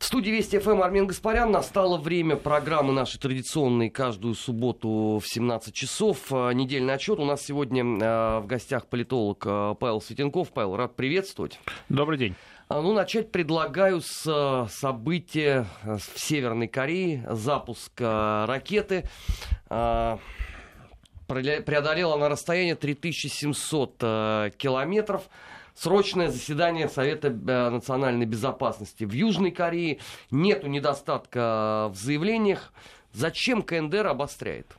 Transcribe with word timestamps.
В 0.00 0.06
студии 0.06 0.30
Вести 0.30 0.58
ФМ 0.58 0.80
Армен 0.80 1.06
Гаспарян. 1.06 1.50
Настало 1.52 1.98
время 1.98 2.36
программы 2.36 2.90
нашей 2.90 3.20
традиционной 3.20 3.90
каждую 3.90 4.34
субботу 4.34 5.20
в 5.22 5.28
17 5.28 5.74
часов. 5.74 6.32
Э, 6.32 6.52
недельный 6.54 6.94
отчет. 6.94 7.18
У 7.18 7.26
нас 7.26 7.42
сегодня 7.42 7.82
э, 7.82 8.40
в 8.40 8.46
гостях 8.46 8.86
политолог 8.86 9.44
э, 9.44 9.74
Павел 9.78 10.00
Светенков. 10.00 10.52
Павел, 10.52 10.74
рад 10.76 10.96
приветствовать. 10.96 11.60
Добрый 11.90 12.16
день. 12.16 12.34
А, 12.70 12.80
ну, 12.80 12.94
начать 12.94 13.30
предлагаю 13.30 14.00
с 14.00 14.66
события 14.70 15.66
в 15.84 16.00
Северной 16.18 16.68
Корее. 16.68 17.26
Запуск 17.28 17.92
ракеты 18.00 19.04
преодолела 21.28 22.16
на 22.16 22.30
расстояние 22.30 22.74
3700 22.74 23.98
километров 24.56 25.28
срочное 25.74 26.28
заседание 26.28 26.88
Совета 26.88 27.28
э, 27.28 27.70
национальной 27.70 28.26
безопасности 28.26 29.04
в 29.04 29.12
Южной 29.12 29.50
Корее. 29.50 29.98
Нету 30.30 30.66
недостатка 30.66 31.90
в 31.92 31.96
заявлениях. 31.96 32.72
Зачем 33.12 33.62
КНДР 33.62 34.06
обостряет? 34.06 34.76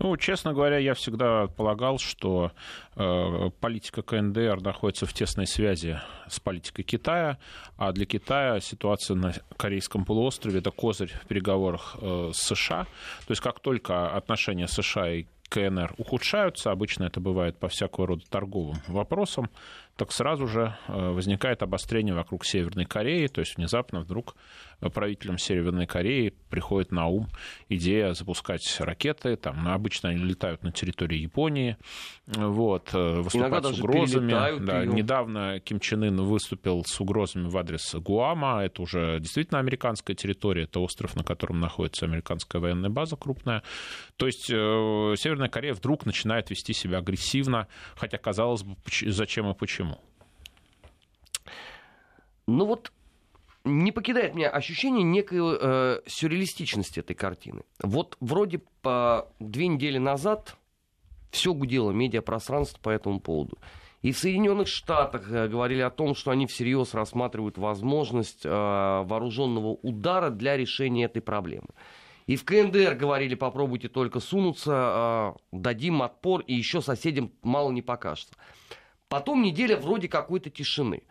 Ну, 0.00 0.16
честно 0.16 0.52
говоря, 0.52 0.78
я 0.78 0.94
всегда 0.94 1.46
полагал, 1.48 1.98
что 1.98 2.52
э, 2.94 3.50
политика 3.60 4.02
КНДР 4.02 4.60
находится 4.60 5.06
в 5.06 5.12
тесной 5.12 5.46
связи 5.46 5.98
с 6.28 6.38
политикой 6.38 6.82
Китая, 6.82 7.38
а 7.76 7.92
для 7.92 8.06
Китая 8.06 8.60
ситуация 8.60 9.16
на 9.16 9.34
Корейском 9.56 10.04
полуострове 10.04 10.60
это 10.60 10.70
козырь 10.70 11.12
в 11.12 11.26
переговорах 11.26 11.96
э, 12.00 12.30
с 12.32 12.54
США. 12.54 12.84
То 12.84 13.30
есть 13.30 13.40
как 13.40 13.60
только 13.60 14.10
отношения 14.10 14.68
США 14.68 15.10
и 15.10 15.26
КНР 15.48 15.94
ухудшаются, 15.98 16.70
обычно 16.70 17.04
это 17.04 17.20
бывает 17.20 17.58
по 17.58 17.68
всякого 17.68 18.08
рода 18.08 18.24
торговым 18.28 18.78
вопросам, 18.86 19.50
так 19.96 20.12
сразу 20.12 20.46
же 20.46 20.76
э, 20.86 21.10
возникает 21.10 21.62
обострение 21.62 22.14
вокруг 22.14 22.44
Северной 22.44 22.84
Кореи, 22.84 23.26
то 23.26 23.40
есть 23.40 23.56
внезапно 23.56 24.00
вдруг 24.00 24.36
правителям 24.94 25.38
Северной 25.38 25.86
Кореи 25.86 26.32
приходит 26.50 26.92
на 26.92 27.06
ум 27.08 27.26
идея 27.68 28.12
запускать 28.12 28.62
ракеты, 28.78 29.34
там, 29.36 29.64
ну, 29.64 29.72
обычно 29.72 30.10
они 30.10 30.22
летают 30.22 30.62
на 30.62 30.70
территории 30.70 31.18
Японии, 31.18 31.76
вот, 32.26 32.90
э, 32.92 33.20
выступать 33.22 33.64
с 33.64 33.80
угрозами. 33.80 34.64
Да, 34.64 34.84
недавно 34.84 35.58
Ким 35.60 35.80
Чен 35.80 36.04
Ын 36.04 36.22
выступил 36.22 36.84
с 36.86 37.00
угрозами 37.00 37.48
в 37.48 37.58
адрес 37.58 37.92
Гуама, 37.96 38.62
это 38.62 38.82
уже 38.82 39.18
действительно 39.18 39.58
американская 39.58 40.14
территория, 40.14 40.62
это 40.64 40.78
остров, 40.78 41.16
на 41.16 41.24
котором 41.24 41.58
находится 41.58 42.06
американская 42.06 42.62
военная 42.62 42.90
база 42.90 43.16
крупная. 43.16 43.64
То 44.18 44.26
есть 44.26 44.50
э, 44.50 45.14
Северная 45.16 45.48
Корея 45.48 45.74
вдруг 45.74 46.04
начинает 46.04 46.50
вести 46.50 46.72
себя 46.72 46.98
агрессивно, 46.98 47.68
хотя 47.94 48.18
казалось 48.18 48.64
бы, 48.64 48.76
зачем 49.06 49.48
и 49.48 49.54
почему. 49.54 49.98
Ну 52.48 52.64
вот 52.66 52.92
не 53.64 53.92
покидает 53.92 54.34
меня 54.34 54.50
ощущение 54.50 55.04
некой 55.04 55.38
э, 55.40 56.00
сюрреалистичности 56.06 56.98
этой 56.98 57.14
картины. 57.14 57.62
Вот 57.80 58.16
вроде 58.18 58.60
по 58.82 59.28
две 59.38 59.68
недели 59.68 59.98
назад 59.98 60.56
все 61.30 61.54
гудело 61.54 61.92
медиапространство 61.92 62.80
по 62.80 62.90
этому 62.90 63.20
поводу. 63.20 63.56
И 64.02 64.10
в 64.10 64.18
Соединенных 64.18 64.66
Штатах 64.66 65.30
э, 65.30 65.46
говорили 65.46 65.80
о 65.80 65.90
том, 65.90 66.16
что 66.16 66.32
они 66.32 66.46
всерьез 66.46 66.92
рассматривают 66.92 67.56
возможность 67.56 68.44
э, 68.44 68.48
вооруженного 68.48 69.78
удара 69.82 70.30
для 70.30 70.56
решения 70.56 71.04
этой 71.04 71.22
проблемы. 71.22 71.68
И 72.28 72.36
в 72.36 72.44
КНДР 72.44 72.94
говорили, 72.94 73.34
попробуйте 73.34 73.88
только 73.88 74.20
сунуться, 74.20 75.34
э, 75.34 75.56
дадим 75.56 76.02
отпор, 76.02 76.42
и 76.42 76.52
еще 76.52 76.82
соседям 76.82 77.32
мало 77.42 77.72
не 77.72 77.80
покажется. 77.80 78.34
Потом 79.08 79.42
неделя 79.42 79.78
вроде 79.78 80.08
какой-то 80.08 80.50
тишины. 80.50 81.04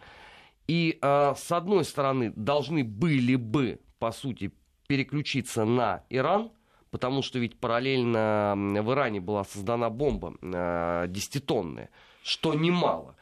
И 0.68 1.00
э, 1.02 1.34
с 1.36 1.52
одной 1.52 1.86
стороны 1.86 2.32
должны 2.36 2.84
были 2.84 3.36
бы, 3.36 3.80
по 3.98 4.12
сути, 4.12 4.52
переключиться 4.86 5.66
на 5.66 6.04
Иран, 6.12 6.52
потому 6.92 7.24
что 7.24 7.40
ведь 7.40 7.60
параллельно 7.60 8.54
в 8.56 8.92
Иране 8.92 9.20
была 9.20 9.44
создана 9.44 9.90
бомба 9.90 10.36
э, 10.40 11.06
десятитонная, 11.10 11.90
что 12.22 12.54
немало. 12.54 13.16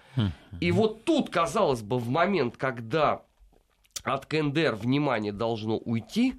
И 0.60 0.72
вот 0.74 1.06
тут, 1.06 1.30
казалось 1.30 1.82
бы, 1.82 1.98
в 1.98 2.10
момент, 2.10 2.58
когда 2.58 3.22
от 4.04 4.26
КНДР 4.26 4.76
внимание 4.76 5.32
должно 5.32 5.78
уйти, 5.78 6.36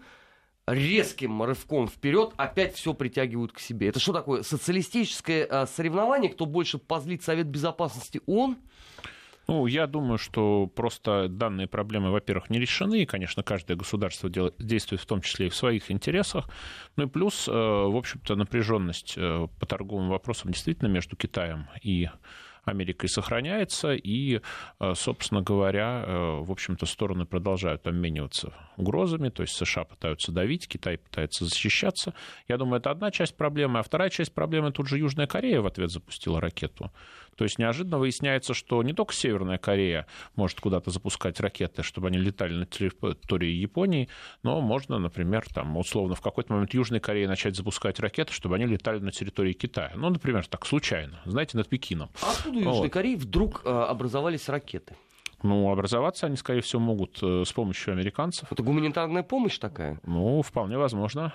резким 0.67 1.43
рывком 1.43 1.89
вперед 1.89 2.33
опять 2.37 2.75
все 2.75 2.95
притягивают 2.95 3.53
к 3.53 3.61
себе. 3.61 3.89
Это 3.89 4.01
что 4.01 4.13
такое? 4.13 4.43
Социалистическое 4.43 5.47
э, 5.49 5.67
соревнование, 5.67 6.31
кто 6.31 6.47
больше 6.47 6.79
позлит 6.79 7.23
Совет 7.23 7.47
Безопасности 7.47 8.21
ООН? 8.27 8.57
Ну, 9.49 9.67
я 9.67 9.87
думаю, 9.87 10.19
что 10.19 10.67
просто 10.67 11.29
данные 11.29 11.69
проблемы, 11.69 12.11
во-первых, 12.11 12.51
не 12.51 12.59
решены, 12.59 13.03
и, 13.03 13.07
конечно, 13.07 13.45
каждое 13.45 13.77
государство 13.77 14.29
делает, 14.29 14.55
действует 14.59 15.01
в 15.01 15.07
том 15.07 15.21
числе 15.21 15.47
и 15.47 15.51
в 15.51 15.55
своих 15.55 15.91
интересах. 15.93 16.49
Ну 16.97 17.05
и 17.05 17.07
плюс, 17.07 17.47
э, 17.47 17.53
в 17.53 17.97
общем-то, 17.97 18.35
напряженность 18.35 19.15
э, 19.17 19.47
по 19.61 19.67
торговым 19.67 20.09
вопросам 20.09 20.51
действительно 20.51 20.89
между 20.89 21.15
Китаем 21.15 21.69
и 21.81 22.09
Америкой 22.69 23.09
сохраняется, 23.09 23.95
и, 23.95 24.41
э, 24.81 24.95
собственно 24.95 25.43
говоря, 25.43 26.05
в 26.07 26.51
общем-то, 26.51 26.87
стороны 26.87 27.27
продолжают 27.27 27.87
обмениваться 27.87 28.53
угрозами, 28.77 29.29
то 29.29 29.43
есть 29.43 29.55
США 29.55 29.85
пытаются 29.85 30.33
давить, 30.33 30.69
Китай 30.69 30.99
пытается 30.99 31.45
защищаться. 31.45 32.15
Я 32.49 32.59
думаю, 32.59 32.81
это 32.81 32.91
одна 32.91 33.11
часть 33.11 33.37
проблемы, 33.37 33.79
а 33.79 33.83
вторая 33.83 34.11
часть 34.11 34.35
проблемы 34.35 34.73
тут 34.73 34.89
же 34.89 34.99
Южная 34.99 35.27
Корея 35.27 35.61
в 35.61 35.67
ответ 35.67 35.91
запустила 35.91 36.41
ракету. 36.41 36.91
То 37.37 37.45
есть 37.45 37.59
неожиданно 37.59 37.99
выясняется, 37.99 38.55
что 38.55 38.83
не 38.83 38.95
только 38.95 39.13
Северная 39.13 39.59
Корея 39.59 40.07
может 40.37 40.59
куда-то 40.59 40.91
запускать 40.91 41.39
ракеты, 41.39 41.83
чтобы 41.83 42.09
они 42.09 42.17
летали 42.17 42.55
на 42.55 42.65
территории 42.65 43.51
Японии, 43.51 44.09
но 44.43 44.63
можно, 44.63 44.99
например, 44.99 45.45
там, 45.53 45.77
условно, 45.77 46.15
в 46.15 46.23
какой-то 46.23 46.55
момент 46.55 46.73
Южной 46.73 47.01
Кореи 47.01 47.27
начать 47.27 47.55
запускать 47.55 48.01
ракеты, 48.01 48.33
чтобы 48.33 48.57
они 48.57 48.65
летали 48.65 49.01
на 49.01 49.13
территории 49.13 49.53
Китая. 49.53 49.93
Ну, 49.95 50.09
например, 50.09 50.47
так, 50.47 50.65
случайно, 50.67 51.21
знаете, 51.27 51.59
над 51.59 51.69
Пекином. 51.69 52.11
А 52.23 52.49
откуда 52.57 52.71
у 52.71 52.73
Южной 52.73 52.89
вот. 52.89 52.93
Кореи 52.93 53.15
вдруг 53.15 53.63
э, 53.65 53.69
образовались 53.69 54.49
ракеты? 54.49 54.97
Ну, 55.43 55.71
образоваться 55.71 56.27
они, 56.27 56.37
скорее 56.37 56.63
всего, 56.63 56.81
могут 56.81 57.23
э, 57.23 57.45
с 57.45 57.53
помощью 57.53 57.93
американцев. 57.93 58.51
Это 58.51 58.63
гуманитарная 58.63 59.23
помощь 59.23 59.59
такая? 59.59 60.01
Ну, 60.05 60.43
вполне 60.43 60.79
возможно. 60.79 61.35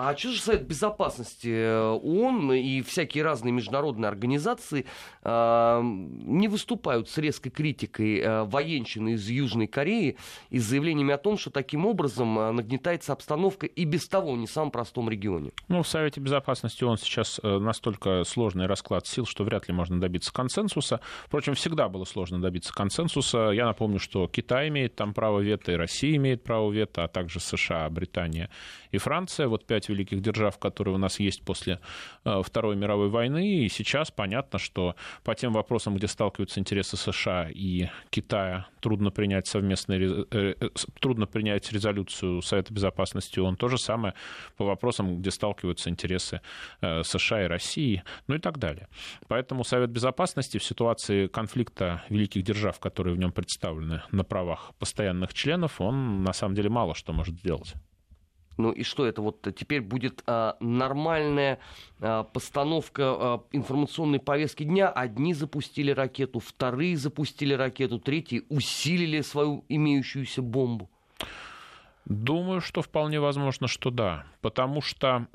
А 0.00 0.16
что 0.16 0.30
же 0.30 0.40
Совет 0.40 0.64
Безопасности 0.64 1.48
э, 1.48 1.80
ООН 1.80 2.52
и 2.52 2.82
всякие 2.82 3.24
разные 3.24 3.50
международные 3.50 4.06
организации 4.06 4.86
э, 5.24 5.80
не 5.82 6.46
выступают 6.46 7.08
с 7.08 7.18
резкой 7.18 7.50
критикой 7.50 8.20
э, 8.20 8.44
военщины 8.44 9.14
из 9.14 9.28
Южной 9.28 9.66
Кореи 9.66 10.16
и 10.50 10.60
с 10.60 10.66
заявлениями 10.66 11.12
о 11.12 11.18
том, 11.18 11.36
что 11.36 11.50
таким 11.50 11.84
образом 11.84 12.38
э, 12.38 12.52
нагнетается 12.52 13.12
обстановка 13.12 13.66
и 13.66 13.84
без 13.84 14.06
того 14.06 14.36
не 14.36 14.46
в 14.46 14.52
самом 14.52 14.70
простом 14.70 15.10
регионе? 15.10 15.50
Ну, 15.66 15.82
в 15.82 15.88
Совете 15.88 16.20
Безопасности 16.20 16.84
ООН 16.84 16.98
сейчас 16.98 17.40
э, 17.42 17.58
настолько 17.58 18.22
сложный 18.22 18.66
расклад 18.66 19.04
сил, 19.08 19.26
что 19.26 19.42
вряд 19.42 19.66
ли 19.66 19.74
можно 19.74 20.00
добиться 20.00 20.32
консенсуса. 20.32 21.00
Впрочем, 21.24 21.54
всегда 21.54 21.88
было 21.88 22.04
сложно 22.04 22.40
добиться 22.40 22.72
консенсуса. 22.72 23.50
Я 23.50 23.66
напомню, 23.66 23.98
что 23.98 24.28
Китай 24.28 24.68
имеет 24.68 24.94
там 24.94 25.12
право 25.12 25.40
вето, 25.40 25.72
и 25.72 25.74
Россия 25.74 26.14
имеет 26.14 26.44
право 26.44 26.70
вето, 26.70 27.02
а 27.02 27.08
также 27.08 27.40
США, 27.40 27.90
Британия 27.90 28.48
и 28.92 28.98
Франция. 28.98 29.48
Вот 29.48 29.66
пять 29.66 29.87
великих 29.88 30.20
держав, 30.20 30.58
которые 30.58 30.94
у 30.94 30.98
нас 30.98 31.20
есть 31.20 31.42
после 31.42 31.80
э, 32.24 32.42
Второй 32.44 32.76
мировой 32.76 33.08
войны. 33.08 33.64
И 33.64 33.68
сейчас 33.68 34.10
понятно, 34.10 34.58
что 34.58 34.94
по 35.24 35.34
тем 35.34 35.52
вопросам, 35.52 35.96
где 35.96 36.06
сталкиваются 36.06 36.60
интересы 36.60 36.96
США 36.96 37.48
и 37.50 37.88
Китая, 38.10 38.66
трудно 38.80 39.10
принять 39.10 39.46
совместные, 39.46 40.26
э, 40.30 40.54
э, 40.60 40.68
трудно 41.00 41.26
принять 41.26 41.72
резолюцию 41.72 42.42
Совета 42.42 42.72
Безопасности 42.72 43.40
ООН. 43.40 43.56
То 43.56 43.68
же 43.68 43.78
самое 43.78 44.14
по 44.56 44.64
вопросам, 44.64 45.20
где 45.20 45.30
сталкиваются 45.30 45.90
интересы 45.90 46.40
США 46.80 47.44
и 47.44 47.46
России, 47.46 48.02
ну 48.26 48.34
и 48.34 48.38
так 48.38 48.58
далее. 48.58 48.88
Поэтому 49.28 49.64
Совет 49.64 49.90
Безопасности 49.90 50.58
в 50.58 50.64
ситуации 50.64 51.26
конфликта 51.26 52.02
великих 52.08 52.42
держав, 52.42 52.78
которые 52.78 53.14
в 53.14 53.18
нем 53.18 53.32
представлены 53.32 54.02
на 54.10 54.24
правах 54.24 54.72
постоянных 54.78 55.34
членов, 55.34 55.80
он 55.80 56.22
на 56.22 56.32
самом 56.32 56.54
деле 56.54 56.68
мало 56.68 56.94
что 56.94 57.12
может 57.12 57.36
сделать. 57.36 57.74
Ну 58.58 58.72
и 58.72 58.82
что 58.82 59.06
это 59.06 59.22
вот 59.22 59.46
теперь 59.56 59.80
будет 59.80 60.22
а, 60.26 60.56
нормальная 60.60 61.60
а, 62.00 62.24
постановка 62.24 63.02
а, 63.04 63.44
информационной 63.52 64.18
повестки 64.18 64.64
дня? 64.64 64.88
Одни 64.88 65.32
запустили 65.32 65.92
ракету, 65.92 66.40
вторые 66.40 66.96
запустили 66.96 67.54
ракету, 67.54 68.00
третьи 68.00 68.44
усилили 68.48 69.20
свою 69.20 69.64
имеющуюся 69.68 70.42
бомбу. 70.42 70.90
Думаю, 72.08 72.62
что 72.62 72.80
вполне 72.80 73.20
возможно, 73.20 73.68
что 73.68 73.90
да, 73.90 74.24
потому 74.40 74.80
что 74.80 75.26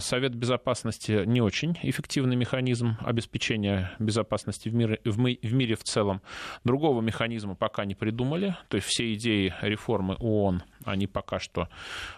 Совет 0.00 0.34
Безопасности 0.34 1.24
не 1.24 1.40
очень 1.40 1.78
эффективный 1.80 2.34
механизм 2.34 2.96
обеспечения 3.00 3.92
безопасности 4.00 4.68
в 4.68 4.74
мире, 4.74 5.00
в, 5.04 5.16
мы, 5.16 5.38
в 5.40 5.52
мире 5.54 5.76
в 5.76 5.84
целом. 5.84 6.20
Другого 6.64 7.00
механизма 7.02 7.54
пока 7.54 7.84
не 7.84 7.94
придумали, 7.94 8.56
то 8.66 8.76
есть 8.76 8.88
все 8.88 9.14
идеи 9.14 9.54
реформы 9.60 10.16
ООН, 10.18 10.64
они 10.84 11.06
пока 11.06 11.38
что, 11.38 11.68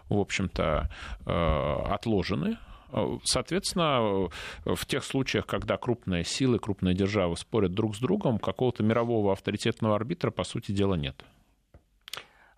в 0.08 0.18
общем-то, 0.18 0.88
э, 1.26 1.92
отложены, 1.92 2.56
Соответственно, 3.22 4.28
в 4.64 4.86
тех 4.86 5.04
случаях, 5.04 5.46
когда 5.46 5.76
крупные 5.76 6.24
силы, 6.24 6.58
крупные 6.58 6.92
державы 6.92 7.36
спорят 7.36 7.72
друг 7.72 7.94
с 7.94 8.00
другом, 8.00 8.40
какого-то 8.40 8.82
мирового 8.82 9.32
авторитетного 9.32 9.94
арбитра, 9.94 10.32
по 10.32 10.42
сути 10.42 10.72
дела, 10.72 10.94
нет. 10.96 11.24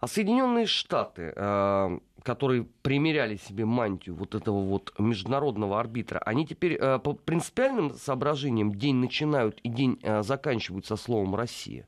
А 0.03 0.09
Соединенные 0.09 0.67
Штаты, 0.67 1.33
э, 1.33 1.99
которые 2.25 2.65
примеряли 2.83 3.37
себе 3.37 3.65
мантию 3.65 4.17
вот 4.17 4.35
этого 4.35 4.61
вот 4.61 4.93
международного 4.99 5.79
арбитра, 5.79 6.19
они 6.19 6.45
теперь 6.45 6.73
э, 6.75 6.99
по 6.99 7.13
принципиальным 7.13 7.95
соображениям 7.95 8.75
день 8.75 8.97
начинают 8.97 9.61
и 9.61 9.69
день 9.69 10.01
э, 10.03 10.25
заканчивают 10.25 10.87
со 10.87 10.97
словом 10.97 11.37
«Россия»? 11.37 11.87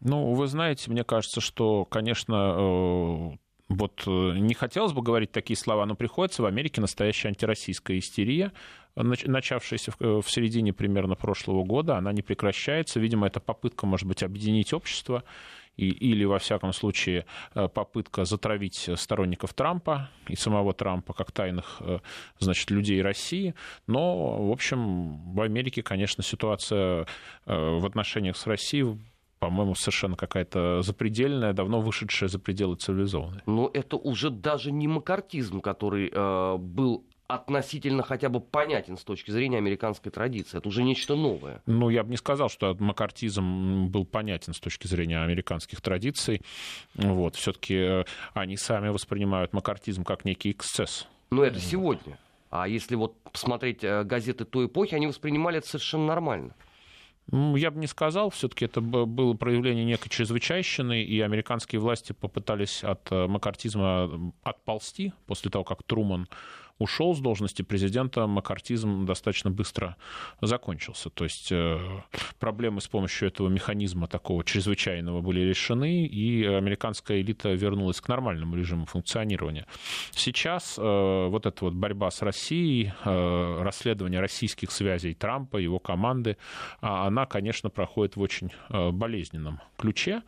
Ну, 0.00 0.34
вы 0.34 0.48
знаете, 0.48 0.90
мне 0.90 1.02
кажется, 1.02 1.40
что, 1.40 1.86
конечно, 1.86 3.38
вот 3.70 4.06
не 4.06 4.54
хотелось 4.54 4.92
бы 4.92 5.00
говорить 5.00 5.32
такие 5.32 5.56
слова, 5.56 5.86
но 5.86 5.94
приходится 5.94 6.42
в 6.42 6.44
Америке 6.44 6.82
настоящая 6.82 7.28
антироссийская 7.28 7.98
истерия, 7.98 8.52
начавшаяся 8.96 9.92
в 9.98 10.24
середине 10.28 10.72
примерно 10.72 11.16
прошлого 11.16 11.64
года, 11.64 11.96
она 11.96 12.12
не 12.12 12.22
прекращается. 12.22 13.00
Видимо, 13.00 13.26
это 13.26 13.40
попытка, 13.40 13.86
может 13.86 14.06
быть, 14.06 14.22
объединить 14.22 14.72
общество 14.72 15.24
и, 15.78 15.90
или, 15.90 16.24
во 16.24 16.38
всяком 16.38 16.72
случае, 16.72 17.24
э, 17.54 17.68
попытка 17.68 18.24
затравить 18.24 18.90
сторонников 18.96 19.54
Трампа 19.54 20.10
и 20.28 20.36
самого 20.36 20.74
Трампа 20.74 21.14
как 21.14 21.32
тайных, 21.32 21.76
э, 21.80 22.00
значит, 22.38 22.70
людей 22.70 23.00
России. 23.00 23.54
Но, 23.86 24.48
в 24.48 24.52
общем, 24.52 25.32
в 25.32 25.40
Америке, 25.40 25.82
конечно, 25.82 26.22
ситуация 26.22 27.06
э, 27.46 27.78
в 27.78 27.86
отношениях 27.86 28.36
с 28.36 28.46
Россией 28.46 28.98
по-моему, 29.38 29.76
совершенно 29.76 30.16
какая-то 30.16 30.82
запредельная, 30.82 31.52
давно 31.52 31.80
вышедшая 31.80 32.28
за 32.28 32.40
пределы 32.40 32.74
цивилизованной. 32.74 33.42
Но 33.46 33.70
это 33.72 33.96
уже 33.96 34.30
даже 34.30 34.72
не 34.72 34.88
макартизм, 34.88 35.60
который 35.60 36.10
э, 36.12 36.56
был 36.58 37.04
относительно 37.28 38.02
хотя 38.02 38.30
бы 38.30 38.40
понятен 38.40 38.96
с 38.96 39.04
точки 39.04 39.30
зрения 39.30 39.58
американской 39.58 40.10
традиции. 40.10 40.56
Это 40.56 40.66
уже 40.66 40.82
нечто 40.82 41.14
новое. 41.14 41.62
Ну, 41.66 41.90
я 41.90 42.02
бы 42.02 42.10
не 42.10 42.16
сказал, 42.16 42.48
что 42.48 42.74
макартизм 42.80 43.86
был 43.88 44.06
понятен 44.06 44.54
с 44.54 44.58
точки 44.58 44.86
зрения 44.86 45.22
американских 45.22 45.82
традиций. 45.82 46.40
Вот. 46.94 47.36
Все-таки 47.36 47.74
э, 47.74 48.04
они 48.32 48.56
сами 48.56 48.88
воспринимают 48.88 49.52
макартизм 49.52 50.04
как 50.04 50.24
некий 50.24 50.52
эксцесс. 50.52 51.06
Но 51.30 51.44
это 51.44 51.60
сегодня. 51.60 52.18
А 52.50 52.66
если 52.66 52.94
вот 52.94 53.14
посмотреть 53.30 53.84
э, 53.84 54.04
газеты 54.04 54.46
той 54.46 54.66
эпохи, 54.66 54.94
они 54.94 55.06
воспринимали 55.06 55.58
это 55.58 55.68
совершенно 55.68 56.06
нормально. 56.06 56.54
Я 57.30 57.70
бы 57.70 57.78
не 57.78 57.86
сказал, 57.86 58.30
все-таки 58.30 58.64
это 58.64 58.80
было 58.80 59.34
проявление 59.34 59.84
некой 59.84 60.08
чрезвычайщины, 60.08 61.02
и 61.02 61.20
американские 61.20 61.78
власти 61.78 62.14
попытались 62.14 62.82
от 62.82 63.12
э, 63.12 63.26
макартизма 63.26 64.32
отползти 64.42 65.12
после 65.26 65.50
того, 65.50 65.64
как 65.64 65.82
Труман 65.82 66.26
ушел 66.78 67.14
с 67.14 67.20
должности 67.20 67.62
президента, 67.62 68.26
макартизм 68.26 69.04
достаточно 69.04 69.50
быстро 69.50 69.96
закончился. 70.40 71.10
То 71.10 71.24
есть 71.24 71.50
э, 71.50 71.78
проблемы 72.38 72.80
с 72.80 72.88
помощью 72.88 73.28
этого 73.28 73.48
механизма 73.48 74.06
такого 74.06 74.44
чрезвычайного 74.44 75.20
были 75.20 75.40
решены, 75.40 76.06
и 76.06 76.44
американская 76.44 77.20
элита 77.20 77.52
вернулась 77.52 78.00
к 78.00 78.08
нормальному 78.08 78.56
режиму 78.56 78.86
функционирования. 78.86 79.66
Сейчас 80.12 80.78
э, 80.78 80.82
вот 80.82 81.46
эта 81.46 81.64
вот 81.64 81.74
борьба 81.74 82.10
с 82.10 82.22
Россией, 82.22 82.92
э, 83.04 83.62
расследование 83.62 84.20
российских 84.20 84.70
связей 84.70 85.14
Трампа, 85.14 85.56
его 85.56 85.78
команды, 85.78 86.36
а 86.80 87.06
она, 87.06 87.26
конечно, 87.26 87.70
проходит 87.70 88.16
в 88.16 88.20
очень 88.20 88.50
болезненном 88.68 89.60
ключе, 89.76 90.22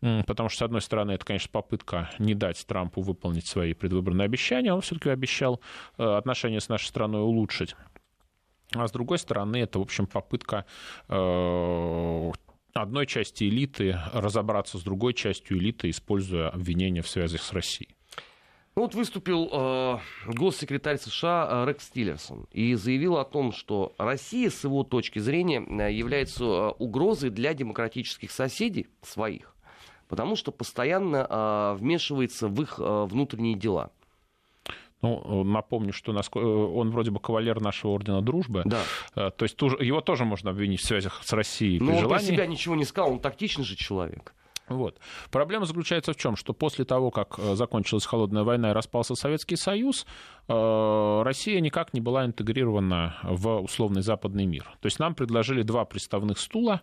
потому 0.00 0.48
что, 0.48 0.58
с 0.58 0.62
одной 0.62 0.80
стороны, 0.80 1.12
это, 1.12 1.24
конечно, 1.24 1.48
попытка 1.50 2.10
не 2.18 2.34
дать 2.34 2.64
Трампу 2.66 3.00
выполнить 3.00 3.46
свои 3.46 3.74
предвыборные 3.74 4.26
обещания, 4.26 4.72
он 4.72 4.80
все-таки 4.80 5.10
обещал 5.10 5.60
отношения 5.96 6.60
с 6.60 6.68
нашей 6.68 6.86
страной 6.86 7.22
улучшить. 7.22 7.74
А 8.74 8.86
с 8.86 8.92
другой 8.92 9.18
стороны, 9.18 9.58
это, 9.58 9.78
в 9.78 9.82
общем, 9.82 10.06
попытка 10.06 10.66
э, 11.08 12.32
одной 12.74 13.06
части 13.06 13.44
элиты 13.44 13.98
разобраться 14.12 14.78
с 14.78 14.82
другой 14.82 15.14
частью 15.14 15.58
элиты, 15.58 15.90
используя 15.90 16.48
обвинения 16.48 17.02
в 17.02 17.08
связях 17.08 17.42
с 17.42 17.52
Россией. 17.52 17.96
Ну 18.74 18.82
вот 18.82 18.94
выступил 18.94 19.48
э, 19.50 19.98
госсекретарь 20.26 20.98
США 20.98 21.48
э, 21.48 21.68
Рекс 21.68 21.88
Тиллерсон 21.88 22.46
и 22.52 22.74
заявил 22.74 23.16
о 23.16 23.24
том, 23.24 23.52
что 23.52 23.94
Россия, 23.96 24.50
с 24.50 24.64
его 24.64 24.84
точки 24.84 25.18
зрения, 25.18 25.60
является 25.88 26.44
угрозой 26.72 27.30
для 27.30 27.54
демократических 27.54 28.30
соседей 28.30 28.88
своих, 29.00 29.56
потому 30.08 30.36
что 30.36 30.52
постоянно 30.52 31.26
э, 31.26 31.76
вмешивается 31.78 32.48
в 32.48 32.60
их 32.60 32.78
э, 32.78 33.04
внутренние 33.06 33.54
дела. 33.54 33.92
Ну, 35.02 35.44
напомню, 35.44 35.92
что 35.92 36.12
э, 36.12 36.38
он 36.40 36.90
вроде 36.90 37.10
бы 37.10 37.20
кавалер 37.20 37.60
нашего 37.60 37.92
ордена 37.92 38.22
дружбы. 38.22 38.62
Да. 38.64 38.80
Э, 39.14 39.30
то 39.30 39.44
есть 39.44 39.60
его 39.60 40.00
тоже 40.00 40.24
можно 40.24 40.50
обвинить 40.50 40.80
в 40.80 40.86
связях 40.86 41.20
с 41.22 41.32
Россией. 41.32 41.80
Но 41.80 41.92
он 41.92 42.00
желании. 42.00 42.26
про 42.26 42.34
себя 42.34 42.46
ничего 42.46 42.74
не 42.74 42.84
сказал, 42.84 43.12
он 43.12 43.20
тактичный 43.20 43.64
же 43.64 43.76
человек. 43.76 44.34
Вот. 44.68 44.98
Проблема 45.30 45.64
заключается 45.64 46.12
в 46.12 46.16
чем, 46.16 46.34
что 46.34 46.52
после 46.52 46.84
того, 46.84 47.10
как 47.10 47.38
э, 47.38 47.54
закончилась 47.54 48.06
холодная 48.06 48.42
война 48.42 48.70
и 48.70 48.72
распался 48.72 49.14
Советский 49.14 49.56
Союз, 49.56 50.06
Россия 50.48 51.58
никак 51.58 51.92
не 51.92 52.00
была 52.00 52.24
интегрирована 52.24 53.16
в 53.24 53.62
условный 53.62 54.02
западный 54.02 54.46
мир. 54.46 54.62
То 54.80 54.86
есть 54.86 55.00
нам 55.00 55.16
предложили 55.16 55.62
два 55.62 55.84
приставных 55.84 56.38
стула. 56.38 56.82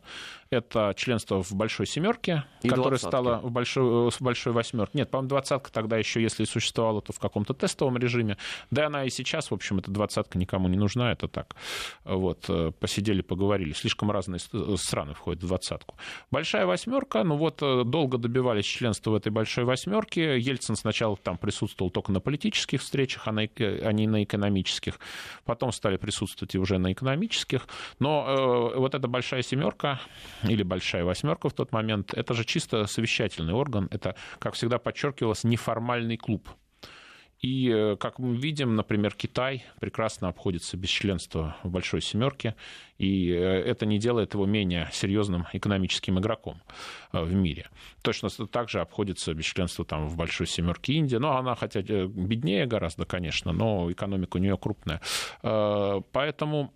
Это 0.54 0.94
членство 0.96 1.42
в 1.42 1.52
Большой 1.54 1.88
Семерке, 1.88 2.44
которое 2.62 2.98
стало 2.98 3.40
в 3.40 3.50
Большой, 3.50 4.12
в 4.12 4.22
Большой 4.22 4.54
Восьмерке. 4.54 5.00
Нет, 5.00 5.10
по-моему, 5.10 5.30
двадцатка 5.30 5.72
тогда 5.72 5.98
еще, 5.98 6.22
если 6.22 6.44
существовала, 6.44 7.02
то 7.02 7.12
в 7.12 7.20
каком-то 7.20 7.54
тестовом 7.54 7.98
режиме. 7.98 8.38
Да, 8.70 8.88
она 8.88 9.04
и 9.06 9.10
сейчас, 9.10 9.50
в 9.50 9.54
общем, 9.54 9.80
эта 9.80 9.90
двадцатка 9.90 10.38
никому 10.38 10.68
не 10.68 10.78
нужна, 10.78 11.12
это 11.12 11.28
так. 11.28 11.56
Вот, 12.04 12.46
э, 12.50 12.72
посидели, 12.80 13.22
поговорили. 13.22 13.74
Слишком 13.74 14.12
разные 14.12 14.40
страны 14.78 15.16
входят 15.16 15.42
в 15.42 15.48
двадцатку. 15.48 15.96
Большая 16.30 16.68
восьмерка, 16.68 17.24
ну 17.24 17.36
вот, 17.36 17.62
э, 17.62 17.84
долго 17.84 18.18
добивались 18.18 18.66
членства 18.66 19.12
в 19.12 19.16
этой 19.16 19.32
Большой 19.32 19.64
Восьмерке. 19.64 20.38
Ельцин 20.38 20.76
сначала 20.76 21.18
там 21.18 21.38
присутствовал 21.38 21.90
только 21.90 22.12
на 22.12 22.20
политических 22.20 22.82
встречах, 22.82 23.28
а 23.28 23.32
на 23.32 23.44
а 23.44 23.92
не 23.92 24.08
на 24.08 24.24
экономических. 24.24 25.00
Потом 25.46 25.72
стали 25.72 25.98
присутствовать 25.98 26.54
и 26.54 26.60
уже 26.60 26.78
на 26.78 26.92
экономических. 26.94 27.68
Но 28.00 28.72
э, 28.74 28.78
вот 28.78 28.94
эта 28.94 29.08
большая 29.08 29.42
семерка 29.42 30.00
или 30.44 30.64
большая 30.64 31.04
восьмерка 31.04 31.50
в 31.50 31.54
тот 31.54 31.72
момент, 31.72 32.14
это 32.14 32.34
же 32.34 32.46
чисто 32.46 32.86
совещательный 32.86 33.54
орган. 33.54 33.88
Это, 33.92 34.16
как 34.40 34.54
всегда 34.54 34.78
подчеркивалось, 34.78 35.44
неформальный 35.44 36.18
клуб. 36.18 36.50
И, 37.44 37.70
э, 37.70 37.98
как 37.98 38.20
мы 38.20 38.38
видим, 38.38 38.76
например, 38.76 39.14
Китай 39.16 39.66
прекрасно 39.82 40.30
обходится 40.30 40.78
без 40.78 40.88
членства 40.88 41.58
в 41.62 41.70
Большой 41.70 42.02
Семерке, 42.02 42.56
и 42.98 43.30
э, 43.30 43.36
это 43.36 43.86
не 43.86 44.00
делает 44.00 44.34
его 44.34 44.46
менее 44.46 44.88
серьезным 44.94 45.46
экономическим 45.52 46.18
игроком 46.20 46.62
э, 47.12 47.22
в 47.22 47.34
мире. 47.34 47.70
Точно 48.02 48.30
так 48.30 48.70
же 48.70 48.80
обходится 48.80 49.34
без 49.34 49.44
членства 49.44 49.84
там, 49.84 50.08
в 50.08 50.16
Большой 50.16 50.48
Семерке 50.48 50.94
Индия, 50.94 51.20
но 51.20 51.36
она 51.36 51.56
хотя 51.56 51.82
беднее 51.82 52.66
гораздо, 52.66 53.06
конечно, 53.06 53.52
но 53.52 53.92
экономика 53.92 54.38
у 54.38 54.40
нее 54.40 54.58
крупная. 54.58 55.02
Поэтому 55.42 56.74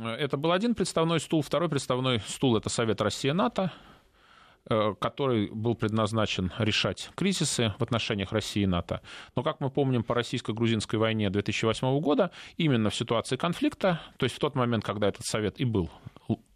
это 0.00 0.36
был 0.36 0.52
один 0.52 0.74
представной 0.74 1.20
стул. 1.20 1.42
Второй 1.42 1.68
представной 1.68 2.20
стул– 2.20 2.56
это 2.58 2.68
Совет 2.68 3.00
Россия-НАТО, 3.00 3.72
Э, 4.70 4.94
который 5.00 5.50
был 5.50 5.74
предназначен 5.74 6.52
решать 6.56 7.10
кризисы 7.16 7.74
в 7.80 7.82
отношениях 7.82 8.30
России 8.30 8.62
и 8.62 8.66
НАТО. 8.66 9.00
Но, 9.34 9.42
как 9.42 9.58
мы 9.58 9.70
помним, 9.70 10.04
по 10.04 10.14
российско-грузинской 10.14 11.00
войне 11.00 11.30
2008 11.30 11.98
года, 11.98 12.30
именно 12.58 12.88
в 12.88 12.94
ситуации 12.94 13.36
конфликта, 13.36 14.00
то 14.18 14.24
есть 14.24 14.36
в 14.36 14.38
тот 14.38 14.54
момент, 14.54 14.84
когда 14.84 15.08
этот 15.08 15.26
совет 15.26 15.58
и 15.58 15.64
был 15.64 15.90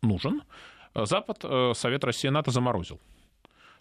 нужен, 0.02 0.42
Запад 0.94 1.38
э, 1.42 1.72
Совет 1.74 2.04
России 2.04 2.28
и 2.28 2.30
НАТО 2.30 2.52
заморозил. 2.52 3.00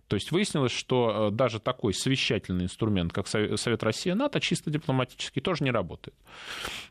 То 0.07 0.15
есть 0.15 0.31
выяснилось, 0.31 0.71
что 0.71 1.29
э, 1.29 1.31
даже 1.31 1.59
такой 1.59 1.93
совещательный 1.93 2.65
инструмент, 2.65 3.11
как 3.11 3.27
Совет 3.27 3.83
России 3.83 4.11
и 4.11 4.13
НАТО, 4.13 4.39
чисто 4.39 4.69
дипломатический, 4.69 5.41
тоже 5.41 5.63
не 5.63 5.71
работает. 5.71 6.15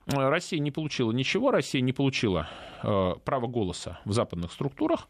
Э, 0.06 0.28
Россия 0.28 0.59
не 0.59 0.73
получила 0.73 1.12
ничего, 1.12 1.52
Россия 1.52 1.80
не 1.80 1.92
получила 1.92 2.49
э, 2.83 3.12
права 3.25 3.47
голоса 3.47 4.00
в 4.04 4.12
западных 4.12 4.52
структурах, 4.52 5.06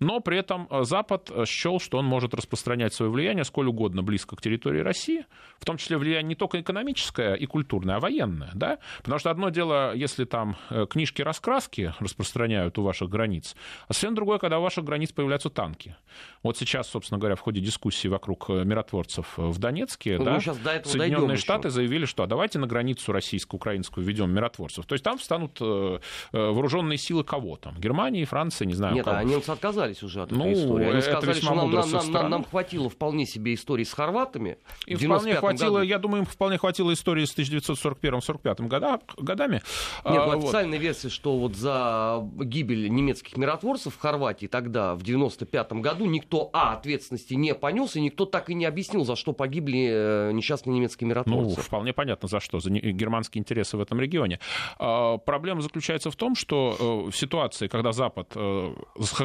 но 0.00 0.20
при 0.20 0.38
этом 0.38 0.68
Запад 0.82 1.30
счел, 1.46 1.80
что 1.80 1.98
он 1.98 2.04
может 2.04 2.34
распространять 2.34 2.92
свое 2.92 3.10
влияние 3.10 3.44
сколь 3.44 3.68
угодно 3.68 4.02
близко 4.02 4.36
к 4.36 4.42
территории 4.42 4.80
России, 4.80 5.24
в 5.58 5.64
том 5.64 5.78
числе 5.78 5.96
влияние 5.96 6.28
не 6.30 6.34
только 6.34 6.60
экономическое 6.60 7.34
и 7.34 7.46
культурное, 7.46 7.96
а 7.96 8.00
военное. 8.00 8.50
Да? 8.54 8.78
Потому 8.98 9.18
что 9.18 9.30
одно 9.30 9.48
дело, 9.48 9.94
если 9.94 10.24
там 10.24 10.56
книжки-раскраски 10.68 11.94
распространяют 11.98 12.78
у 12.78 12.82
ваших 12.82 13.08
границ, 13.08 13.56
а 13.88 13.92
совсем 13.92 14.14
другое, 14.14 14.38
когда 14.38 14.58
у 14.58 14.62
ваших 14.62 14.84
границ 14.84 15.12
появляются 15.12 15.48
танки. 15.50 15.96
Вот 16.42 16.56
сейчас, 16.56 16.88
собственно 16.88 17.18
говоря, 17.18 17.29
говоря, 17.30 17.36
в 17.36 17.40
ходе 17.40 17.60
дискуссии 17.60 18.08
вокруг 18.08 18.46
э, 18.48 18.64
миротворцев 18.64 19.34
в 19.36 19.58
Донецке, 19.58 20.18
ну, 20.18 20.24
да, 20.24 20.40
Соединенные 20.40 21.36
Штаты 21.36 21.68
еще. 21.68 21.74
заявили, 21.74 22.04
что 22.04 22.22
а 22.22 22.26
давайте 22.26 22.58
на 22.58 22.66
границу 22.66 23.12
российско-украинскую 23.12 24.04
введем 24.04 24.30
миротворцев. 24.30 24.86
То 24.86 24.94
есть 24.94 25.04
там 25.04 25.18
встанут 25.18 25.58
э, 25.60 25.98
э, 26.32 26.50
вооруженные 26.50 26.98
силы 26.98 27.24
кого 27.24 27.56
там? 27.56 27.74
Германии, 27.78 28.24
Франции, 28.24 28.64
не 28.64 28.74
знаю. 28.74 28.94
Нет, 28.94 29.04
кого. 29.04 29.16
а 29.16 29.24
немцы 29.24 29.50
отказались 29.50 30.02
уже 30.02 30.22
от 30.22 30.30
ну, 30.30 30.46
этой 30.46 30.62
истории. 30.62 30.90
Они 30.90 31.02
сказали, 31.02 31.32
что 31.34 31.54
нам, 31.54 31.70
нам, 31.70 32.12
нам, 32.12 32.30
нам 32.30 32.44
хватило 32.44 32.88
вполне 32.88 33.26
себе 33.26 33.54
истории 33.54 33.84
с 33.84 33.92
хорватами. 33.92 34.58
Им 34.86 34.98
вполне 34.98 35.34
хватило, 35.34 35.78
году. 35.78 35.88
я 35.88 35.98
думаю, 35.98 36.22
им 36.22 36.26
вполне 36.26 36.58
хватило 36.58 36.92
истории 36.92 37.24
с 37.24 37.36
1941-45 37.36 38.66
года, 38.66 39.00
годами. 39.16 39.62
Нет, 40.04 40.22
ну, 40.26 40.38
официальная 40.38 40.78
вот. 40.78 40.84
версия, 40.84 41.08
что 41.08 41.38
вот 41.38 41.56
за 41.56 42.26
гибель 42.38 42.88
немецких 42.90 43.36
миротворцев 43.36 43.94
в 43.94 43.98
Хорватии 43.98 44.46
тогда, 44.46 44.94
в 44.94 45.02
95 45.02 45.72
году, 45.74 46.06
никто, 46.06 46.50
а, 46.52 46.74
ответственность 46.74 47.19
ответственности 47.20 47.34
не 47.34 47.54
понес, 47.54 47.96
и 47.96 48.00
никто 48.00 48.24
так 48.24 48.50
и 48.50 48.54
не 48.54 48.64
объяснил, 48.64 49.04
за 49.04 49.16
что 49.16 49.32
погибли 49.32 49.88
э, 49.90 50.32
несчастные 50.32 50.74
немецкие 50.74 51.08
миротворцы. 51.08 51.56
Ну, 51.56 51.62
вполне 51.62 51.92
понятно, 51.92 52.28
за 52.28 52.40
что, 52.40 52.60
за 52.60 52.70
германские 52.70 53.40
интересы 53.40 53.76
в 53.76 53.80
этом 53.80 54.00
регионе. 54.00 54.38
А, 54.78 55.18
проблема 55.18 55.60
заключается 55.60 56.10
в 56.10 56.16
том, 56.16 56.34
что 56.34 57.06
в 57.10 57.16
ситуации, 57.16 57.68
когда 57.68 57.92
Запад 57.92 58.36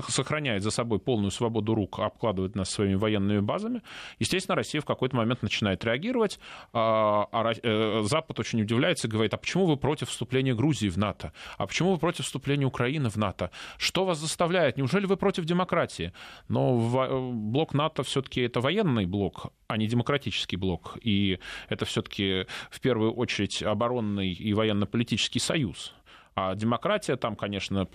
сохраняет 0.09 0.63
за 0.63 0.71
собой 0.71 0.99
полную 0.99 1.31
свободу 1.31 1.75
рук, 1.75 1.99
обкладывает 1.99 2.55
нас 2.55 2.69
своими 2.69 2.95
военными 2.95 3.39
базами, 3.39 3.81
естественно, 4.19 4.55
Россия 4.55 4.81
в 4.81 4.85
какой-то 4.85 5.15
момент 5.15 5.41
начинает 5.43 5.83
реагировать, 5.85 6.39
а, 6.73 7.27
а 7.31 8.03
Запад 8.03 8.39
очень 8.39 8.61
удивляется 8.61 9.07
и 9.07 9.11
говорит, 9.11 9.33
а 9.33 9.37
почему 9.37 9.65
вы 9.65 9.77
против 9.77 10.09
вступления 10.09 10.53
Грузии 10.53 10.89
в 10.89 10.97
НАТО? 10.97 11.31
А 11.57 11.67
почему 11.67 11.91
вы 11.91 11.97
против 11.97 12.25
вступления 12.25 12.65
Украины 12.65 13.09
в 13.09 13.17
НАТО? 13.17 13.51
Что 13.77 14.05
вас 14.05 14.19
заставляет? 14.19 14.77
Неужели 14.77 15.05
вы 15.05 15.17
против 15.17 15.45
демократии? 15.45 16.11
Но 16.47 16.75
э, 16.75 17.31
блок 17.31 17.73
НАТО 17.73 17.84
все-таки 18.03 18.41
это 18.41 18.61
военный 18.61 19.05
блок, 19.05 19.53
а 19.67 19.77
не 19.77 19.87
демократический 19.87 20.57
блок. 20.57 20.97
И 21.01 21.39
это 21.69 21.85
все-таки 21.85 22.45
в 22.69 22.79
первую 22.81 23.13
очередь 23.13 23.63
оборонный 23.63 24.31
и 24.31 24.53
военно-политический 24.53 25.39
союз. 25.39 25.93
А 26.35 26.53
демократия 26.53 27.15
там, 27.15 27.35
конечно, 27.37 27.85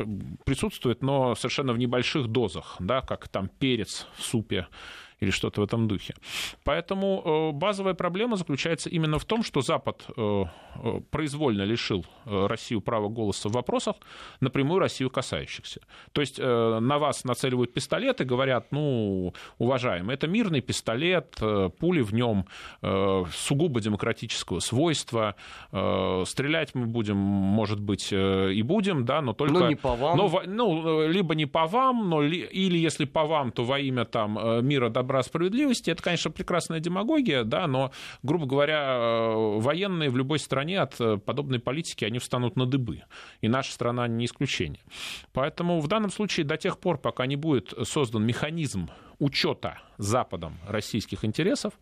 присутствует, 0.44 1.02
но 1.02 1.34
совершенно 1.34 1.74
в 1.74 1.78
небольших 1.78 2.26
дозах, 2.28 2.76
да, 2.78 3.02
как 3.02 3.28
там 3.28 3.48
перец 3.48 4.06
в 4.16 4.22
супе 4.22 4.66
или 5.20 5.30
что-то 5.30 5.60
в 5.60 5.64
этом 5.64 5.86
духе. 5.86 6.14
Поэтому 6.64 7.22
э, 7.24 7.52
базовая 7.52 7.94
проблема 7.94 8.36
заключается 8.36 8.90
именно 8.90 9.18
в 9.18 9.24
том, 9.24 9.42
что 9.42 9.60
Запад 9.60 10.04
э, 10.16 10.44
э, 10.84 11.00
произвольно 11.10 11.62
лишил 11.62 12.04
Россию 12.24 12.80
права 12.80 13.08
голоса 13.08 13.48
в 13.48 13.52
вопросах, 13.52 13.96
напрямую 14.40 14.80
Россию 14.80 15.10
касающихся. 15.10 15.80
То 16.12 16.20
есть 16.20 16.38
на 16.38 16.98
вас 16.98 17.24
нацеливают 17.24 17.74
пистолет 17.74 18.20
и 18.20 18.24
говорят, 18.24 18.66
ну, 18.70 19.34
уважаемый, 19.58 20.14
это 20.14 20.28
мирный 20.28 20.60
пистолет, 20.60 21.36
пули 21.78 22.00
в 22.02 22.14
нем 22.14 22.46
сугубо 23.32 23.80
демократического 23.80 24.60
свойства, 24.60 25.34
стрелять 25.70 26.74
мы 26.74 26.86
будем, 26.86 27.16
может 27.16 27.80
быть, 27.80 28.12
и 28.12 28.62
будем, 28.62 29.04
да, 29.04 29.22
но 29.22 29.32
только... 29.32 29.54
Но 29.54 29.68
не 29.68 29.76
по 29.76 29.96
вам. 29.96 30.16
Но, 30.16 30.42
ну, 30.46 31.08
либо 31.08 31.34
не 31.34 31.46
по 31.46 31.66
вам, 31.66 32.08
но, 32.08 32.22
или 32.22 32.78
если 32.78 33.04
по 33.06 33.24
вам, 33.24 33.50
то 33.50 33.64
во 33.64 33.78
имя 33.78 34.04
там 34.04 34.64
мира, 34.64 34.88
добра 34.88 35.09
добра, 35.10 35.22
справедливости. 35.24 35.90
Это, 35.90 36.02
конечно, 36.02 36.30
прекрасная 36.30 36.78
демагогия, 36.78 37.42
да, 37.44 37.66
но, 37.66 37.90
грубо 38.22 38.46
говоря, 38.46 38.96
э, 38.96 39.58
военные 39.58 40.08
в 40.08 40.16
любой 40.16 40.38
стране 40.38 40.80
от 40.80 41.00
э, 41.00 41.18
подобной 41.18 41.58
политики, 41.58 42.04
они 42.04 42.18
встанут 42.18 42.56
на 42.56 42.64
дыбы. 42.64 43.02
И 43.40 43.48
наша 43.48 43.72
страна 43.72 44.06
не 44.06 44.26
исключение. 44.26 44.82
Поэтому 45.32 45.80
в 45.80 45.88
данном 45.88 46.10
случае 46.10 46.46
до 46.46 46.56
тех 46.56 46.78
пор, 46.78 46.98
пока 46.98 47.26
не 47.26 47.36
будет 47.36 47.74
создан 47.82 48.24
механизм 48.24 48.88
учета 49.18 49.78
Западом 49.98 50.58
российских 50.68 51.24
интересов, 51.24 51.74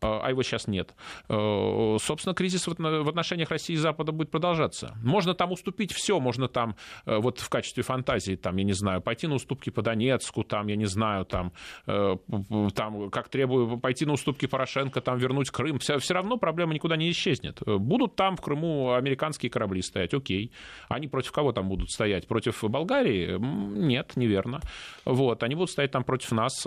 а 0.00 0.28
его 0.28 0.42
сейчас 0.42 0.68
нет. 0.68 0.94
Э, 1.28 1.96
собственно, 2.00 2.34
кризис 2.34 2.66
в 2.66 3.08
отношениях 3.08 3.50
России 3.50 3.74
и 3.74 3.76
Запада 3.76 4.12
будет 4.12 4.30
продолжаться. 4.30 4.96
Можно 5.02 5.34
там 5.34 5.52
уступить 5.52 5.92
все, 5.92 6.20
можно 6.20 6.48
там 6.48 6.76
э, 7.06 7.16
вот 7.16 7.40
в 7.40 7.48
качестве 7.48 7.82
фантазии, 7.82 8.36
там, 8.36 8.56
я 8.56 8.64
не 8.64 8.74
знаю, 8.74 9.00
пойти 9.00 9.26
на 9.26 9.36
уступки 9.36 9.70
по 9.70 9.82
Донецку, 9.82 10.44
там, 10.44 10.66
я 10.66 10.76
не 10.76 10.86
знаю, 10.86 11.24
там, 11.24 11.52
там 11.86 13.10
как 13.10 13.28
требую 13.28 13.78
пойти 13.78 14.04
на 14.04 14.12
уступки 14.12 14.46
Порошенко, 14.46 15.00
там, 15.00 15.18
вернуть 15.18 15.50
Крым. 15.50 15.78
Все, 15.78 15.98
все 15.98 16.14
равно 16.14 16.36
проблема 16.36 16.74
никуда 16.74 16.96
не 16.96 17.10
исчезнет. 17.10 17.62
Будут 17.64 18.16
там 18.16 18.36
в 18.36 18.40
Крыму 18.40 18.92
американские 18.92 19.50
корабли 19.50 19.82
стоять, 19.82 20.14
окей. 20.14 20.52
Они 20.88 21.08
против 21.08 21.32
кого 21.32 21.52
там 21.52 21.68
будут 21.68 21.90
стоять? 21.90 22.28
Против 22.28 22.62
Болгарии? 22.64 23.38
Нет, 23.38 24.12
неверно. 24.16 24.60
Вот, 25.04 25.42
они 25.42 25.54
будут 25.54 25.70
стоять 25.70 25.90
там 25.90 26.04
против 26.04 26.32
нас, 26.32 26.62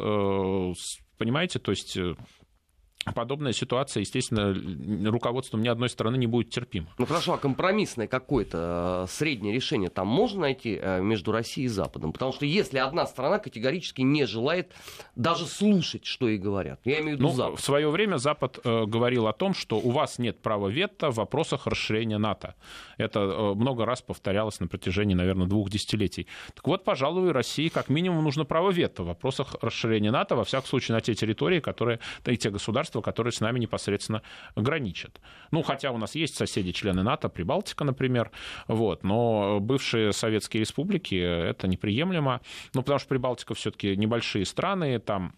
понимаете, 1.18 1.60
то 1.60 1.72
есть 1.72 1.98
подобная 3.14 3.54
ситуация, 3.54 4.02
естественно, 4.02 4.56
руководством 5.10 5.62
ни 5.62 5.68
одной 5.68 5.90
стороны 5.90 6.18
не 6.18 6.28
будет 6.28 6.50
терпима. 6.50 6.88
Ну 6.98 7.06
хорошо, 7.06 7.34
а 7.34 7.38
компромиссное 7.38 8.08
какое-то 8.08 9.06
э, 9.06 9.12
среднее 9.12 9.54
решение 9.54 9.90
там 9.90 10.08
можно 10.08 10.42
найти 10.42 10.80
э, 10.82 11.02
между 11.02 11.32
Россией 11.32 11.66
и 11.66 11.70
Западом? 11.70 12.14
Потому 12.14 12.32
что 12.32 12.46
если 12.46 12.78
одна 12.78 13.06
страна 13.06 13.40
категорически 13.40 14.02
не 14.02 14.26
желает 14.26 14.74
даже 15.16 15.46
слушать, 15.46 16.06
что 16.06 16.28
ей 16.28 16.38
говорят, 16.38 16.80
я 16.86 17.00
имею 17.00 17.18
в 17.18 17.20
виду 17.20 17.24
ну, 17.24 17.34
Запад. 17.34 17.60
В 17.60 17.64
свое 17.64 17.90
время 17.90 18.18
Запад 18.18 18.60
э, 18.64 18.86
говорил 18.86 19.28
о 19.28 19.34
том, 19.34 19.54
что 19.54 19.78
у 19.78 19.92
вас 19.92 20.20
нет 20.20 20.42
права 20.42 20.68
вето 20.68 21.12
в 21.12 21.16
вопросах 21.16 21.68
расширения 21.68 22.18
НАТО. 22.18 22.56
Это 22.98 23.20
э, 23.20 23.54
много 23.56 23.86
раз 23.86 24.02
повторялось 24.02 24.60
на 24.60 24.68
протяжении, 24.68 25.16
наверное, 25.16 25.48
двух 25.48 25.70
десятилетий. 25.70 26.28
Так 26.54 26.68
вот, 26.68 26.84
пожалуй, 26.84 27.32
России 27.32 27.70
как 27.70 27.90
минимум 27.90 28.24
нужно 28.24 28.46
право 28.46 28.72
вето 28.72 29.04
в 29.04 29.08
вопросах 29.08 29.56
расширения 29.62 30.12
НАТО, 30.12 30.36
во 30.36 30.44
всяком 30.44 30.68
случае, 30.68 30.96
на 30.96 31.02
те 31.02 31.16
территории, 31.16 31.60
которые, 31.60 32.00
и 32.26 32.38
те 32.38 32.50
государства, 32.50 32.99
государства, 33.00 33.02
которые 33.02 33.32
с 33.32 33.42
нами 33.42 33.60
непосредственно 33.60 34.22
граничат. 34.56 35.20
Ну, 35.52 35.64
хотя 35.64 35.92
у 35.92 35.98
нас 35.98 36.16
есть 36.16 36.36
соседи, 36.36 36.72
члены 36.72 37.04
НАТО, 37.04 37.30
Прибалтика, 37.30 37.84
например, 37.84 38.32
вот, 38.68 39.04
но 39.04 39.60
бывшие 39.60 40.14
советские 40.14 40.60
республики 40.62 41.16
это 41.16 41.68
неприемлемо, 41.68 42.42
ну, 42.74 42.82
потому 42.82 43.00
что 43.00 43.10
Прибалтика 43.10 43.54
все-таки 43.54 43.98
небольшие 43.98 44.46
страны, 44.46 45.00
там 45.00 45.34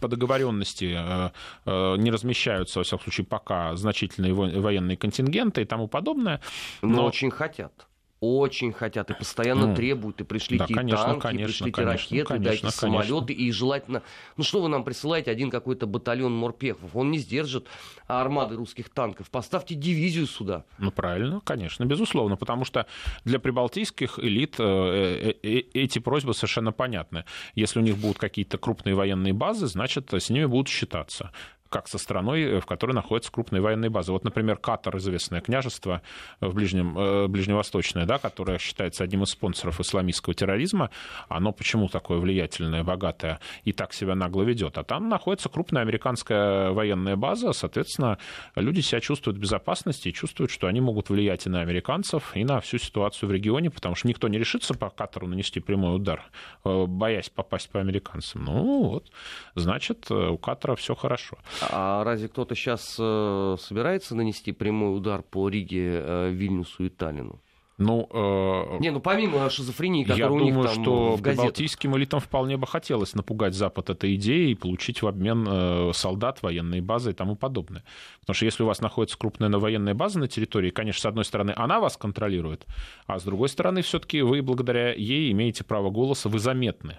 по 0.00 0.08
договоренности 0.08 0.94
э, 0.98 1.30
э, 1.64 1.96
не 1.98 2.10
размещаются, 2.10 2.78
во 2.78 2.82
всяком 2.82 3.04
случае, 3.04 3.26
пока 3.26 3.74
значительные 3.76 4.34
военные 4.34 4.96
контингенты 4.96 5.62
и 5.62 5.64
тому 5.64 5.88
подобное. 5.88 6.40
Но, 6.82 6.88
но 6.88 7.06
очень 7.06 7.30
хотят 7.30 7.88
очень 8.20 8.72
хотят 8.72 9.10
и 9.10 9.14
постоянно 9.14 9.68
ну, 9.68 9.74
требуют, 9.74 10.20
и 10.20 10.24
пришлите 10.24 10.66
да, 10.68 10.74
конечно, 10.74 11.04
танки, 11.04 11.22
конечно, 11.22 11.46
пришлите 11.46 11.72
конечно, 11.72 11.92
ракеты, 11.92 12.24
конечно, 12.24 12.44
дайте 12.44 12.60
конечно. 12.62 12.80
самолеты, 12.80 13.32
и 13.32 13.52
желательно... 13.52 14.02
Ну 14.36 14.44
что 14.44 14.60
вы 14.60 14.68
нам 14.68 14.84
присылаете, 14.84 15.30
один 15.30 15.50
какой-то 15.50 15.86
батальон 15.86 16.34
морпехов, 16.34 16.94
он 16.96 17.10
не 17.10 17.18
сдержит 17.18 17.66
армады 18.06 18.56
русских 18.56 18.88
танков, 18.88 19.30
поставьте 19.30 19.74
дивизию 19.74 20.26
сюда. 20.26 20.64
Ну 20.78 20.90
правильно, 20.90 21.40
конечно, 21.44 21.84
безусловно, 21.84 22.36
потому 22.36 22.64
что 22.64 22.86
для 23.24 23.38
прибалтийских 23.38 24.18
элит 24.18 24.56
э, 24.58 24.64
э, 24.64 25.34
э, 25.42 25.58
эти 25.74 25.98
просьбы 25.98 26.34
совершенно 26.34 26.72
понятны. 26.72 27.24
Если 27.54 27.78
у 27.78 27.82
них 27.82 27.98
будут 27.98 28.18
какие-то 28.18 28.58
крупные 28.58 28.94
военные 28.94 29.32
базы, 29.32 29.66
значит, 29.66 30.12
с 30.12 30.30
ними 30.30 30.46
будут 30.46 30.68
считаться 30.68 31.30
как 31.68 31.88
со 31.88 31.98
страной, 31.98 32.42
э, 32.42 32.60
в 32.60 32.66
которой 32.66 32.92
находятся 32.92 33.30
крупные 33.30 33.60
военные 33.60 33.90
базы. 33.90 34.12
Вот, 34.12 34.24
например, 34.24 34.56
Катар, 34.56 34.96
известное 34.98 35.40
княжество 35.40 36.02
в 36.40 36.54
Ближнем, 36.54 36.98
э, 36.98 37.28
Ближневосточное, 37.28 38.06
да, 38.06 38.18
которое 38.18 38.58
считается 38.58 39.04
одним 39.04 39.22
из 39.24 39.30
спонсоров 39.30 39.80
исламистского 39.80 40.34
терроризма, 40.34 40.90
оно 41.28 41.52
почему 41.52 41.88
такое 41.88 42.18
влиятельное, 42.18 42.82
богатое 42.84 43.40
и 43.64 43.72
так 43.72 43.92
себя 43.92 44.14
нагло 44.14 44.42
ведет? 44.42 44.78
А 44.78 44.84
там 44.84 45.08
находится 45.08 45.48
крупная 45.48 45.82
американская 45.82 46.70
военная 46.70 47.16
база, 47.16 47.52
соответственно, 47.52 48.18
люди 48.54 48.80
себя 48.80 49.00
чувствуют 49.00 49.38
в 49.38 49.40
безопасности 49.40 50.08
и 50.08 50.12
чувствуют, 50.12 50.50
что 50.50 50.66
они 50.66 50.80
могут 50.80 51.10
влиять 51.10 51.46
и 51.46 51.50
на 51.50 51.60
американцев, 51.60 52.34
и 52.34 52.44
на 52.44 52.60
всю 52.60 52.78
ситуацию 52.78 53.28
в 53.28 53.32
регионе, 53.32 53.70
потому 53.70 53.94
что 53.94 54.08
никто 54.08 54.28
не 54.28 54.38
решится 54.38 54.74
по 54.74 54.90
Катару 54.90 55.26
нанести 55.26 55.60
прямой 55.60 55.96
удар, 55.96 56.22
э, 56.64 56.86
боясь 56.86 57.28
попасть 57.28 57.70
по 57.70 57.80
американцам. 57.80 58.44
Ну 58.44 58.88
вот, 58.88 59.10
значит, 59.54 60.10
у 60.10 60.38
Катара 60.38 60.74
все 60.76 60.94
хорошо. 60.94 61.38
А 61.62 62.04
разве 62.04 62.28
кто-то 62.28 62.54
сейчас 62.54 62.96
э, 62.98 63.56
собирается 63.58 64.14
нанести 64.14 64.52
прямой 64.52 64.96
удар 64.96 65.22
по 65.22 65.48
Риге, 65.48 66.02
э, 66.04 66.30
Вильнюсу 66.30 66.84
и 66.84 66.88
Таллину? 66.88 67.40
Ну, 67.78 68.08
э, 68.12 68.78
не, 68.80 68.90
ну 68.90 68.98
помимо 68.98 69.48
шизофрении, 69.50 70.02
которая 70.02 70.26
я 70.26 70.32
у 70.32 70.40
них 70.40 70.52
думаю, 70.52 70.68
там 70.68 70.82
что 70.82 71.16
в 71.16 71.22
газетах. 71.22 71.44
балтийским 71.44 71.96
элитам 71.96 72.18
вполне 72.18 72.56
бы 72.56 72.66
хотелось 72.66 73.14
напугать 73.14 73.54
Запад 73.54 73.88
этой 73.88 74.16
идеей 74.16 74.50
и 74.50 74.54
получить 74.56 75.00
в 75.00 75.06
обмен 75.06 75.46
э, 75.48 75.92
солдат, 75.94 76.42
военные 76.42 76.82
базы 76.82 77.12
и 77.12 77.14
тому 77.14 77.36
подобное. 77.36 77.84
Потому 78.20 78.34
что 78.34 78.44
если 78.46 78.64
у 78.64 78.66
вас 78.66 78.80
находится 78.80 79.16
крупная 79.16 79.48
военная 79.48 79.94
база 79.94 80.18
на 80.18 80.26
территории, 80.26 80.70
конечно, 80.70 81.00
с 81.00 81.06
одной 81.06 81.24
стороны, 81.24 81.52
она 81.56 81.78
вас 81.78 81.96
контролирует, 81.96 82.66
а 83.06 83.20
с 83.20 83.22
другой 83.22 83.48
стороны, 83.48 83.82
все-таки 83.82 84.22
вы 84.22 84.42
благодаря 84.42 84.92
ей 84.92 85.30
имеете 85.30 85.62
право 85.62 85.90
голоса, 85.90 86.28
вы 86.28 86.40
заметны. 86.40 86.98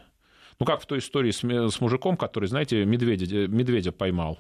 Ну, 0.59 0.65
как 0.65 0.81
в 0.81 0.85
той 0.85 0.99
истории 0.99 1.31
с, 1.31 1.39
с 1.43 1.81
мужиком, 1.81 2.17
который, 2.17 2.47
знаете, 2.47 2.85
медведя, 2.85 3.47
медведя 3.47 3.91
поймал 3.91 4.37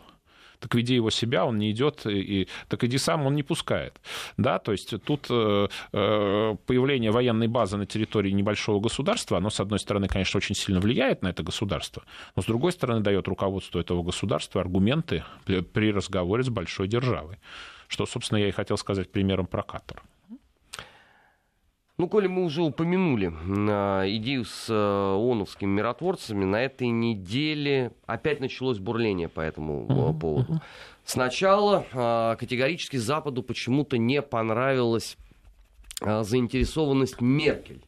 так 0.59 0.75
веди 0.75 0.95
его 0.95 1.09
себя, 1.09 1.45
он 1.45 1.57
не 1.57 1.71
идет, 1.71 2.05
и, 2.05 2.47
так 2.67 2.83
иди 2.83 2.97
сам, 2.97 3.25
он 3.25 3.35
не 3.35 3.43
пускает. 3.43 3.99
Да, 4.37 4.59
то 4.59 4.71
есть 4.71 4.93
тут 5.03 5.27
э, 5.29 5.67
э, 5.93 6.55
появление 6.65 7.11
военной 7.11 7.47
базы 7.47 7.77
на 7.77 7.85
территории 7.85 8.31
небольшого 8.31 8.79
государства, 8.79 9.37
оно, 9.37 9.49
с 9.49 9.59
одной 9.59 9.79
стороны, 9.79 10.07
конечно, 10.07 10.37
очень 10.37 10.55
сильно 10.55 10.79
влияет 10.79 11.21
на 11.21 11.29
это 11.29 11.43
государство, 11.43 12.03
но, 12.35 12.41
с 12.41 12.45
другой 12.45 12.71
стороны, 12.73 13.01
дает 13.01 13.27
руководству 13.27 13.79
этого 13.79 14.03
государства 14.03 14.61
аргументы 14.61 15.23
при 15.45 15.91
разговоре 15.91 16.43
с 16.43 16.49
большой 16.49 16.87
державой. 16.87 17.37
Что, 17.87 18.05
собственно, 18.05 18.39
я 18.39 18.49
и 18.49 18.51
хотел 18.51 18.77
сказать 18.77 19.11
примером 19.11 19.47
про 19.47 19.63
Катар. 19.63 20.03
Ну, 21.99 22.07
коли 22.07 22.27
мы 22.27 22.45
уже 22.45 22.61
упомянули 22.61 23.27
э, 23.27 24.09
идею 24.15 24.45
с 24.45 24.69
э, 24.69 24.73
ООНовскими 24.73 25.69
миротворцами, 25.69 26.45
на 26.45 26.63
этой 26.63 26.87
неделе 26.87 27.91
опять 28.05 28.39
началось 28.39 28.79
бурление 28.79 29.27
по 29.27 29.41
этому 29.41 29.85
uh-huh, 29.85 30.17
поводу. 30.17 30.61
Сначала 31.03 31.85
э, 31.91 32.37
категорически 32.39 32.95
Западу 32.95 33.43
почему-то 33.43 33.97
не 33.97 34.21
понравилась 34.21 35.17
э, 35.99 36.23
заинтересованность 36.23 37.19
Меркель 37.19 37.83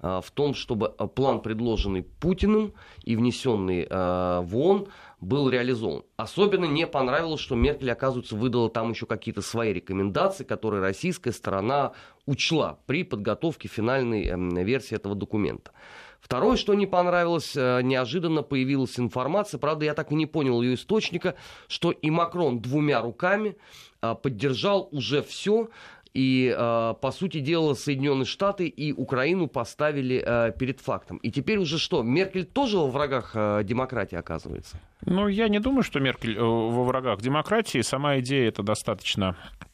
в 0.00 0.26
том, 0.34 0.54
чтобы 0.54 0.90
план, 0.90 1.40
предложенный 1.40 2.02
Путиным 2.02 2.74
и 3.04 3.16
внесенный 3.16 3.86
в 3.88 4.50
ООН, 4.52 4.88
был 5.20 5.48
реализован. 5.48 6.02
Особенно 6.16 6.66
не 6.66 6.86
понравилось, 6.86 7.40
что 7.40 7.54
Меркель, 7.54 7.90
оказывается, 7.90 8.36
выдала 8.36 8.68
там 8.68 8.90
еще 8.90 9.06
какие-то 9.06 9.40
свои 9.40 9.72
рекомендации, 9.72 10.44
которые 10.44 10.82
российская 10.82 11.32
сторона 11.32 11.92
учла 12.26 12.78
при 12.86 13.02
подготовке 13.02 13.68
финальной 13.68 14.26
эм, 14.26 14.50
версии 14.50 14.94
этого 14.94 15.14
документа. 15.14 15.72
Второе, 16.20 16.56
что 16.56 16.74
не 16.74 16.86
понравилось, 16.86 17.56
э, 17.56 17.82
неожиданно 17.82 18.42
появилась 18.42 18.98
информация, 18.98 19.58
правда, 19.58 19.84
я 19.84 19.94
так 19.94 20.10
и 20.12 20.14
не 20.14 20.26
понял 20.26 20.60
ее 20.60 20.74
источника, 20.74 21.36
что 21.68 21.92
и 21.92 22.10
Макрон 22.10 22.60
двумя 22.60 23.00
руками 23.00 23.56
э, 24.02 24.14
поддержал 24.20 24.88
уже 24.90 25.22
все, 25.22 25.68
и, 26.16 26.54
э, 26.56 26.94
по 27.00 27.10
сути 27.10 27.40
дела, 27.40 27.74
Соединенные 27.74 28.24
Штаты 28.24 28.66
и 28.66 28.92
Украину 28.92 29.46
поставили 29.46 30.52
перед 30.58 30.80
фактом. 30.80 31.18
И 31.18 31.30
теперь 31.30 31.58
уже 31.58 31.78
что, 31.78 32.02
Меркель 32.02 32.46
тоже 32.46 32.78
во 32.78 32.88
врагах 32.88 33.32
демократии 33.64 34.16
оказывается? 34.16 34.80
Ну, 35.04 35.28
я 35.28 35.48
не 35.48 35.60
думаю, 35.60 35.82
что 35.82 36.00
Меркель 36.00 36.38
во 36.38 36.84
врагах 36.84 37.20
демократии. 37.20 37.82
Сама 37.82 38.18
идея 38.18 38.48
это 38.48 38.62
достаточно 38.62 39.36
Э, 39.60 39.65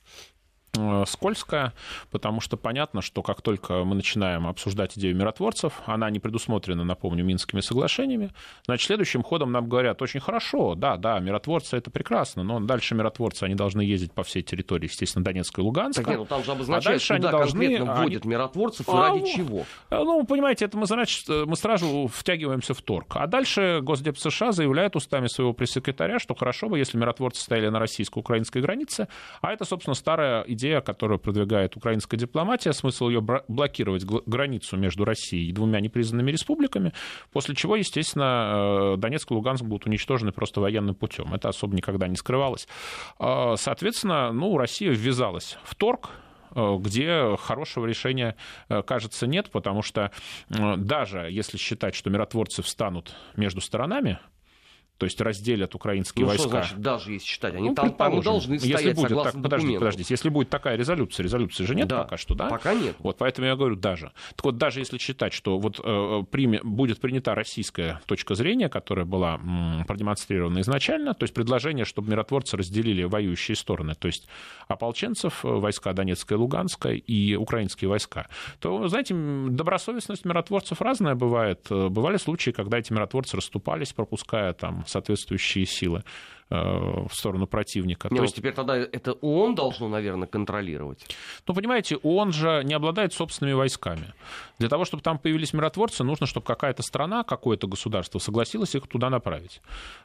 скользкая, 1.06 1.74
потому 2.10 2.40
что 2.40 2.56
понятно, 2.56 3.02
что 3.02 3.22
как 3.22 3.42
только 3.42 3.84
мы 3.84 3.94
начинаем 3.94 4.46
обсуждать 4.46 4.96
идею 4.96 5.14
миротворцев, 5.14 5.82
она 5.84 6.08
не 6.08 6.18
предусмотрена, 6.18 6.82
напомню, 6.82 7.24
Минскими 7.24 7.60
соглашениями, 7.60 8.30
значит, 8.64 8.86
следующим 8.86 9.22
ходом 9.22 9.52
нам 9.52 9.68
говорят, 9.68 10.00
очень 10.00 10.20
хорошо, 10.20 10.74
да, 10.74 10.96
да, 10.96 11.18
миротворцы 11.18 11.76
это 11.76 11.90
прекрасно, 11.90 12.42
но 12.42 12.58
дальше 12.58 12.94
миротворцы, 12.94 13.44
они 13.44 13.54
должны 13.54 13.82
ездить 13.82 14.12
по 14.12 14.22
всей 14.22 14.42
территории, 14.42 14.86
естественно, 14.86 15.22
Донецка 15.22 15.60
и 15.60 15.64
Луганска. 15.64 16.04
Так 16.04 16.10
нет, 16.10 16.20
ну 16.20 16.24
там 16.24 16.42
же 16.42 16.52
обозначается, 16.52 17.16
а 17.16 17.18
дальше 17.18 17.54
они 17.58 17.76
должны... 17.76 17.92
вводят 17.92 18.24
они... 18.24 18.32
миротворцев 18.32 18.88
и 18.88 18.92
а, 18.92 19.10
ради 19.10 19.26
чего? 19.26 19.66
Э, 19.90 20.02
ну, 20.02 20.24
понимаете, 20.24 20.64
это 20.64 20.78
мы, 20.78 20.86
значит, 20.86 21.28
мы 21.28 21.54
сразу 21.56 22.10
втягиваемся 22.10 22.72
в 22.72 22.80
торг. 22.80 23.14
А 23.16 23.26
дальше 23.26 23.80
Госдеп 23.82 24.16
США 24.16 24.52
заявляет 24.52 24.96
устами 24.96 25.26
своего 25.26 25.52
пресс-секретаря, 25.52 26.18
что 26.18 26.34
хорошо 26.34 26.70
бы, 26.70 26.78
если 26.78 26.96
миротворцы 26.96 27.42
стояли 27.42 27.68
на 27.68 27.78
российско-украинской 27.78 28.62
границе, 28.62 29.08
а 29.42 29.52
это, 29.52 29.66
собственно, 29.66 29.94
старая 29.94 30.44
идея 30.48 30.61
идея, 30.62 30.80
которую 30.80 31.18
продвигает 31.18 31.76
украинская 31.76 32.18
дипломатия, 32.18 32.72
смысл 32.72 33.08
ее 33.08 33.20
блокировать 33.20 34.04
границу 34.04 34.76
между 34.76 35.04
Россией 35.04 35.48
и 35.48 35.52
двумя 35.52 35.80
непризнанными 35.80 36.30
республиками, 36.30 36.92
после 37.32 37.54
чего, 37.54 37.76
естественно, 37.76 38.94
э, 38.94 38.96
Донецк 38.98 39.30
и 39.30 39.34
Луганск 39.34 39.64
будут 39.64 39.86
уничтожены 39.86 40.30
просто 40.32 40.60
военным 40.60 40.94
путем. 40.94 41.34
Это 41.34 41.48
особо 41.48 41.74
никогда 41.74 42.06
не 42.06 42.16
скрывалось. 42.16 42.68
А, 43.18 43.56
соответственно, 43.56 44.32
ну, 44.32 44.56
Россия 44.56 44.90
ввязалась 44.90 45.58
в 45.64 45.74
торг, 45.74 46.10
э, 46.54 46.76
где 46.78 47.36
хорошего 47.38 47.86
решения, 47.86 48.36
э, 48.68 48.82
кажется, 48.82 49.26
нет, 49.26 49.50
потому 49.50 49.82
что 49.82 50.12
даже 50.48 51.28
если 51.30 51.58
считать, 51.58 51.94
что 51.94 52.10
миротворцы 52.10 52.62
встанут 52.62 53.16
между 53.36 53.60
сторонами, 53.60 54.18
то 55.02 55.06
есть 55.06 55.20
разделят 55.20 55.74
украинские 55.74 56.22
ну, 56.22 56.28
войска. 56.28 56.48
Что 56.48 56.50
значит, 56.50 56.78
даже 56.80 57.12
если 57.14 57.26
считать, 57.26 57.56
они 57.56 57.70
ну, 57.70 57.74
там, 57.74 57.92
там 57.94 58.20
должны 58.20 58.60
стоять 58.60 58.82
если 58.82 58.92
будет, 58.92 59.08
согласно 59.08 59.32
так, 59.32 59.42
подождите, 59.42 59.78
подождите, 59.80 60.14
если 60.14 60.28
будет 60.28 60.48
такая 60.48 60.76
резолюция, 60.76 61.24
резолюции 61.24 61.64
же 61.64 61.74
нет 61.74 61.88
да, 61.88 62.04
пока 62.04 62.16
что, 62.16 62.36
да? 62.36 62.48
Пока 62.48 62.72
нет. 62.72 62.94
Вот 63.00 63.18
поэтому 63.18 63.48
я 63.48 63.56
говорю 63.56 63.74
даже. 63.74 64.12
Так 64.36 64.44
вот, 64.44 64.58
даже 64.58 64.78
если 64.78 64.98
считать, 64.98 65.32
что 65.32 65.58
вот 65.58 65.80
э, 65.82 66.22
приме, 66.30 66.60
будет 66.62 67.00
принята 67.00 67.34
российская 67.34 68.00
точка 68.06 68.36
зрения, 68.36 68.68
которая 68.68 69.04
была 69.04 69.40
м, 69.42 69.84
продемонстрирована 69.88 70.60
изначально, 70.60 71.14
то 71.14 71.24
есть 71.24 71.34
предложение, 71.34 71.84
чтобы 71.84 72.08
миротворцы 72.08 72.56
разделили 72.56 73.02
воюющие 73.02 73.56
стороны, 73.56 73.96
то 73.96 74.06
есть 74.06 74.28
ополченцев, 74.68 75.44
э, 75.44 75.48
войска 75.48 75.94
Донецкая 75.94 76.38
и 76.38 76.40
Луганская 76.40 76.94
и 76.94 77.34
украинские 77.34 77.88
войска, 77.88 78.28
то, 78.60 78.86
знаете, 78.86 79.16
добросовестность 79.16 80.24
миротворцев 80.24 80.80
разная 80.80 81.16
бывает. 81.16 81.66
Э, 81.70 81.88
бывали 81.88 82.18
случаи, 82.18 82.52
когда 82.52 82.78
эти 82.78 82.92
миротворцы 82.92 83.36
расступались, 83.36 83.92
пропуская 83.92 84.52
там 84.52 84.84
соответствующие 84.92 85.66
силы 85.66 86.04
э, 86.50 86.54
в 86.54 87.10
сторону 87.12 87.46
противника. 87.46 88.08
Не, 88.10 88.18
То 88.18 88.22
есть 88.22 88.36
теперь 88.36 88.52
тогда 88.52 88.76
это 88.76 89.12
ООН 89.12 89.54
должно, 89.54 89.88
наверное, 89.88 90.28
контролировать. 90.28 91.06
Ну, 91.46 91.54
понимаете, 91.54 91.96
ООН 91.96 92.32
же 92.32 92.62
не 92.64 92.74
обладает 92.74 93.12
собственными 93.12 93.54
войсками. 93.54 94.12
Для 94.58 94.68
того, 94.68 94.84
чтобы 94.84 95.02
там 95.02 95.18
появились 95.18 95.52
миротворцы, 95.52 96.04
нужно, 96.04 96.26
чтобы 96.26 96.46
какая-то 96.46 96.82
страна, 96.82 97.24
какое-то 97.24 97.66
государство 97.66 98.18
согласилось 98.18 98.74
их 98.74 98.86
туда 98.86 99.10
направить. 99.10 99.60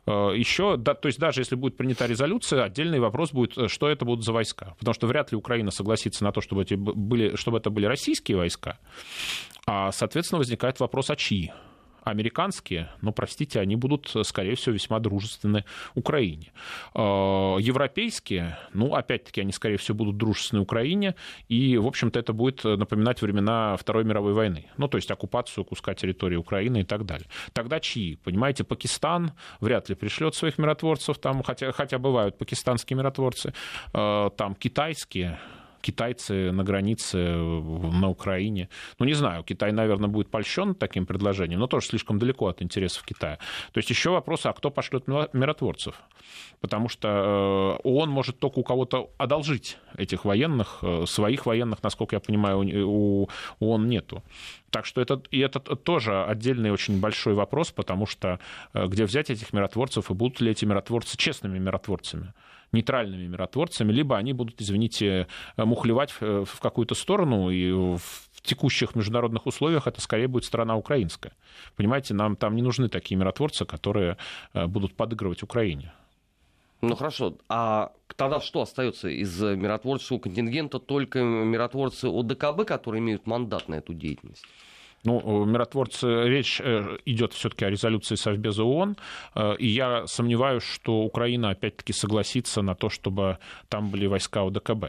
Э, 0.06 0.32
Еще, 0.36 0.78
да, 0.78 0.94
то 0.94 1.08
есть 1.08 1.20
даже 1.20 1.42
если 1.42 1.56
будет 1.56 1.78
принята 1.78 2.06
резолюция, 2.08 2.64
отдельный 2.64 3.00
вопрос 3.00 3.32
будет, 3.32 3.58
э, 3.58 3.68
что 3.68 3.90
это 3.90 4.06
будут 4.06 4.26
за 4.26 4.34
войска. 4.34 4.76
Потому 4.80 4.94
что 4.94 5.08
вряд 5.08 5.32
ли 5.32 5.38
Украина 5.38 5.72
согласится 5.72 6.24
на 6.24 6.32
то, 6.32 6.42
чтобы, 6.42 6.64
эти 6.64 6.76
были, 6.76 7.36
чтобы 7.36 7.58
это 7.58 7.70
были 7.70 7.86
российские 7.86 8.38
войска. 8.38 8.78
А, 9.68 9.92
соответственно, 9.92 10.40
возникает 10.40 10.80
вопрос, 10.80 11.10
а 11.10 11.16
чьи? 11.18 11.52
Американские, 12.10 12.90
но, 13.02 13.12
простите, 13.12 13.60
они 13.60 13.76
будут, 13.76 14.14
скорее 14.24 14.56
всего, 14.56 14.74
весьма 14.74 15.00
дружественны 15.00 15.66
Украине. 15.96 16.52
А, 16.94 17.58
европейские, 17.58 18.58
ну, 18.74 18.94
опять-таки, 18.96 19.42
они, 19.42 19.52
скорее 19.52 19.78
всего, 19.78 19.98
будут 19.98 20.18
дружественны 20.18 20.62
Украине, 20.62 21.16
и, 21.48 21.78
в 21.78 21.88
общем-то, 21.88 22.20
это 22.20 22.34
будет 22.34 22.64
напоминать 22.64 23.22
времена 23.22 23.76
Второй 23.78 24.04
мировой 24.04 24.34
войны, 24.34 24.66
ну, 24.78 24.88
то 24.88 24.98
есть 24.98 25.12
оккупацию 25.12 25.66
куска 25.66 25.94
территории 25.94 26.36
Украины 26.36 26.82
и 26.82 26.84
так 26.84 27.06
далее. 27.06 27.28
Тогда 27.54 27.80
чьи? 27.80 28.16
Понимаете, 28.16 28.64
Пакистан 28.64 29.34
вряд 29.60 29.90
ли 29.90 29.96
пришлет 29.96 30.36
своих 30.36 30.58
миротворцев, 30.58 31.18
там, 31.18 31.44
хотя, 31.44 31.72
хотя 31.72 31.98
бывают 31.98 32.38
пакистанские 32.38 32.98
миротворцы, 32.98 33.54
а, 33.94 34.30
там 34.32 34.56
китайские, 34.56 35.40
китайцы 35.88 36.52
на 36.52 36.64
границе 36.64 37.18
на 37.18 38.10
Украине. 38.10 38.68
Ну, 39.00 39.06
не 39.06 39.14
знаю, 39.14 39.44
Китай, 39.44 39.72
наверное, 39.72 40.10
будет 40.10 40.30
польщен 40.30 40.76
таким 40.76 41.06
предложением, 41.06 41.60
но 41.60 41.68
тоже 41.68 41.88
слишком 41.88 42.20
далеко 42.20 42.48
от 42.48 42.62
интересов 42.62 43.04
Китая. 43.04 43.38
То 43.72 43.78
есть 43.78 43.90
еще 43.90 44.10
вопрос, 44.10 44.46
а 44.46 44.54
кто 44.54 44.70
пошлет 44.70 45.08
миротворцев? 45.08 45.96
Потому 46.60 46.90
что 46.90 47.08
э, 47.08 47.88
ООН 47.88 48.10
может 48.10 48.40
только 48.40 48.60
у 48.60 48.64
кого-то 48.64 49.10
одолжить 49.18 49.78
этих 49.98 50.26
военных, 50.26 50.80
э, 50.82 51.06
своих 51.06 51.46
военных, 51.46 51.84
насколько 51.84 52.16
я 52.16 52.20
понимаю, 52.20 52.88
у 52.88 53.30
ООН 53.60 53.88
нету. 53.88 54.24
Так 54.70 54.86
что 54.86 55.00
это, 55.00 55.22
и 55.32 55.40
это 55.40 55.60
тоже 55.60 56.26
отдельный 56.26 56.72
очень 56.72 57.00
большой 57.00 57.34
вопрос, 57.34 57.72
потому 57.72 58.06
что 58.06 58.40
э, 58.74 58.88
где 58.88 59.06
взять 59.06 59.30
этих 59.30 59.54
миротворцев, 59.54 60.12
и 60.12 60.14
будут 60.14 60.42
ли 60.42 60.52
эти 60.52 60.66
миротворцы 60.66 61.18
честными 61.18 61.60
миротворцами? 61.60 62.34
Нейтральными 62.72 63.28
миротворцами, 63.28 63.92
либо 63.92 64.18
они 64.18 64.34
будут, 64.34 64.62
извините, 64.62 65.28
мухлевать 65.58 66.12
в 66.12 66.60
какую-то 66.60 66.96
сторону, 66.96 67.50
и 67.50 67.72
в 67.72 68.02
текущих 68.42 68.96
международных 68.96 69.46
условиях 69.46 69.88
это 69.88 70.02
скорее 70.02 70.28
будет 70.28 70.46
страна 70.46 70.76
украинская. 70.76 71.34
Понимаете, 71.76 72.14
нам 72.14 72.36
там 72.36 72.56
не 72.56 72.62
нужны 72.62 72.90
такие 72.90 73.18
миротворцы, 73.18 73.66
которые 73.66 74.18
э, 74.54 74.68
будут 74.68 74.96
подыгрывать 74.96 75.44
Украине. 75.44 75.94
Ну 76.82 76.96
хорошо, 76.96 77.38
а 77.50 77.92
тогда 78.16 78.40
что 78.40 78.62
остается 78.62 79.10
из 79.10 79.42
миротворческого 79.42 80.20
контингента? 80.20 80.80
Только 80.80 81.24
миротворцы 81.24 82.06
ОДКБ, 82.06 82.66
которые 82.66 83.02
имеют 83.02 83.26
мандат 83.26 83.68
на 83.68 83.76
эту 83.76 83.94
деятельность? 83.94 84.46
Ну, 85.04 85.46
миротворцы, 85.46 86.08
речь 86.28 86.60
э, 86.62 86.98
идет 87.06 87.34
все-таки 87.34 87.66
о 87.66 87.70
резолюции 87.70 88.16
Совбеза 88.16 88.64
ООН, 88.64 88.98
э, 89.36 89.56
и 89.60 89.68
я 89.68 90.08
сомневаюсь, 90.08 90.64
что 90.64 91.02
Украина 91.02 91.52
опять-таки 91.52 91.94
согласится 91.94 92.62
на 92.62 92.76
то, 92.76 92.90
чтобы 92.90 93.38
там 93.70 93.90
были 93.90 94.08
войска 94.08 94.42
ОДКБ. 94.42 94.86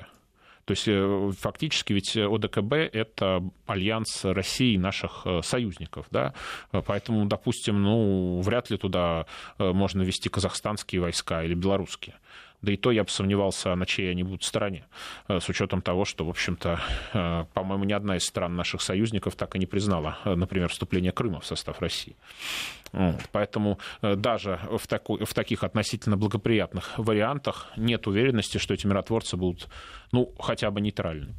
То 0.65 0.73
есть 0.73 0.89
э, 0.89 1.31
фактически 1.39 1.93
ведь 1.93 2.17
ОДКБ— 2.17 2.73
это 2.93 3.43
альянс 3.67 4.25
России 4.25 4.75
и 4.75 4.79
наших 4.79 5.27
союзников. 5.43 6.07
Да? 6.11 6.35
Поэтому, 6.73 7.27
допустим, 7.27 7.83
ну, 7.83 8.41
вряд 8.41 8.71
ли 8.71 8.77
туда 8.77 9.27
можно 9.59 10.03
вести 10.03 10.29
казахстанские 10.29 11.01
войска 11.01 11.45
или 11.45 11.55
белорусские. 11.55 12.17
Да 12.61 12.73
и 12.73 12.77
то 12.77 12.91
я 12.91 13.05
бы 13.05 13.11
сомневался, 13.11 13.75
на 13.77 13.87
чьей 13.87 14.11
они 14.11 14.25
будут 14.25 14.43
стороне, 14.43 14.85
э, 15.29 15.39
с 15.39 15.49
учетом 15.49 15.81
того, 15.81 16.05
что, 16.05 16.25
в 16.25 16.29
общем-то, 16.29 16.81
э, 17.13 17.45
по-моему, 17.55 17.85
ни 17.85 17.93
одна 17.93 18.17
из 18.17 18.25
стран 18.25 18.57
наших 18.57 18.83
союзников 18.83 19.37
так 19.37 19.55
и 19.55 19.59
не 19.59 19.67
признала, 19.67 20.19
э, 20.25 20.35
например, 20.35 20.69
вступление 20.69 21.13
Крыма 21.13 21.41
в 21.41 21.47
состав 21.47 21.81
России. 21.81 22.17
Поэтому 23.33 23.79
даже 24.01 24.61
в, 24.79 24.87
такой, 24.87 25.23
в 25.25 25.35
таких 25.35 25.63
относительно 25.63 26.17
благоприятных 26.17 26.99
вариантах 26.99 27.67
нет 27.77 28.07
уверенности, 28.07 28.57
что 28.57 28.73
эти 28.73 28.87
миротворцы 28.87 29.37
будут, 29.37 29.69
ну, 30.11 30.33
хотя 30.41 30.71
бы 30.71 30.81
нейтральны. 30.81 31.35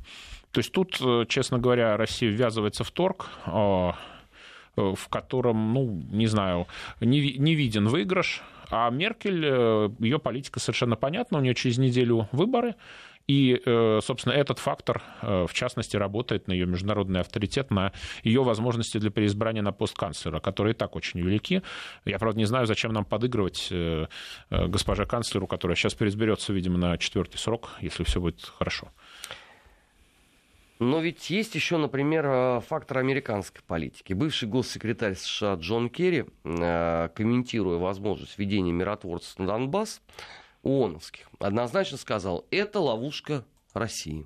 То 0.51 0.59
есть 0.59 0.71
тут, 0.71 1.01
честно 1.27 1.57
говоря, 1.57 1.97
Россия 1.97 2.29
ввязывается 2.29 2.83
в 2.83 2.91
торг, 2.91 3.29
в 4.79 5.07
котором, 5.09 5.73
ну, 5.73 6.03
не 6.11 6.27
знаю, 6.27 6.67
не, 7.01 7.37
не 7.37 7.55
виден 7.55 7.87
выигрыш, 7.87 8.41
а 8.71 8.89
Меркель, 8.89 9.43
э, 9.45 9.89
ее 9.99 10.19
политика 10.19 10.59
совершенно 10.59 10.95
понятна, 10.95 11.39
у 11.39 11.41
нее 11.41 11.55
через 11.55 11.77
неделю 11.77 12.27
выборы, 12.31 12.75
и, 13.27 13.61
э, 13.63 13.99
собственно, 14.01 14.33
этот 14.33 14.57
фактор, 14.59 15.03
э, 15.21 15.45
в 15.47 15.53
частности, 15.53 15.97
работает 15.97 16.47
на 16.47 16.53
ее 16.53 16.65
международный 16.65 17.19
авторитет, 17.19 17.69
на 17.71 17.91
ее 18.23 18.43
возможности 18.43 18.97
для 18.97 19.11
переизбрания 19.11 19.61
на 19.61 19.71
пост 19.71 19.95
канцлера, 19.95 20.39
которые 20.39 20.73
и 20.73 20.77
так 20.77 20.95
очень 20.95 21.19
велики. 21.19 21.61
Я, 22.05 22.17
правда, 22.17 22.39
не 22.39 22.45
знаю, 22.45 22.65
зачем 22.65 22.91
нам 22.91 23.05
подыгрывать 23.05 23.71
госпоже 24.49 25.05
канцлеру, 25.05 25.45
которая 25.45 25.75
сейчас 25.75 25.93
переизберется, 25.93 26.53
видимо, 26.53 26.77
на 26.77 26.97
четвертый 26.97 27.37
срок, 27.37 27.69
если 27.81 28.03
все 28.03 28.19
будет 28.19 28.51
хорошо. 28.57 28.87
Но 30.79 31.01
ведь 31.01 31.29
есть 31.29 31.55
еще, 31.55 31.75
например, 31.75 32.25
э, 32.25 32.61
фактор 32.61 32.99
американской 32.99 33.61
политики. 33.67 34.13
Бывший 34.13 34.47
госсекретарь 34.47 35.15
США 35.15 35.55
Джон 35.55 35.89
Керри, 35.89 36.25
э, 36.45 37.09
комментируя 37.13 37.77
возможность 37.77 38.37
введения 38.37 38.71
миротворцев 38.71 39.37
на 39.39 39.47
Донбасс, 39.47 40.01
ООНовских, 40.63 41.29
однозначно 41.37 41.97
сказал, 41.97 42.45
это 42.49 42.79
ловушка 42.79 43.43
России. 43.73 44.25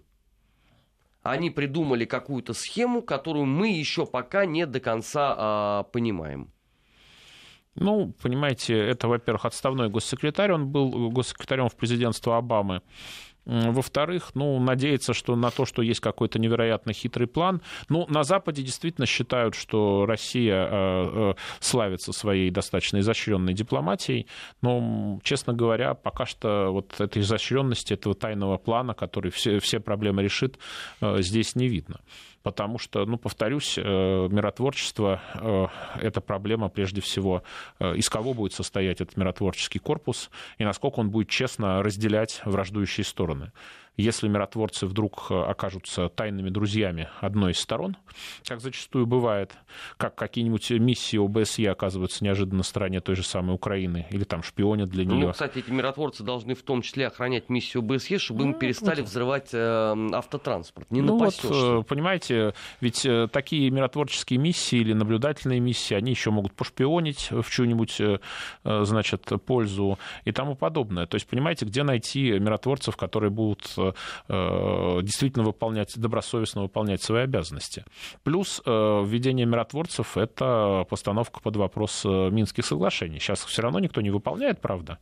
Они 1.23 1.49
придумали 1.49 2.05
какую-то 2.05 2.53
схему, 2.53 3.01
которую 3.01 3.45
мы 3.45 3.69
еще 3.69 4.05
пока 4.05 4.45
не 4.45 4.67
до 4.67 4.79
конца 4.79 5.85
э, 5.87 5.91
понимаем. 5.91 6.51
Ну, 7.75 8.13
понимаете, 8.21 8.77
это, 8.77 9.07
во-первых, 9.07 9.45
отставной 9.45 9.89
госсекретарь, 9.89 10.51
он 10.51 10.67
был 10.67 11.09
госсекретарем 11.09 11.69
в 11.69 11.75
президентство 11.75 12.37
Обамы. 12.37 12.83
Во-вторых, 13.45 14.32
ну, 14.36 14.58
надеяться, 14.60 15.13
что 15.13 15.36
на 15.36 15.51
то, 15.51 15.65
что 15.65 15.82
есть 15.82 15.99
какой-то 15.99 16.39
невероятно 16.39 16.93
хитрый 16.93 17.27
план. 17.27 17.62
Ну, 17.89 18.06
на 18.08 18.23
Западе 18.23 18.63
действительно 18.63 19.06
считают, 19.06 19.53
что 19.56 20.06
Россия 20.06 20.65
э, 20.65 20.69
э, 20.71 21.34
славится 21.60 22.13
своей 22.13 22.49
достаточно 22.51 22.99
изощренной 22.99 23.53
дипломатией. 23.53 24.27
Но, 24.62 25.19
честно 25.23 25.53
говоря, 25.53 25.93
пока 25.93 26.25
что 26.25 26.69
вот 26.71 26.99
этой 26.99 27.21
изощренности, 27.21 27.93
этого 27.93 28.15
тайного 28.15 28.58
плана, 28.58 28.93
который 28.93 29.32
все, 29.32 29.60
все 29.60 29.79
проблемы 29.79 30.23
решит, 30.23 30.58
э, 31.01 31.21
здесь 31.21 31.56
не 31.56 31.67
видно 31.67 31.99
потому 32.43 32.77
что, 32.77 33.06
ну, 33.06 33.17
повторюсь, 33.17 33.77
э, 33.77 33.82
миротворчество 33.82 35.21
э,— 35.34 35.67
это 36.01 36.21
проблема 36.21 36.69
прежде 36.69 37.01
всего, 37.01 37.41
э, 37.79 37.95
из 37.95 38.10
кого 38.10 38.34
будет 38.34 38.53
состоять 38.53 39.01
этот 39.01 39.17
миротворческий 39.17 39.79
корпус 39.79 40.29
и 40.58 40.65
насколько 40.65 40.99
он 40.99 41.10
будет 41.10 41.29
честно 41.29 41.82
разделять 41.82 42.41
враждующие 42.45 43.06
стороны 43.06 43.51
если 43.97 44.27
миротворцы 44.27 44.88
вдруг 44.88 45.27
э, 45.29 45.36
окажутся 45.36 46.10
тайными 46.10 46.49
друзьями 46.49 47.10
одной 47.21 47.51
из 47.51 47.60
сторон, 47.60 47.95
как 48.47 48.60
зачастую 48.60 49.06
бывает, 49.06 49.53
как 49.97 50.15
какие-нибудь 50.15 50.71
миссии 50.71 51.23
ОБСЕ 51.23 51.69
оказываются 51.69 52.23
неожиданно 52.23 52.58
на 52.58 52.63
стороне 52.63 53.01
той 53.01 53.15
же 53.15 53.23
самой 53.23 53.56
Украины, 53.56 54.08
или 54.10 54.23
там 54.23 54.41
шпионят 54.41 54.89
для 54.89 55.06
нее. 55.06 55.27
Ну, 55.27 55.32
кстати, 55.32 55.60
эти 55.60 55.69
миротворцы 55.69 56.23
должны 56.23 56.56
в 56.56 56.63
том 56.63 56.82
числе 56.82 57.08
охранять 57.08 57.49
миссию 57.49 57.84
ОБСЕ, 57.84 58.17
чтобы 58.17 58.45
ну, 58.45 58.51
им 58.51 58.60
перестали 58.60 59.01
вот. 59.01 59.10
взрывать 59.10 59.49
э, 59.53 59.95
автотранспорт. 60.13 60.89
Не 60.89 61.01
ну 61.01 61.17
вот, 61.17 61.39
э, 61.43 61.84
понимаете, 61.88 62.53
ведь 62.82 63.06
э, 63.06 63.27
такие 63.32 63.69
миротворческие 63.69 64.39
миссии 64.39 64.77
или 64.77 64.93
наблюдательные 64.93 65.60
миссии, 65.60 65.93
они 65.93 66.12
еще 66.12 66.32
могут 66.32 66.53
пошпионить 66.53 67.29
в 67.32 67.49
чью-нибудь, 67.49 68.01
значит, 68.63 69.29
пользу 69.45 69.99
и 70.25 70.32
тому 70.32 70.56
подобное. 70.56 71.06
То 71.06 71.15
есть, 71.15 71.27
понимаете, 71.27 71.65
где 71.65 71.84
найти 71.84 72.39
миротворцев, 72.39 72.97
которые 72.97 73.29
будут 73.29 73.75
действительно 74.27 75.45
выполнять, 75.45 75.93
добросовестно 75.97 76.61
выполнять 76.63 77.01
свои 77.01 77.23
обязанности. 77.23 77.85
Плюс 78.23 78.61
э, 78.65 79.03
введение 79.05 79.45
миротворцев— 79.45 80.17
это 80.17 80.85
постановка 80.89 81.39
под 81.39 81.55
вопрос 81.57 82.03
э, 82.05 82.29
Минских 82.29 82.65
соглашений. 82.65 83.19
Сейчас 83.19 83.43
все 83.43 83.61
равно 83.61 83.79
никто 83.79 84.01
не 84.01 84.09
выполняет, 84.09 84.61
правда, 84.61 84.99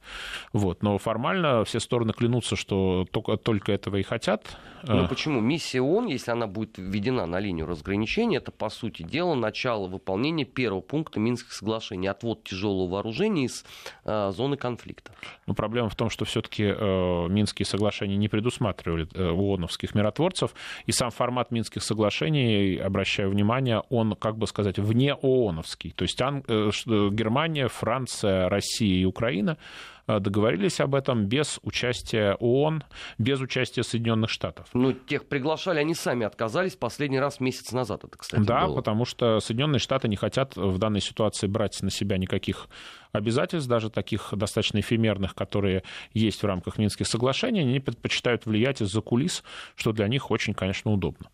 вот, 0.54 0.84
но 0.84 0.98
формально 0.98 1.64
все 1.66 1.80
стороны 1.80 2.14
клянутся, 2.14 2.56
что 2.56 3.06
только, 3.12 3.38
только 3.38 3.72
этого 3.72 3.98
и 3.98 4.04
хотят. 4.04 4.58
Ну 4.84 5.08
почему? 5.08 5.42
Миссия 5.42 5.82
ООН, 5.82 6.08
если 6.08 6.32
она 6.32 6.48
будет 6.48 6.78
введена 6.78 7.26
на 7.26 7.40
линию 7.40 7.68
разграничения, 7.68 8.38
это, 8.38 8.52
по 8.52 8.70
сути 8.70 9.04
дела, 9.04 9.36
начало 9.36 9.88
выполнения 9.88 10.46
первого 10.46 10.82
пункта 10.82 11.20
Минских 11.20 11.54
соглашений, 11.54 12.08
отвод 12.08 12.44
тяжелого 12.44 12.90
вооружения 12.90 13.46
из 13.46 13.64
э, 14.06 14.32
зоны 14.32 14.58
конфликта. 14.58 15.12
Но 15.46 15.54
проблема 15.54 15.90
в 15.90 15.96
том, 15.96 16.10
что 16.10 16.26
все-таки 16.26 16.64
э, 16.64 17.28
Минские 17.30 17.66
соглашения 17.66 18.18
не 18.18 18.28
предусматривали 18.28 18.71
э, 19.14 19.30
ООНовских 19.30 19.96
миротворцев, 19.96 20.54
и 20.86 20.92
сам 20.92 21.12
формат 21.12 21.52
Минских 21.52 21.84
соглашений, 21.84 22.78
обращаю 22.78 23.30
внимание, 23.30 23.82
он, 23.90 24.16
как 24.16 24.38
бы 24.38 24.48
сказать, 24.48 24.80
вне 24.80 25.14
ООНовский. 25.14 25.92
То 25.92 26.04
есть 26.04 26.22
Ан... 26.22 26.44
Э, 26.48 26.70
Германия, 27.12 27.68
Франция, 27.68 28.50
Россия 28.50 29.02
и 29.02 29.06
Украина 29.06 29.58
Э, 30.01 30.01
договорились 30.08 30.80
об 30.80 30.96
этом 30.96 31.26
без 31.26 31.60
участия 31.64 32.36
ООН, 32.40 32.84
без 33.18 33.40
участия 33.40 33.84
Соединенных 33.84 34.30
Штатов. 34.30 34.68
Ну, 34.74 34.94
тех 34.94 35.28
приглашали, 35.28 35.80
они 35.80 35.94
сами 35.96 36.26
отказались 36.26 36.76
последний 36.76 37.20
раз 37.20 37.40
месяц 37.40 37.72
назад, 37.72 38.04
это, 38.04 38.18
кстати, 38.18 38.42
Да, 38.44 38.68
было. 38.68 38.76
потому 38.76 39.06
что 39.06 39.40
Соединенные 39.40 39.80
Штаты 39.80 40.08
не 40.08 40.16
хотят 40.16 40.56
в 40.56 40.78
данной 40.78 41.02
ситуации 41.02 41.48
брать 41.48 41.82
на 41.82 41.90
себя 41.90 42.18
никаких 42.18 42.68
обязательств, 43.12 43.70
даже 43.70 43.90
таких 43.90 44.30
достаточно 44.34 44.80
эфемерных, 44.80 45.36
которые 45.36 45.84
есть 46.14 46.42
в 46.42 46.46
рамках 46.46 46.78
Минских 46.78 47.08
соглашений, 47.08 47.62
они 47.62 47.80
предпочитают 47.80 48.46
влиять 48.46 48.82
из-за 48.82 49.02
кулис, 49.02 49.44
что 49.76 49.92
для 49.92 50.08
них 50.08 50.32
очень, 50.32 50.54
конечно, 50.54 50.92
удобно. 50.92 51.30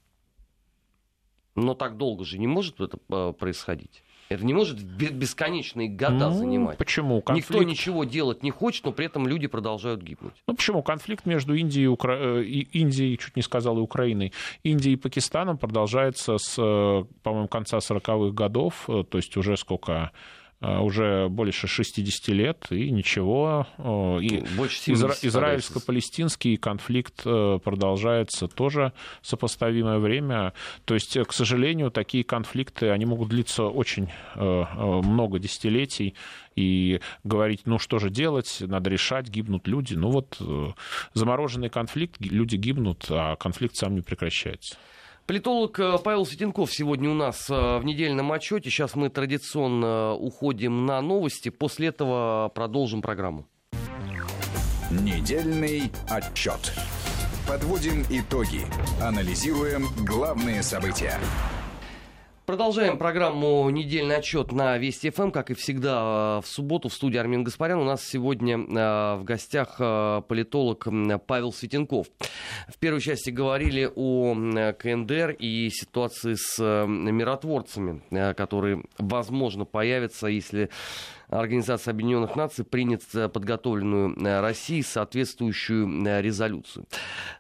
Но 1.56 1.74
так 1.74 1.98
долго 1.98 2.24
же 2.24 2.38
не 2.38 2.46
может 2.48 2.80
это 2.80 3.00
э, 3.10 3.34
происходить. 3.34 4.04
Это 4.30 4.46
не 4.46 4.54
может 4.54 4.82
бесконечные 4.82 5.88
года 5.88 6.30
ну, 6.30 6.34
занимать. 6.34 6.78
Почему? 6.78 7.22
Конфликт... 7.22 7.50
Никто 7.50 7.64
ничего 7.64 8.04
делать 8.04 8.44
не 8.44 8.52
хочет, 8.52 8.86
но 8.86 8.92
при 8.92 9.06
этом 9.06 9.28
люди 9.28 9.48
продолжают 9.48 10.02
гибнуть. 10.02 10.34
Ну 10.48 10.54
почему? 10.54 10.84
Конфликт 10.84 11.26
между 11.26 11.56
Индией 11.56 11.86
и, 11.86 11.88
Укра... 11.88 12.14
Э, 12.14 12.44
Индией, 12.44 13.18
чуть 13.18 13.36
не 13.36 13.42
сказал, 13.42 13.78
и 13.78 13.82
Украиной, 13.82 14.34
Индией 14.64 14.94
и 14.94 14.98
Пакистаном 14.98 15.58
продолжается 15.58 16.38
с, 16.38 16.56
э, 16.58 17.04
по-моему, 17.24 17.48
конца 17.48 17.78
40-х 17.78 18.34
годов, 18.34 18.90
э, 18.90 19.04
то 19.10 19.18
есть 19.18 19.36
уже 19.38 19.56
сколько 19.56 20.12
уже 20.62 21.28
больше 21.30 21.68
60 21.68 22.30
лет, 22.30 22.66
и 22.72 22.90
ничего. 22.90 23.68
Э, 23.78 24.20
и 24.22 24.40
изра- 24.40 25.18
израильско-палестинский 25.22 26.58
конфликт 26.58 27.22
э, 27.26 27.60
продолжается 27.64 28.48
тоже 28.48 28.94
сопоставимое 29.22 30.00
время. 30.00 30.54
То 30.86 30.96
есть, 30.96 31.18
к 31.18 31.32
сожалению, 31.32 31.92
такие 31.92 32.24
конфликты, 32.24 32.90
они 32.90 33.06
могут 33.06 33.30
длиться 33.30 33.66
очень 33.66 34.10
много 34.36 35.40
десятилетий, 35.40 36.16
и 36.56 37.02
говорить, 37.24 37.62
ну 37.66 37.78
что 37.78 38.00
же 38.00 38.10
делать, 38.10 38.58
надо 38.62 38.90
решать, 38.90 39.30
гибнут 39.30 39.68
люди. 39.68 39.94
Ну 39.94 40.10
вот 40.10 40.42
замороженный 41.14 41.70
конфликт, 41.70 42.20
люди 42.20 42.56
гибнут, 42.56 43.06
а 43.10 43.36
конфликт 43.36 43.76
сам 43.76 43.96
не 43.96 44.02
прекращается. 44.02 44.76
Политолог 45.28 45.78
э, 45.78 45.98
Павел 46.02 46.26
Светенков 46.26 46.72
сегодня 46.74 47.10
у 47.10 47.14
нас 47.14 47.50
э, 47.50 47.80
в 47.80 47.84
недельном 47.84 48.32
отчете. 48.32 48.70
Сейчас 48.70 48.96
мы 48.96 49.10
традиционно 49.10 50.14
уходим 50.14 50.86
на 50.86 51.02
новости. 51.02 51.50
После 51.50 51.90
этого 51.90 52.50
продолжим 52.56 53.02
программу. 53.02 53.46
Недельный 54.90 55.92
отчет. 56.10 56.74
Подводим 57.46 58.06
итоги. 58.10 58.62
Анализируем 59.02 59.88
главные 60.06 60.64
события. 60.64 61.20
Продолжаем 62.48 62.98
программу 62.98 63.70
«Недельный 63.72 64.16
отчет» 64.16 64.54
на 64.54 64.78
Вести 64.78 65.10
ФМ. 65.10 65.32
Как 65.32 65.52
и 65.52 65.54
всегда, 65.54 66.40
в 66.40 66.48
субботу 66.48 66.88
в 66.88 66.94
студии 66.94 67.18
Армин 67.18 67.44
Гаспарян. 67.44 67.78
У 67.78 67.84
нас 67.84 68.02
сегодня 68.02 68.56
э, 68.56 69.16
в 69.18 69.24
гостях 69.26 69.76
э, 69.80 70.22
политолог 70.26 70.88
Павел 71.28 71.52
Светенков. 71.52 72.08
В 72.70 72.78
первой 72.80 73.02
части 73.02 73.32
говорили 73.32 73.92
о 73.94 74.34
КНДР 74.72 75.32
и 75.32 75.70
ситуации 75.72 76.36
с 76.36 76.56
э, 76.58 76.88
миротворцами, 76.88 78.02
которые, 78.34 78.86
возможно, 78.98 79.66
появятся, 79.66 80.28
если 80.28 80.70
Организации 81.30 81.92
Объединенных 81.92 82.38
Наций 82.38 82.64
принят 82.64 83.04
э, 83.14 83.28
подготовленную 83.28 84.16
э, 84.18 84.40
Россией 84.40 84.82
соответствующую 84.82 86.06
э, 86.06 86.22
резолюцию. 86.22 86.86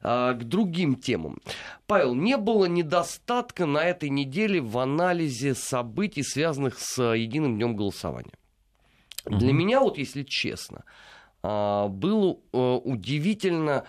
А, 0.01 0.33
к 0.33 0.43
другим 0.43 0.95
темам. 0.95 1.37
Павел, 1.85 2.13
не 2.13 2.35
было 2.35 2.65
недостатка 2.65 3.65
на 3.65 3.85
этой 3.85 4.09
неделе 4.09 4.59
в 4.59 4.77
анализе 4.77 5.55
событий, 5.55 6.23
связанных 6.23 6.77
с 6.77 7.01
единым 7.13 7.55
днем 7.55 7.77
голосования. 7.77 8.33
Для 9.25 9.53
меня, 9.53 9.79
вот 9.79 9.97
если 9.97 10.23
честно, 10.23 10.83
а, 11.41 11.87
было 11.87 12.37
удивительно 12.51 13.85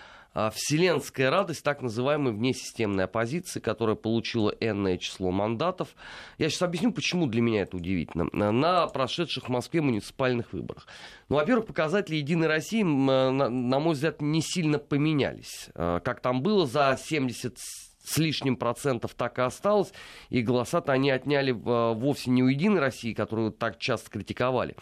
вселенская 0.53 1.29
радость 1.29 1.63
так 1.63 1.81
называемой 1.81 2.33
внесистемной 2.33 3.05
оппозиции, 3.05 3.59
которая 3.59 3.95
получила 3.95 4.53
энное 4.59 4.97
число 4.97 5.31
мандатов. 5.31 5.89
Я 6.37 6.49
сейчас 6.49 6.63
объясню, 6.63 6.91
почему 6.91 7.27
для 7.27 7.41
меня 7.41 7.63
это 7.63 7.77
удивительно. 7.77 8.29
На 8.33 8.87
прошедших 8.87 9.45
в 9.45 9.49
Москве 9.49 9.81
муниципальных 9.81 10.53
выборах. 10.53 10.87
Ну, 11.29 11.35
во-первых, 11.35 11.67
показатели 11.67 12.15
«Единой 12.15 12.47
России», 12.47 12.83
на, 12.83 13.31
на 13.31 13.79
мой 13.79 13.93
взгляд, 13.93 14.21
не 14.21 14.41
сильно 14.41 14.79
поменялись. 14.79 15.69
А, 15.75 15.99
как 15.99 16.21
там 16.21 16.41
было 16.41 16.65
за 16.65 16.97
70 16.99 17.57
с 18.01 18.17
лишним 18.17 18.55
процентов 18.55 19.13
так 19.13 19.37
и 19.37 19.41
осталось, 19.41 19.91
и 20.29 20.41
голоса-то 20.41 20.91
они 20.91 21.11
отняли 21.11 21.51
а, 21.51 21.93
вовсе 21.93 22.31
не 22.31 22.43
у 22.43 22.47
«Единой 22.47 22.79
России», 22.79 23.13
которую 23.13 23.51
так 23.51 23.77
часто 23.77 24.09
критиковали, 24.09 24.75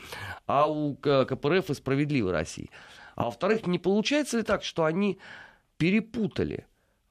а 0.45 0.67
у 0.67 0.95
КПРФ 0.95 1.69
и 1.69 1.73
«Справедливой 1.73 2.31
России». 2.31 2.69
А 3.15 3.25
во-вторых, 3.25 3.65
не 3.65 3.79
получается 3.79 4.37
ли 4.37 4.43
так, 4.43 4.63
что 4.63 4.85
они 4.85 5.17
перепутали 5.77 6.65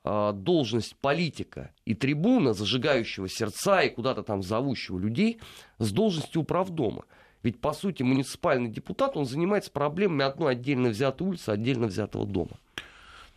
э, 0.05 0.33
должность 0.35 0.97
политика 0.97 1.73
и 1.85 1.95
трибуна, 1.95 2.53
зажигающего 2.53 3.29
сердца 3.29 3.83
и 3.83 3.91
куда-то 3.91 4.23
там 4.23 4.43
зовущего 4.43 4.99
людей, 4.99 5.41
с 5.79 5.93
должностью 5.93 6.43
управдома? 6.43 7.05
Ведь, 7.43 7.61
по 7.61 7.73
сути, 7.73 8.03
муниципальный 8.03 8.69
депутат, 8.69 9.17
он 9.17 9.25
занимается 9.25 9.71
проблемами 9.71 10.25
одной 10.25 10.53
отдельно 10.53 10.89
взятой 10.89 11.29
улицы, 11.29 11.51
отдельно 11.51 11.87
взятого 11.87 12.27
дома. 12.27 12.59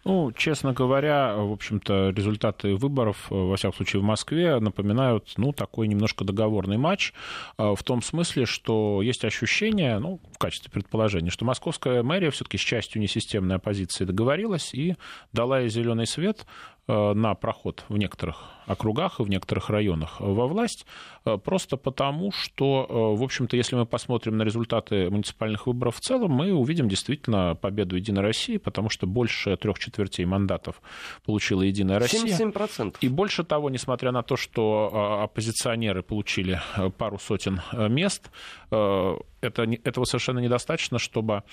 Ну, 0.10 0.32
честно 0.32 0.74
говоря, 0.74 1.36
в 1.36 1.52
общем-то, 1.52 2.10
результаты 2.10 2.76
выборов, 2.76 3.28
э, 3.30 3.36
во 3.36 3.56
всяком 3.56 3.76
случае, 3.76 4.02
в 4.02 4.06
Москве 4.06 4.60
напоминают, 4.60 5.34
ну, 5.38 5.54
такой 5.54 5.88
немножко 5.88 6.24
договорный 6.24 6.78
матч, 6.78 7.14
э, 7.60 7.76
в 7.78 7.84
том 7.84 8.02
смысле, 8.02 8.48
что 8.48 9.04
есть 9.04 9.24
ощущение, 9.24 10.00
ну, 10.00 10.20
в 10.34 10.40
качестве 10.40 10.72
предположения, 10.72 11.30
что 11.30 11.46
московская 11.46 12.02
мэрия 12.02 12.32
все-таки 12.32 12.58
с 12.58 12.62
частью 12.62 13.02
несистемной 13.02 13.58
оппозиции 13.58 14.04
договорилась 14.04 14.74
и 14.74 14.96
дала 15.32 15.60
ей 15.60 15.70
зеленый 15.70 16.08
свет 16.08 16.48
на 16.90 17.36
проход 17.36 17.86
в 17.88 17.98
некоторых 17.98 18.60
округах 18.70 19.20
и 19.20 19.24
в 19.24 19.30
некоторых 19.30 19.70
районах 19.70 20.20
во 20.20 20.48
власть, 20.48 20.86
э, 21.26 21.38
просто 21.38 21.76
потому, 21.76 22.32
что, 22.32 22.86
э, 22.88 23.20
в 23.20 23.24
общем-то, 23.24 23.58
если 23.58 23.76
мы 23.76 23.86
посмотрим 23.86 24.38
на 24.38 24.44
результаты 24.44 25.10
муниципальных 25.10 25.66
выборов 25.66 25.98
в 25.98 26.00
целом, 26.02 26.32
мы 26.32 26.54
увидим 26.54 26.88
действительно 26.88 27.56
победу 27.56 27.96
Единой 27.96 28.22
России, 28.22 28.58
потому 28.58 28.90
что 28.90 29.08
больше 29.08 29.58
трех 29.58 29.80
четвертей 29.80 30.26
мандатов 30.26 30.82
получила 31.26 31.64
Единая 31.64 32.00
Россия. 32.00 32.22
77%. 32.22 32.98
И 33.02 33.08
больше 33.08 33.44
того, 33.44 33.70
несмотря 33.70 34.12
на 34.12 34.22
то, 34.22 34.38
что 34.38 35.20
оппозиционеры 35.24 36.04
получили 36.04 36.62
пару 36.98 37.18
сотен 37.18 37.62
мест, 37.74 38.30
это, 38.70 39.64
этого 39.84 40.06
совершенно 40.06 40.40
недостаточно, 40.40 41.00
чтобы 41.00 41.44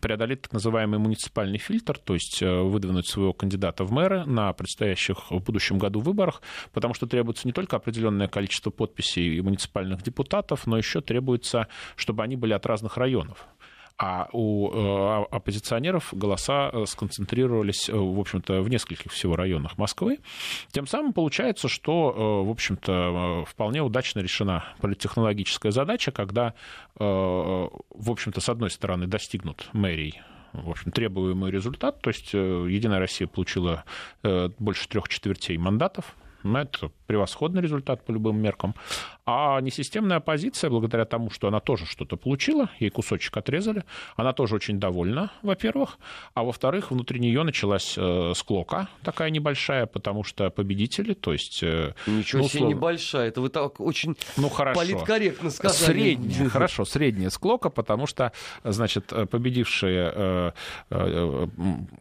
преодолеть 0.00 0.42
так 0.42 0.52
называемый 0.52 0.98
муниципальный 0.98 1.58
фильтр, 1.58 1.98
то 1.98 2.14
есть 2.14 2.40
выдвинуть 2.40 3.06
своего 3.06 3.32
кандидата 3.32 3.84
в 3.84 3.92
мэры 3.92 4.24
на 4.24 4.52
представительство 4.52 4.83
предстоящих 4.84 5.30
в 5.30 5.40
будущем 5.40 5.78
году 5.78 6.00
выборах, 6.00 6.42
потому 6.72 6.94
что 6.94 7.06
требуется 7.06 7.46
не 7.46 7.52
только 7.52 7.76
определенное 7.76 8.28
количество 8.28 8.70
подписей 8.70 9.40
муниципальных 9.40 10.02
депутатов, 10.02 10.66
но 10.66 10.76
еще 10.76 11.00
требуется, 11.00 11.68
чтобы 11.96 12.22
они 12.22 12.36
были 12.36 12.52
от 12.52 12.66
разных 12.66 12.96
районов 12.96 13.46
а 13.96 14.28
у 14.32 14.72
э, 14.72 15.24
оппозиционеров 15.30 16.12
голоса 16.12 16.68
э, 16.72 16.84
сконцентрировались, 16.84 17.88
э, 17.88 17.92
в 17.92 18.18
общем-то, 18.18 18.60
в 18.60 18.68
нескольких 18.68 19.12
всего 19.12 19.36
районах 19.36 19.78
Москвы. 19.78 20.18
Тем 20.72 20.88
самым 20.88 21.12
получается, 21.12 21.68
что, 21.68 22.42
в 22.44 22.50
общем-то, 22.50 23.44
вполне 23.46 23.82
удачно 23.82 24.18
решена 24.18 24.64
политтехнологическая 24.80 25.70
задача, 25.70 26.10
когда, 26.10 26.54
в 26.96 27.70
общем-то, 28.10 28.40
с 28.40 28.48
одной 28.48 28.70
стороны, 28.70 29.06
достигнут 29.06 29.68
мэрий 29.72 30.20
в 30.54 30.70
общем, 30.70 30.92
требуемый 30.92 31.50
результат. 31.50 32.00
То 32.00 32.10
есть 32.10 32.30
э, 32.32 32.66
Единая 32.68 33.00
Россия 33.00 33.26
получила 33.26 33.84
э, 34.22 34.50
больше 34.58 34.88
трех 34.88 35.08
четвертей 35.08 35.58
мандатов. 35.58 36.14
Ну, 36.44 36.58
это 36.58 36.90
превосходный 37.06 37.62
результат 37.62 38.04
по 38.04 38.12
любым 38.12 38.36
меркам. 38.36 38.74
А 39.26 39.58
несистемная 39.62 40.18
оппозиция, 40.18 40.68
благодаря 40.68 41.06
тому, 41.06 41.30
что 41.30 41.48
она 41.48 41.58
тоже 41.58 41.86
что-то 41.86 42.16
получила, 42.16 42.68
ей 42.78 42.90
кусочек 42.90 43.34
отрезали, 43.38 43.84
она 44.16 44.34
тоже 44.34 44.56
очень 44.56 44.78
довольна, 44.78 45.32
во-первых. 45.40 45.98
А 46.34 46.44
во-вторых, 46.44 46.90
внутри 46.90 47.20
нее 47.20 47.42
началась 47.42 47.94
э, 47.96 48.32
склока 48.36 48.88
такая 49.02 49.30
небольшая, 49.30 49.86
потому 49.86 50.24
что 50.24 50.50
победители, 50.50 51.14
то 51.14 51.32
есть... 51.32 51.62
Э, 51.62 51.94
Ничего 52.06 52.42
ну, 52.42 52.48
себе 52.48 52.64
небольшая, 52.64 53.28
это 53.28 53.40
вы 53.40 53.48
так 53.48 53.80
очень 53.80 54.14
ну, 54.36 54.50
хорошо. 54.50 54.80
политкорректно 54.80 55.48
сказали. 55.48 55.92
Средняя, 55.92 56.48
хорошо, 56.50 56.84
средняя 56.84 57.30
склока, 57.30 57.70
потому 57.70 58.06
что, 58.06 58.32
значит, 58.62 59.06
победившие, 59.30 60.12
э, 60.14 60.52
э, 60.90 61.46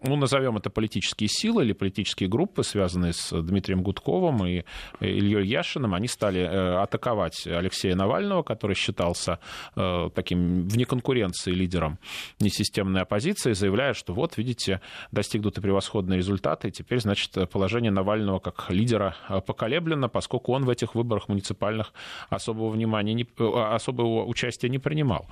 ну, 0.04 0.16
назовем 0.18 0.58
это 0.58 0.70
политические 0.70 1.30
силы 1.30 1.64
или 1.64 1.72
политические 1.72 2.28
группы, 2.28 2.64
связанные 2.64 3.14
с 3.14 3.32
Дмитрием 3.32 3.82
Гудковым 3.82 4.33
и 4.42 4.64
Ильей 5.00 5.48
Яшиным, 5.48 5.94
они 5.94 6.08
стали 6.08 6.42
э, 6.42 6.76
атаковать 6.82 7.46
Алексея 7.48 7.96
Навального, 7.96 8.44
который 8.44 8.76
считался 8.76 9.40
э, 9.76 10.10
таким 10.14 10.68
вне 10.68 10.86
конкуренции 10.86 11.52
лидером 11.52 12.00
несистемной 12.40 13.02
оппозиции, 13.02 13.54
заявляя, 13.54 13.94
что 13.94 14.14
вот, 14.14 14.38
видите, 14.38 14.82
достигнуты 15.12 15.62
превосходные 15.62 16.18
результаты, 16.18 16.70
и 16.70 16.72
теперь, 16.72 17.00
значит, 17.00 17.50
положение 17.50 17.92
Навального 17.92 18.40
как 18.40 18.70
лидера 18.70 19.16
э, 19.30 19.42
поколеблено, 19.42 20.10
поскольку 20.10 20.54
он 20.54 20.66
в 20.66 20.70
этих 20.70 20.96
выборах 20.96 21.30
муниципальных 21.30 21.94
особого 22.30 22.70
внимания, 22.70 23.26
э, 23.38 23.76
особого 23.76 24.26
участия 24.26 24.70
не 24.70 24.80
принимал. 24.80 25.28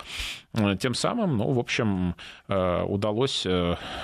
Э, 0.54 0.76
тем 0.78 0.94
самым, 0.94 1.38
ну, 1.38 1.52
в 1.52 1.60
общем, 1.60 2.16
удалось 2.48 3.46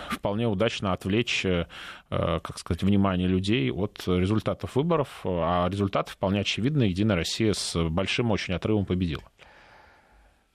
вполне 0.09 0.47
удачно 0.47 0.93
отвлечь 0.93 1.45
как 2.09 2.57
сказать, 2.57 2.83
внимание 2.83 3.27
людей 3.27 3.71
от 3.71 4.03
результатов 4.07 4.75
выборов, 4.75 5.21
а 5.25 5.67
результаты 5.69 6.11
вполне 6.11 6.41
очевидны. 6.41 6.83
Единая 6.83 7.17
Россия 7.17 7.53
с 7.53 7.75
большим 7.89 8.31
очень 8.31 8.53
отрывом 8.53 8.85
победила. 8.85 9.23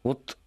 Вот 0.03 0.39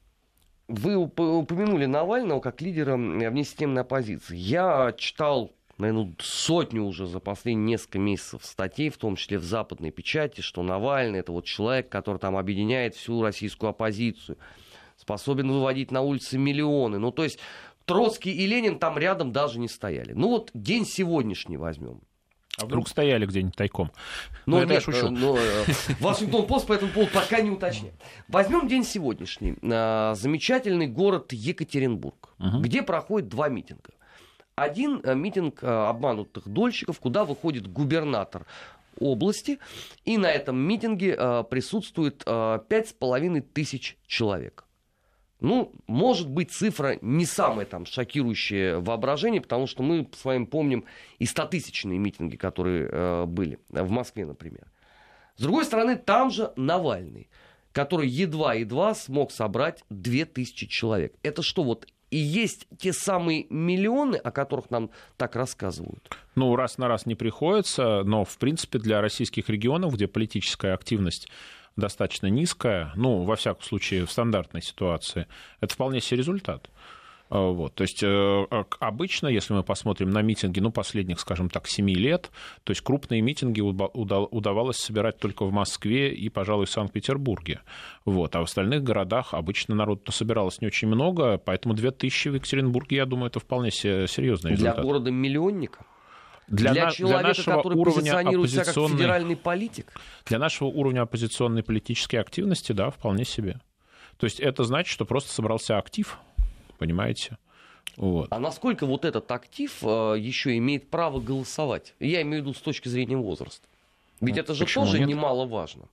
вы 0.67 0.95
упомянули 0.95 1.85
Навального 1.85 2.39
как 2.39 2.61
лидера 2.61 2.97
внесистемной 2.97 3.83
оппозиции. 3.83 4.35
Я 4.35 4.93
читал, 4.97 5.53
наверное, 5.77 6.15
сотню 6.19 6.83
уже 6.83 7.05
за 7.05 7.19
последние 7.19 7.73
несколько 7.73 7.99
месяцев 7.99 8.43
статей, 8.43 8.89
в 8.89 8.97
том 8.97 9.15
числе 9.15 9.37
в 9.37 9.43
западной 9.43 9.91
печати, 9.91 10.41
что 10.41 10.63
Навальный 10.63 11.19
это 11.19 11.31
вот 11.31 11.45
человек, 11.45 11.89
который 11.89 12.17
там 12.17 12.35
объединяет 12.35 12.95
всю 12.95 13.21
российскую 13.21 13.69
оппозицию, 13.69 14.37
способен 14.97 15.51
выводить 15.51 15.91
на 15.91 16.01
улицы 16.01 16.39
миллионы. 16.39 16.97
Ну, 16.97 17.11
то 17.11 17.23
есть 17.23 17.39
Троцкий 17.86 18.32
и 18.32 18.45
Ленин 18.45 18.80
там 18.80 18.98
рядом 18.98 19.32
даже 19.32 19.60
не 19.60 19.67
стояли. 19.67 20.13
Ну 20.13 20.30
вот 20.30 20.52
день 20.54 20.86
сегодняшний 20.86 21.58
возьмем. 21.58 22.02
А 22.58 22.65
вдруг 22.65 22.88
стояли 22.88 23.26
где-нибудь 23.26 23.56
тайком? 23.56 23.91
Ну, 24.45 24.58
это 24.60 24.76
я 24.76 24.82
шучу. 24.82 25.10
Но, 25.10 25.38
э, 25.38 25.65
Вашингтон 26.00 26.48
Пост 26.48 26.67
по 26.67 26.74
этому 26.74 26.91
поводу 26.91 27.12
пока 27.12 27.41
не 27.41 27.50
уточняет. 27.50 27.95
Возьмем 28.28 28.67
день 28.67 28.86
сегодняшний. 28.86 29.56
А, 29.62 30.13
замечательный 30.15 30.88
город 30.88 31.34
Екатеринбург, 31.34 32.34
угу. 32.39 32.60
где 32.60 32.82
проходит 32.82 33.28
два 33.28 33.50
митинга. 33.50 33.91
Один 34.56 35.02
э, 35.04 35.15
митинг 35.15 35.62
э, 35.63 35.67
обманутых 35.67 36.48
дольщиков, 36.48 37.00
куда 37.00 37.26
выходит 37.26 37.67
губернатор 37.67 38.45
области, 38.98 39.60
и 40.06 40.17
на 40.17 40.32
этом 40.32 40.56
митинге 40.56 41.17
присутствует 41.50 42.24
пять 42.24 42.88
с 42.88 42.93
половиной 42.93 43.41
тысяч 43.41 43.98
человек. 44.08 44.64
Ну, 45.45 45.71
может 45.86 46.27
быть, 46.27 46.51
цифра 46.51 46.97
не 47.01 47.27
самая 47.27 47.67
там 47.67 47.86
шокирующая 47.86 48.79
воображение, 48.79 49.41
потому 49.41 49.67
что 49.67 49.84
мы 49.84 50.10
с 50.12 50.25
вами 50.25 50.45
помним 50.45 50.86
и 51.19 51.27
стотысячные 51.27 51.99
митинги, 51.99 52.36
которые 52.36 52.89
э, 52.91 53.25
были 53.27 53.60
в 53.69 53.91
Москве, 53.91 54.25
например. 54.25 54.65
С 55.38 55.43
другой 55.43 55.65
стороны, 55.65 55.97
там 55.97 56.31
же 56.31 56.51
Навальный, 56.55 57.29
который 57.73 58.08
едва-едва 58.08 58.95
смог 58.95 59.31
собрать 59.31 59.84
2000 59.91 60.65
человек. 60.65 61.13
Это 61.21 61.43
что, 61.43 61.62
вот 61.62 61.86
и 62.10 62.17
есть 62.17 62.65
те 62.79 62.91
самые 62.91 63.45
миллионы, 63.51 64.15
о 64.15 64.31
которых 64.31 64.71
нам 64.71 64.89
так 65.15 65.36
рассказывают? 65.36 66.10
Ну, 66.34 66.55
раз 66.55 66.79
на 66.79 66.88
раз 66.88 67.05
не 67.05 67.13
приходится, 67.13 68.01
но, 68.03 68.25
в 68.25 68.36
принципе, 68.39 68.79
для 68.79 68.99
российских 68.99 69.47
регионов, 69.49 69.93
где 69.93 70.08
политическая 70.08 70.73
активность 70.73 71.27
достаточно 71.75 72.27
низкая, 72.27 72.91
ну, 72.95 73.23
во 73.23 73.35
всяком 73.35 73.63
случае, 73.63 74.05
в 74.05 74.11
стандартной 74.11 74.61
ситуации, 74.61 75.27
это 75.59 75.73
вполне 75.73 76.01
себе 76.01 76.17
результат. 76.17 76.69
А, 77.29 77.49
вот. 77.49 77.73
То 77.73 77.81
есть 77.81 78.03
э, 78.03 78.45
обычно, 78.79 79.27
если 79.27 79.53
мы 79.53 79.63
посмотрим 79.63 80.11
на 80.11 80.21
митинги, 80.21 80.59
ну, 80.59 80.71
последних, 80.71 81.19
скажем 81.19 81.49
так, 81.49 81.67
7 81.67 81.89
лет, 81.89 82.31
то 82.63 82.71
есть 82.71 82.81
крупные 82.81 83.21
митинги 83.21 83.61
удавалось 83.61 84.77
собирать 84.77 85.17
только 85.17 85.45
в 85.45 85.51
Москве 85.51 86.13
и, 86.13 86.29
пожалуй, 86.29 86.65
в 86.65 86.69
Санкт-Петербурге. 86.69 87.61
Вот. 88.05 88.35
А 88.35 88.41
в 88.41 88.43
остальных 88.43 88.83
городах 88.83 89.33
обычно 89.33 89.75
народ-то 89.75 90.11
собиралось 90.11 90.61
не 90.61 90.67
очень 90.67 90.88
много, 90.88 91.38
поэтому 91.38 91.73
2000 91.73 92.29
в 92.29 92.35
Екатеринбурге, 92.35 92.97
я 92.97 93.05
думаю, 93.05 93.27
это 93.27 93.39
вполне 93.39 93.71
серьезный 93.71 94.51
результат. 94.51 94.75
Для 94.75 94.83
города-миллионника? 94.83 95.85
Для, 96.47 96.73
для 96.73 96.86
на, 96.86 96.91
человека, 96.91 97.19
для 97.19 97.27
нашего 97.27 97.55
который 97.58 97.77
уровня 97.77 98.01
позиционирует 98.01 98.51
себя 98.51 98.63
как 98.65 98.73
федеральный 98.73 99.36
политик? 99.36 99.91
Для 100.25 100.39
нашего 100.39 100.67
уровня 100.67 101.01
оппозиционной 101.01 101.63
политической 101.63 102.17
активности, 102.17 102.71
да, 102.71 102.91
вполне 102.91 103.25
себе. 103.25 103.60
То 104.17 104.25
есть 104.25 104.39
это 104.39 104.63
значит, 104.63 104.91
что 104.91 105.05
просто 105.05 105.31
собрался 105.31 105.77
актив, 105.77 106.17
понимаете? 106.77 107.38
Вот. 107.97 108.27
А 108.31 108.39
насколько 108.39 108.86
вот 108.86 109.05
этот 109.05 109.31
актив 109.31 109.71
э, 109.81 110.15
еще 110.19 110.58
имеет 110.58 110.89
право 110.89 111.19
голосовать? 111.19 111.93
Я 111.99 112.21
имею 112.21 112.43
в 112.43 112.45
виду 112.47 112.53
с 112.53 112.62
точки 112.62 112.89
зрения 112.89 113.17
возраста. 113.17 113.67
Ведь 114.21 114.36
ну, 114.36 114.41
это 114.41 114.53
же 114.53 114.65
тоже 114.65 114.99
нет? 114.99 115.08
немаловажно. 115.08 115.86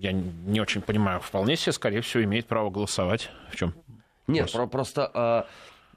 Я 0.00 0.12
не 0.12 0.60
очень 0.60 0.80
понимаю. 0.80 1.20
Вполне 1.20 1.56
себе, 1.56 1.72
скорее 1.72 2.00
всего, 2.00 2.24
имеет 2.24 2.46
право 2.46 2.70
голосовать. 2.70 3.30
В 3.50 3.56
чем? 3.56 3.74
Нет, 4.26 4.52
про- 4.52 4.66
просто 4.66 5.10
э, 5.14 5.44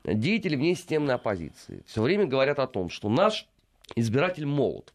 деятели 0.03 0.55
внесистемной 0.55 1.15
оппозиции 1.15 1.83
все 1.85 2.01
время 2.01 2.25
говорят 2.25 2.59
о 2.59 2.67
том, 2.67 2.89
что 2.89 3.09
наш 3.09 3.47
избиратель 3.95 4.45
молод 4.45 4.93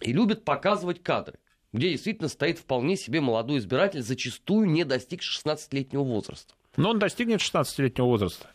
и 0.00 0.12
любит 0.12 0.44
показывать 0.44 1.02
кадры, 1.02 1.38
где 1.72 1.90
действительно 1.90 2.28
стоит 2.28 2.58
вполне 2.58 2.96
себе 2.96 3.20
молодой 3.20 3.58
избиратель, 3.58 4.02
зачастую 4.02 4.68
не 4.68 4.84
достиг 4.84 5.20
16-летнего 5.20 6.02
возраста. 6.02 6.54
Но 6.76 6.90
он 6.90 6.98
достигнет 6.98 7.40
16-летнего 7.40 8.06
возраста. 8.06 8.48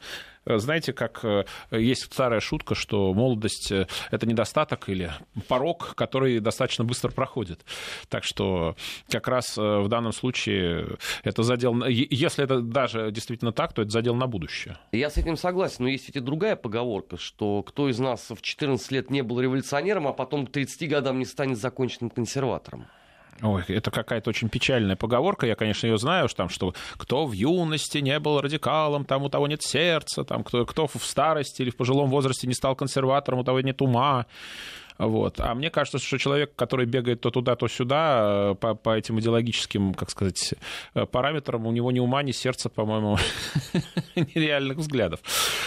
Знаете, 0.46 0.94
как 0.94 1.24
есть 1.72 2.04
старая 2.04 2.40
шутка, 2.40 2.76
что 2.76 3.14
молодость— 3.14 3.72
это 4.12 4.28
недостаток 4.28 4.90
или 4.90 5.12
порог, 5.48 5.96
который 5.96 6.40
достаточно 6.40 6.84
быстро 6.84 7.12
проходит. 7.12 7.66
Так 8.10 8.24
что 8.24 8.76
как 9.10 9.28
раз 9.28 9.58
в 9.58 9.88
данном 9.88 10.12
случае 10.12 10.98
это 11.24 11.44
задел... 11.44 11.86
Если 11.86 12.44
это 12.44 12.62
даже 12.62 13.12
действительно 13.12 13.52
так, 13.52 13.74
то 13.74 13.82
это 13.82 13.92
задел 13.92 14.16
на 14.16 14.28
будущее. 14.28 14.78
Я 14.92 15.10
с 15.10 15.18
этим 15.18 15.38
согласен, 15.38 15.84
но 15.84 15.90
есть 15.90 16.08
ведь 16.08 16.16
и 16.18 16.20
другая 16.20 16.56
поговорка, 16.56 17.18
что 17.18 17.64
кто 17.64 17.90
из 17.90 18.00
нас 18.00 18.30
в 18.30 18.42
14 18.42 18.92
лет 18.92 19.10
не 19.10 19.22
был 19.22 19.40
революционером, 19.40 20.08
а 20.08 20.14
потом 20.14 20.48
к 20.48 20.52
30 20.52 20.90
годам 20.90 21.20
не 21.20 21.26
станет 21.26 21.58
законченным 21.58 22.10
консерватором. 22.10 22.88
Ой, 23.42 23.64
это 23.68 23.92
какая-то 23.92 24.30
очень 24.30 24.48
печальная 24.48 24.96
поговорка. 24.96 25.46
Я, 25.46 25.56
конечно, 25.56 25.88
ее 25.88 25.98
знаю, 25.98 26.30
что, 26.30 26.38
там, 26.38 26.50
что 26.50 26.74
кто 26.98 27.26
в 27.26 27.34
юности 27.34 27.98
не 27.98 28.18
был 28.20 28.40
радикалом, 28.40 29.04
там 29.04 29.24
у 29.24 29.30
того 29.30 29.48
нет 29.48 29.62
сердца, 29.62 30.24
там 30.24 30.44
кто, 30.44 30.66
кто 30.66 30.88
в 30.88 31.04
старости 31.04 31.62
или 31.62 31.70
в 31.70 31.76
пожилом 31.76 32.10
возрасте 32.10 32.48
не 32.48 32.54
стал 32.54 32.76
консерватором, 32.76 33.40
у 33.40 33.44
того 33.44 33.60
нет 33.60 33.82
ума. 33.82 34.26
Вот. 34.98 35.40
А 35.40 35.54
мне 35.56 35.70
кажется, 35.70 36.00
что 36.00 36.18
человек, 36.18 36.56
который 36.56 36.86
бегает 36.86 37.22
то 37.22 37.30
туда, 37.30 37.56
то 37.56 37.68
сюда, 37.68 38.52
э, 38.52 38.56
по, 38.56 38.76
по 38.76 38.98
этим 38.98 39.20
идеологическим, 39.20 39.94
как 39.94 40.10
сказать, 40.10 40.56
э, 40.94 41.06
параметрам, 41.06 41.66
у 41.66 41.72
него 41.72 41.92
ни 41.92 42.00
ума, 42.00 42.24
ни 42.24 42.32
сердца, 42.32 42.70
по-моему, 42.70 43.18
нереальных 44.16 44.78
взглядов. 44.78 45.20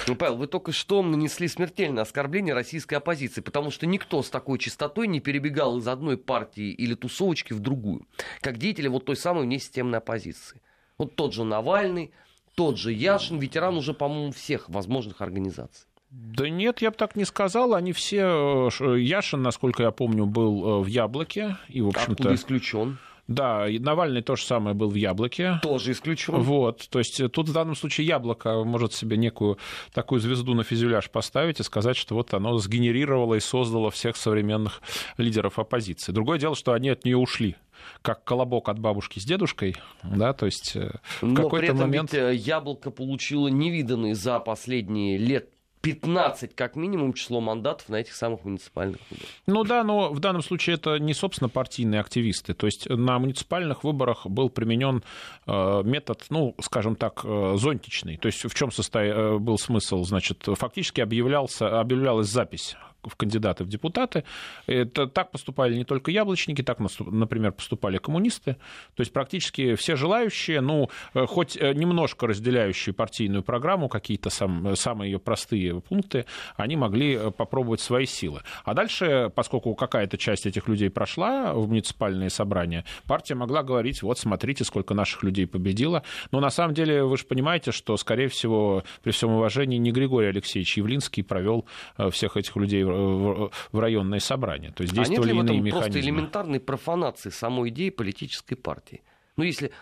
Ну, 0.06 0.16
Павел, 0.16 0.36
вы 0.36 0.46
только 0.46 0.72
что 0.72 1.02
нанесли 1.02 1.48
смертельное 1.48 2.02
оскорбление 2.02 2.54
российской 2.54 2.94
оппозиции, 2.94 3.42
потому 3.42 3.70
что 3.70 3.86
никто 3.86 4.22
с 4.22 4.30
такой 4.30 4.58
частотой 4.58 5.06
не 5.08 5.20
перебегал 5.20 5.78
из 5.78 5.88
одной 5.88 6.16
партии 6.16 6.70
или 6.70 6.94
тусовочки 6.94 7.52
в 7.52 7.60
другую, 7.60 8.06
как 8.40 8.56
деятели 8.56 8.88
вот 8.88 9.04
той 9.04 9.16
самой 9.16 9.44
внесистемной 9.44 9.98
оппозиции. 9.98 10.62
Вот 10.96 11.14
тот 11.14 11.34
же 11.34 11.44
Навальный, 11.44 12.12
тот 12.54 12.78
же 12.78 12.92
Яшин, 12.92 13.38
ветеран 13.38 13.76
уже, 13.76 13.94
по-моему, 13.94 14.32
всех 14.32 14.68
возможных 14.68 15.20
организаций. 15.20 15.87
Да 16.10 16.48
нет, 16.48 16.80
я 16.80 16.90
бы 16.90 16.96
так 16.96 17.16
не 17.16 17.24
сказал. 17.24 17.74
Они 17.74 17.92
все... 17.92 18.70
Э, 18.80 18.98
Яшин, 18.98 19.42
насколько 19.42 19.82
я 19.82 19.90
помню, 19.90 20.24
был 20.26 20.80
э, 20.80 20.84
в 20.84 20.86
«Яблоке». 20.86 21.56
И, 21.68 21.80
в 21.80 21.88
общем-то... 21.88 22.12
Откуда 22.12 22.34
исключен? 22.34 22.98
Да, 23.26 23.68
и 23.68 23.78
Навальный 23.78 24.22
то 24.22 24.36
же 24.36 24.44
самое 24.44 24.74
был 24.74 24.88
в 24.88 24.94
«Яблоке». 24.94 25.60
Тоже 25.62 25.92
исключен. 25.92 26.40
Вот, 26.40 26.88
то 26.88 26.98
есть 26.98 27.20
тут 27.30 27.50
в 27.50 27.52
данном 27.52 27.76
случае 27.76 28.06
«Яблоко» 28.06 28.64
может 28.64 28.94
себе 28.94 29.18
некую 29.18 29.58
такую 29.92 30.22
звезду 30.22 30.54
на 30.54 30.64
фюзеляж 30.64 31.10
поставить 31.10 31.60
и 31.60 31.62
сказать, 31.62 31.98
что 31.98 32.14
вот 32.14 32.32
оно 32.32 32.56
сгенерировало 32.56 33.34
и 33.34 33.40
создало 33.40 33.90
всех 33.90 34.16
современных 34.16 34.80
лидеров 35.18 35.58
оппозиции. 35.58 36.10
Другое 36.10 36.38
дело, 36.38 36.56
что 36.56 36.72
они 36.72 36.88
от 36.88 37.04
нее 37.04 37.18
ушли 37.18 37.56
как 38.02 38.24
колобок 38.24 38.70
от 38.70 38.78
бабушки 38.78 39.20
с 39.20 39.24
дедушкой, 39.24 39.76
да, 40.02 40.32
то 40.32 40.46
есть 40.46 40.74
э, 40.74 40.90
в 41.20 41.26
Но 41.26 41.42
какой-то 41.42 41.74
момент... 41.74 42.12
ведь 42.12 42.44
яблоко 42.44 42.90
получило 42.90 43.46
невиданный 43.46 44.14
за 44.14 44.40
последние 44.40 45.16
лет 45.16 45.50
15 45.80 46.54
как 46.54 46.76
минимум 46.76 47.12
число 47.12 47.40
мандатов 47.40 47.88
на 47.88 47.96
этих 47.96 48.14
самых 48.14 48.44
муниципальных 48.44 49.00
выборах. 49.10 49.28
Ну 49.46 49.64
да, 49.64 49.84
но 49.84 50.12
в 50.12 50.20
данном 50.20 50.42
случае 50.42 50.74
это 50.74 50.98
не, 50.98 51.14
собственно, 51.14 51.48
партийные 51.48 52.00
активисты. 52.00 52.54
То 52.54 52.66
есть 52.66 52.88
на 52.88 53.18
муниципальных 53.18 53.84
выборах 53.84 54.26
был 54.26 54.50
применен 54.50 55.02
э, 55.46 55.82
метод, 55.84 56.24
ну, 56.30 56.54
скажем 56.60 56.96
так, 56.96 57.20
э, 57.24 57.56
зонтичный. 57.56 58.16
То 58.16 58.26
есть 58.26 58.44
в 58.44 58.54
чем 58.54 58.70
состоя... 58.70 59.14
Э, 59.14 59.38
был 59.38 59.58
смысл? 59.58 60.04
Значит, 60.04 60.46
фактически 60.46 61.00
объявлялся, 61.00 61.80
объявлялась 61.80 62.28
запись 62.28 62.76
в 63.02 63.16
кандидаты 63.16 63.64
в 63.64 63.68
депутаты. 63.68 64.24
Это, 64.66 65.06
так 65.06 65.30
поступали 65.30 65.74
не 65.74 65.84
только 65.84 66.10
яблочники, 66.10 66.62
так, 66.62 66.78
например, 67.00 67.52
поступали 67.52 67.98
коммунисты. 67.98 68.54
То 68.94 69.00
есть 69.00 69.12
практически 69.12 69.74
все 69.74 69.96
желающие, 69.96 70.60
ну, 70.60 70.90
э, 71.14 71.26
хоть 71.26 71.56
э, 71.56 71.72
немножко 71.74 72.26
разделяющие 72.26 72.92
партийную 72.92 73.42
программу, 73.42 73.88
какие-то 73.88 74.30
сам, 74.30 74.74
самые 74.76 75.12
ее 75.12 75.18
простые 75.18 75.80
пункты, 75.80 76.26
они 76.56 76.76
могли 76.76 77.14
э, 77.14 77.30
попробовать 77.30 77.80
свои 77.80 78.06
силы. 78.06 78.42
А 78.64 78.74
дальше, 78.74 79.30
поскольку 79.34 79.74
какая-то 79.74 80.18
часть 80.18 80.46
этих 80.46 80.66
людей 80.68 80.90
прошла 80.90 81.54
в 81.54 81.68
муниципальные 81.68 82.30
собрания, 82.30 82.84
партия 83.06 83.36
могла 83.36 83.62
говорить, 83.62 84.02
вот 84.02 84.18
смотрите, 84.18 84.64
сколько 84.64 84.94
наших 84.94 85.22
людей 85.22 85.46
победило. 85.46 86.02
Но 86.32 86.40
на 86.40 86.50
самом 86.50 86.74
деле 86.74 87.04
вы 87.04 87.16
же 87.16 87.24
понимаете, 87.24 87.70
что, 87.70 87.96
скорее 87.96 88.28
всего, 88.28 88.82
при 89.02 89.12
всем 89.12 89.30
уважении, 89.30 89.78
не 89.78 89.92
Григорий 89.92 90.28
Алексеевич 90.28 90.76
Явлинский 90.76 91.22
провел 91.22 91.64
всех 92.10 92.36
этих 92.36 92.56
людей 92.56 92.84
в 92.88 93.78
районное 93.78 94.20
собрание. 94.20 94.72
То 94.72 94.82
есть 94.82 94.94
действовали 94.94 95.30
а 95.30 95.34
нет 95.34 95.44
ли 95.44 95.50
иные 95.50 95.60
механизмы. 95.60 95.80
просто 95.80 96.00
элементарной 96.00 96.60
профанации 96.60 97.30
самой 97.30 97.70
идеи 97.70 97.90
политической 97.90 98.56
партии? 98.56 99.02
Ну, 99.36 99.44
если, 99.44 99.72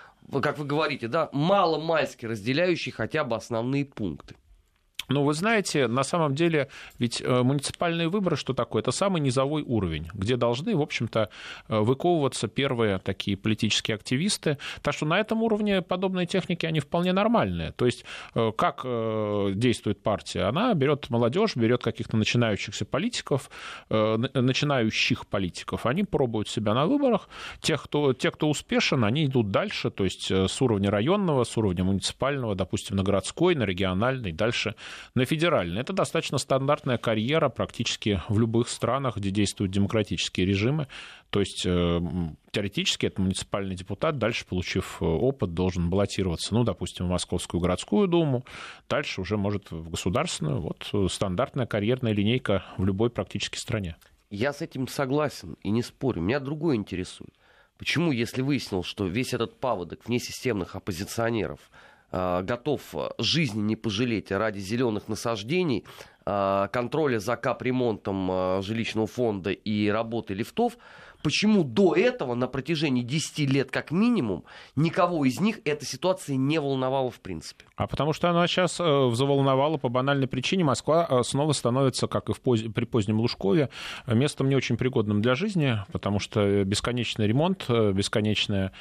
как 0.43 0.59
вы 0.59 0.65
говорите, 0.65 1.09
да, 1.09 1.31
мало-мальски 1.33 2.27
разделяющие 2.27 2.93
хотя 2.93 3.25
бы 3.25 3.37
основные 3.37 3.85
пункты. 3.85 4.37
Ну, 5.09 5.23
вы 5.23 5.35
знаете, 5.35 5.87
на 5.87 6.03
самом 6.03 6.35
деле, 6.35 6.69
ведь 6.99 7.21
э, 7.21 7.43
муниципальные 7.43 8.09
выборы, 8.09 8.37
что 8.37 8.55
такое? 8.55 8.83
Это 8.83 8.91
самый 8.91 9.21
низовой 9.21 9.63
уровень, 9.63 10.09
где 10.15 10.37
должны, 10.37 10.75
в 10.75 10.83
общем-то, 10.83 11.31
э, 11.69 11.79
выковываться 11.79 12.49
первые 12.49 12.99
такие 12.99 13.37
политические 13.37 13.95
активисты. 13.95 14.59
Так 14.83 14.95
что 14.95 15.07
на 15.07 15.21
этом 15.21 15.43
уровне 15.43 15.81
подобные 15.81 16.27
техники, 16.27 16.67
они 16.67 16.81
вполне 16.81 17.13
нормальные. 17.13 17.73
То 17.73 17.87
есть, 17.87 18.05
э, 18.35 18.53
как 18.57 18.85
действует 19.57 20.03
партия? 20.03 20.43
Она 20.43 20.75
берет 20.75 21.09
молодежь, 21.11 21.57
берет 21.57 21.83
каких-то 21.83 22.17
начинающихся 22.17 22.85
политиков, 22.85 23.51
начинающих 23.89 25.27
политиков. 25.27 25.87
Они 25.87 26.05
пробуют 26.05 26.49
себя 26.49 26.75
на 26.75 26.87
выборах. 26.87 27.29
Те, 27.61 27.77
кто, 27.77 28.13
те, 28.13 28.31
кто 28.31 28.49
успешен, 28.49 29.05
они 29.05 29.27
идут 29.27 29.51
дальше, 29.51 29.91
то 29.91 30.05
есть 30.05 30.31
с 30.31 30.63
уровня 30.63 30.91
районного, 30.91 31.45
с 31.45 31.57
уровня 31.57 31.85
муниципального, 31.85 32.55
допустим, 32.55 32.97
на 32.97 33.03
городской, 33.03 33.55
на 33.55 33.65
региональный, 33.65 34.33
дальше 34.33 34.75
на 35.15 35.25
федеральный. 35.25 35.81
Это 35.81 35.93
достаточно 35.93 36.39
стандартная 36.39 36.99
карьера 36.99 37.49
практически 37.49 38.23
в 38.29 38.39
любых 38.39 38.69
странах, 38.69 39.17
где 39.17 39.31
действуют 39.31 39.73
демократические 39.73 40.47
режимы. 40.47 40.89
То 41.31 41.41
есть 41.41 41.65
э, 41.67 42.01
теоретически 42.51 43.07
этот 43.07 43.19
муниципальный 43.19 43.75
депутат, 43.75 44.19
дальше 44.19 44.47
получив 44.47 44.99
э, 45.01 45.05
опыт, 45.05 45.55
должен 45.55 45.91
баллотироваться, 45.91 46.55
ну, 46.55 46.65
допустим, 46.65 47.07
в 47.07 47.11
Московскую 47.11 47.61
городскую 47.61 48.09
думу, 48.09 48.45
дальше 48.89 49.21
уже 49.21 49.37
может 49.37 49.71
в 49.71 49.91
государственную. 49.91 50.61
Вот 50.61 50.89
э, 50.93 51.07
стандартная 51.11 51.67
карьерная 51.67 52.13
линейка 52.13 52.65
в 52.77 52.85
любой 52.85 53.11
практически 53.11 53.59
стране. 53.59 53.97
Я 54.31 54.53
с 54.53 54.61
этим 54.63 54.89
согласен 54.89 55.57
и 55.63 55.71
не 55.71 55.83
спорю. 55.83 56.21
Меня 56.21 56.41
другое 56.41 56.77
интересует. 56.77 57.33
Почему, 57.79 58.11
если 58.11 58.43
выяснилось, 58.43 58.87
что 58.87 59.07
весь 59.07 59.35
этот 59.35 59.61
паводок 59.61 60.07
внесистемных 60.07 60.77
оппозиционеров– 60.77 61.61
готов 62.43 62.95
жизни 63.19 63.61
не 63.61 63.77
пожалеть 63.77 64.31
ради 64.31 64.59
зеленых 64.59 65.09
насаждений, 65.09 65.85
э, 66.25 66.69
контроля 66.73 67.19
за 67.19 67.37
капремонтом 67.37 68.31
э, 68.31 68.63
жилищного 68.63 69.07
фонда 69.07 69.51
и 69.51 69.89
работы 69.89 70.35
лифтов, 70.35 70.79
почему 71.23 71.65
до 71.65 71.95
этого 71.95 72.35
на 72.35 72.47
протяжении 72.47 73.03
10 73.03 73.51
лет 73.51 73.71
как 73.71 73.91
минимум 73.91 74.45
никого 74.75 75.25
из 75.25 75.41
них 75.41 75.61
эта 75.65 75.85
ситуация 75.85 76.37
не 76.37 76.59
волновала 76.59 77.11
в 77.11 77.21
принципе. 77.21 77.67
А 77.77 77.87
потому 77.87 78.15
что 78.15 78.31
она 78.31 78.47
сейчас 78.47 78.81
э, 78.81 79.11
заволновала 79.13 79.77
по 79.77 79.91
банальной 79.91 80.27
причине. 80.27 80.65
Москва 80.65 81.07
э, 81.09 81.23
снова 81.25 81.53
становится, 81.53 82.07
как 82.07 82.31
и 82.31 82.33
в 82.33 82.41
поз... 82.41 82.63
при 82.75 82.87
позднем 82.87 83.21
Лужкове, 83.21 83.69
местом 84.07 84.49
не 84.49 84.57
очень 84.57 84.79
пригодным 84.79 85.21
для 85.21 85.35
жизни, 85.35 85.79
потому 85.93 86.19
что 86.19 86.65
бесконечный 86.65 87.27
ремонт, 87.27 87.67
э, 87.69 87.93
бесконечная 87.93 88.73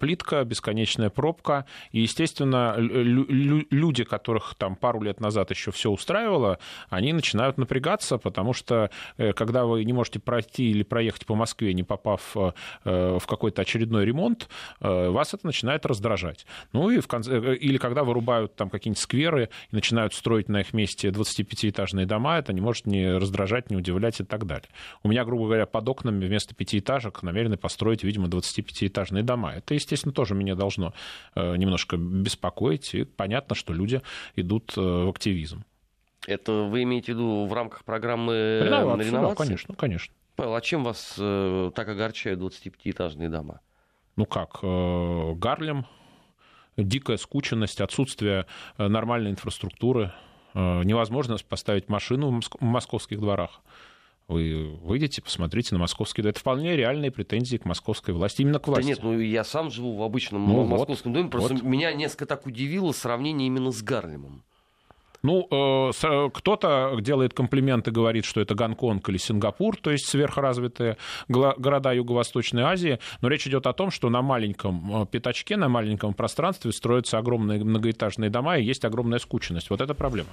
плитка, 0.00 0.42
бесконечная 0.44 1.10
пробка. 1.10 1.66
И, 1.92 2.00
естественно, 2.00 2.74
люди, 2.78 4.04
которых 4.04 4.54
там 4.56 4.74
пару 4.74 5.02
лет 5.02 5.20
назад 5.20 5.50
еще 5.50 5.70
все 5.70 5.90
устраивало, 5.90 6.58
они 6.88 7.12
начинают 7.12 7.58
напрягаться, 7.58 8.16
потому 8.16 8.52
что 8.52 8.90
когда 9.16 9.64
вы 9.66 9.84
не 9.84 9.92
можете 9.92 10.18
пройти 10.18 10.70
или 10.70 10.82
проехать 10.82 11.26
по 11.26 11.34
Москве, 11.34 11.74
не 11.76 11.84
попав 11.84 12.36
э, 12.36 12.52
э, 12.84 13.18
в 13.20 13.26
какой-то 13.26 13.62
очередной 13.62 14.04
ремонт, 14.04 14.48
э, 14.80 15.08
вас 15.08 15.34
это 15.34 15.46
начинает 15.46 15.86
раздражать. 15.86 16.46
Ну 16.72 16.90
и 16.90 16.98
в 16.98 17.06
конце, 17.06 17.54
или 17.54 17.78
когда 17.78 18.02
вырубают 18.02 18.56
там 18.56 18.70
какие-нибудь 18.70 19.00
скверы 19.00 19.50
и 19.70 19.74
начинают 19.74 20.14
строить 20.14 20.48
на 20.48 20.62
их 20.62 20.72
месте 20.72 21.08
25-этажные 21.08 22.06
дома, 22.06 22.38
это 22.38 22.52
не 22.52 22.60
может 22.60 22.86
не 22.86 23.16
раздражать, 23.16 23.70
не 23.70 23.76
удивлять 23.76 24.20
и 24.20 24.24
так 24.24 24.46
далее. 24.46 24.68
У 25.02 25.08
меня, 25.08 25.24
грубо 25.24 25.44
говоря, 25.44 25.66
под 25.66 25.88
окнами 25.88 26.26
вместо 26.26 26.54
пятиэтажек 26.54 27.22
намерены 27.22 27.56
построить, 27.56 28.02
видимо, 28.02 28.26
25-этажные 28.26 29.22
дома. 29.22 29.54
Это, 29.54 29.74
естественно, 29.74 30.12
тоже 30.12 30.34
меня 30.34 30.54
должно 30.54 30.94
немножко 31.34 31.96
беспокоить, 31.96 32.94
и 32.94 33.04
понятно, 33.04 33.54
что 33.54 33.72
люди 33.72 34.00
идут 34.34 34.74
в 34.76 35.08
активизм. 35.08 35.64
Это 36.26 36.52
вы 36.52 36.82
имеете 36.82 37.12
в 37.12 37.16
виду 37.16 37.46
в 37.46 37.52
рамках 37.52 37.84
программы 37.84 38.62
реновации? 38.64 39.10
Да, 39.10 39.34
конечно, 39.34 39.74
конечно. 39.74 40.15
Павел, 40.36 40.54
а 40.54 40.60
чем 40.60 40.84
вас 40.84 41.14
э, 41.18 41.70
так 41.74 41.88
огорчают 41.88 42.40
25-этажные 42.40 43.28
дома? 43.28 43.60
Ну 44.16 44.26
как, 44.26 44.58
э, 44.62 45.32
Гарлем, 45.34 45.86
дикая 46.76 47.16
скученность, 47.16 47.80
отсутствие 47.80 48.46
э, 48.76 48.86
нормальной 48.86 49.30
инфраструктуры, 49.30 50.12
э, 50.54 50.82
невозможность 50.84 51.46
поставить 51.46 51.88
машину 51.88 52.30
в, 52.30 52.34
моск- 52.34 52.58
в 52.60 52.64
московских 52.64 53.18
дворах. 53.18 53.62
Вы 54.28 54.76
выйдете, 54.82 55.22
посмотрите 55.22 55.74
на 55.74 55.80
московские 55.80 56.24
дома. 56.24 56.30
Это 56.30 56.40
вполне 56.40 56.76
реальные 56.76 57.12
претензии 57.12 57.58
к 57.58 57.64
московской 57.64 58.12
власти, 58.12 58.42
именно 58.42 58.58
к 58.58 58.66
власти. 58.66 58.82
Да 58.82 58.88
нет, 58.88 59.02
ну 59.02 59.18
я 59.18 59.44
сам 59.44 59.70
живу 59.70 59.96
в 59.96 60.02
обычном 60.02 60.46
ну, 60.46 60.64
московском 60.64 61.12
вот, 61.12 61.18
доме, 61.18 61.30
просто 61.30 61.54
вот. 61.54 61.62
меня 61.62 61.92
несколько 61.92 62.26
так 62.26 62.44
удивило 62.44 62.92
сравнение 62.92 63.46
именно 63.46 63.70
с 63.70 63.82
Гарлемом. 63.82 64.42
Ну, 65.22 65.46
э, 65.50 66.30
кто-то 66.32 66.96
делает 67.00 67.34
комплименты, 67.34 67.90
говорит, 67.90 68.24
что 68.24 68.40
это 68.40 68.54
Гонконг 68.54 69.08
или 69.08 69.16
Сингапур, 69.16 69.76
то 69.76 69.90
есть 69.90 70.08
сверхразвитые 70.08 70.96
города 71.28 71.92
Юго-Восточной 71.92 72.62
Азии, 72.62 72.98
но 73.20 73.28
речь 73.28 73.46
идет 73.46 73.66
о 73.66 73.72
том, 73.72 73.90
что 73.90 74.10
на 74.10 74.22
маленьком 74.22 75.02
э, 75.02 75.06
пятачке, 75.06 75.56
на 75.56 75.68
маленьком 75.68 76.14
пространстве 76.14 76.72
строятся 76.72 77.18
огромные 77.18 77.62
многоэтажные 77.62 78.30
дома, 78.30 78.58
и 78.58 78.64
есть 78.64 78.84
огромная 78.84 79.18
скученность. 79.18 79.70
Вот 79.70 79.80
это 79.80 79.94
проблема. 79.94 80.28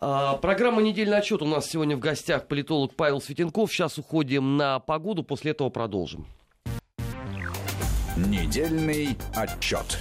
А, 0.00 0.34
программа 0.36 0.82
«Недельный 0.82 1.18
отчет» 1.18 1.42
у 1.42 1.46
нас 1.46 1.68
сегодня 1.68 1.96
в 1.96 2.00
гостях 2.00 2.48
политолог 2.48 2.94
Павел 2.94 3.20
Светенков. 3.20 3.72
Сейчас 3.72 3.98
уходим 3.98 4.56
на 4.56 4.78
погоду, 4.80 5.22
после 5.22 5.52
этого 5.52 5.70
продолжим. 5.70 6.26
Недельный 8.16 9.16
отчет. 9.34 9.98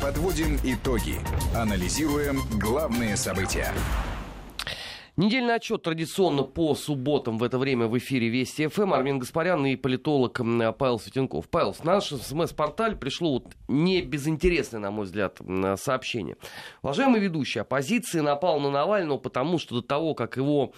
Подводим 0.00 0.56
итоги. 0.64 1.16
Анализируем 1.54 2.38
главные 2.58 3.18
события. 3.18 3.70
Недельный 5.18 5.56
отчет 5.56 5.82
традиционно 5.82 6.42
по 6.42 6.74
субботам 6.74 7.36
в 7.36 7.42
это 7.42 7.58
время 7.58 7.86
в 7.86 7.98
эфире 7.98 8.30
Вести 8.30 8.68
ФМ. 8.68 8.94
Армин 8.94 9.18
Гаспарян 9.18 9.66
и 9.66 9.76
политолог 9.76 10.40
Павел 10.78 10.98
Светенков. 10.98 11.50
Павел, 11.50 11.74
с 11.74 11.84
наш 11.84 12.08
смс-порталь 12.08 12.96
пришло 12.96 13.34
вот 13.34 13.52
не 13.68 14.00
безинтересное, 14.00 14.80
на 14.80 14.90
мой 14.90 15.04
взгляд, 15.04 15.38
сообщение. 15.76 16.38
Уважаемый 16.80 17.20
ведущий, 17.20 17.58
оппозиция 17.58 18.22
напал 18.22 18.58
на 18.60 18.70
Навального, 18.70 19.18
потому 19.18 19.58
что 19.58 19.82
до 19.82 19.82
того, 19.82 20.14
как 20.14 20.38
его 20.38 20.72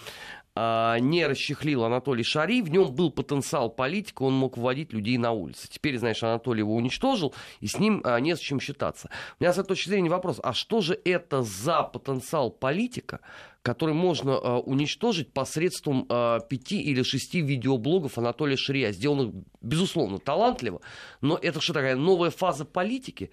не 0.54 1.26
расчехлил 1.26 1.84
Анатолий 1.84 2.24
Шари, 2.24 2.60
в 2.60 2.70
нем 2.70 2.94
был 2.94 3.10
потенциал 3.10 3.70
политика, 3.70 4.22
он 4.22 4.34
мог 4.34 4.58
вводить 4.58 4.92
людей 4.92 5.16
на 5.16 5.32
улицы. 5.32 5.68
Теперь, 5.68 5.98
знаешь, 5.98 6.22
Анатолий 6.22 6.60
его 6.60 6.74
уничтожил, 6.74 7.34
и 7.60 7.66
с 7.66 7.78
ним 7.78 8.02
а, 8.04 8.18
не 8.20 8.36
с 8.36 8.38
чем 8.38 8.60
считаться. 8.60 9.08
У 9.38 9.44
меня 9.44 9.52
с 9.52 9.58
этой 9.58 9.68
точки 9.68 9.88
зрения 9.88 10.10
вопрос, 10.10 10.40
а 10.42 10.52
что 10.52 10.80
же 10.80 10.98
это 11.04 11.42
за 11.42 11.82
потенциал 11.82 12.50
политика, 12.50 13.20
который 13.62 13.94
можно 13.94 14.34
а, 14.34 14.58
уничтожить 14.58 15.32
посредством 15.32 16.06
а, 16.08 16.40
пяти 16.40 16.82
или 16.82 17.02
шести 17.02 17.40
видеоблогов 17.40 18.18
Анатолия 18.18 18.56
Шария, 18.56 18.92
сделанных, 18.92 19.34
безусловно, 19.60 20.18
талантливо, 20.18 20.80
но 21.20 21.38
это 21.40 21.60
что 21.60 21.72
такая 21.72 21.96
новая 21.96 22.30
фаза 22.30 22.64
политики? 22.64 23.30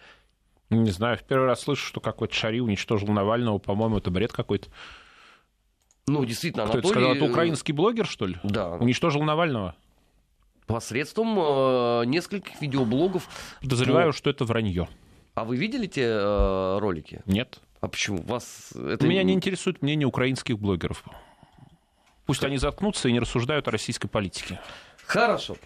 Не 0.70 0.92
знаю, 0.92 1.18
в 1.18 1.24
первый 1.24 1.48
раз 1.48 1.62
слышу, 1.62 1.86
что 1.86 2.00
какой-то 2.00 2.34
Шари 2.34 2.62
уничтожил 2.62 3.08
Навального, 3.08 3.58
по-моему, 3.58 3.98
это 3.98 4.12
бред 4.12 4.32
какой-то. 4.32 4.70
Ну, 6.10 6.26
действительно, 6.26 6.64
Кто 6.66 6.74
Анатолий... 6.74 6.92
это 6.92 7.00
сказал? 7.00 7.16
Это 7.16 7.26
украинский 7.26 7.74
блогер, 7.74 8.06
что 8.06 8.26
ли? 8.26 8.38
Да. 8.44 8.72
Уничтожил 8.72 9.22
Навального? 9.24 9.76
Посредством 10.66 11.38
э, 11.40 12.06
нескольких 12.06 12.62
видеоблогов. 12.62 13.28
Подозреваю, 13.62 14.12
по... 14.12 14.18
что 14.18 14.30
это 14.30 14.46
вранье. 14.46 14.88
А 15.36 15.44
вы 15.46 15.58
видели 15.58 15.88
те 15.88 16.04
э, 16.04 16.80
ролики? 16.80 17.22
Нет. 17.26 17.60
А 17.82 17.88
почему? 17.88 18.22
Вас 18.24 18.72
это... 18.74 19.08
Меня 19.08 19.24
не 19.24 19.34
интересует 19.34 19.82
мнение 19.82 20.08
украинских 20.08 20.60
блогеров. 20.60 21.04
Пусть 22.26 22.44
они 22.44 22.58
заткнутся 22.58 23.10
и 23.10 23.12
не 23.12 23.20
рассуждают 23.20 23.68
о 23.68 23.72
российской 23.72 24.08
политике. 24.08 24.60
Хорошо. 25.06 25.58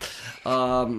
А, 0.45 0.89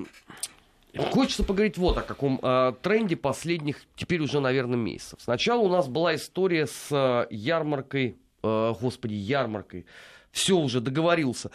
Хочется 0.96 1.42
поговорить 1.42 1.76
вот 1.76 1.98
о 1.98 2.02
каком 2.02 2.38
э, 2.40 2.72
тренде 2.82 3.16
последних, 3.16 3.82
теперь 3.96 4.20
уже, 4.20 4.40
наверное, 4.40 4.76
месяцев. 4.76 5.18
Сначала 5.20 5.60
у 5.60 5.68
нас 5.68 5.88
была 5.88 6.14
история 6.14 6.66
с 6.66 6.88
э, 6.90 7.26
ярмаркой 7.34 8.16
господи, 8.80 9.14
ярмаркой, 9.14 9.86
все 10.34 10.56
уже 10.56 10.80
договорился, 10.80 11.50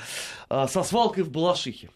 э, 0.49 0.67
со 0.67 0.83
свалкой 0.83 1.23
в 1.23 1.31
Балашихе 1.31 1.89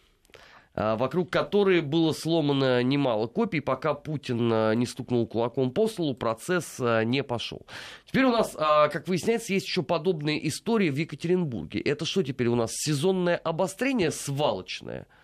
э, 0.74 0.96
вокруг 0.96 1.30
которой 1.30 1.80
было 1.80 2.12
сломано 2.12 2.82
немало 2.82 3.26
копий, 3.26 3.60
пока 3.60 3.94
Путин 3.94 4.52
э, 4.52 4.74
не 4.74 4.86
стукнул 4.86 5.26
кулаком 5.26 5.70
по 5.70 5.88
столу, 5.88 6.14
процесс 6.14 6.78
не 6.78 7.24
пошел. 7.24 7.66
Теперь 8.06 8.24
у 8.24 8.30
нас, 8.30 8.52
как 8.52 9.08
выясняется, 9.08 9.54
есть 9.54 9.66
еще 9.66 9.82
подобные 9.82 10.46
истории 10.46 10.90
в 10.90 10.96
Екатеринбурге. 10.96 11.80
Это 11.80 12.04
что 12.04 12.22
теперь 12.22 12.48
у 12.48 12.54
нас? 12.54 12.70
Сезонное 12.72 13.36
обострение 13.36 14.10
свалочное– 14.10 15.06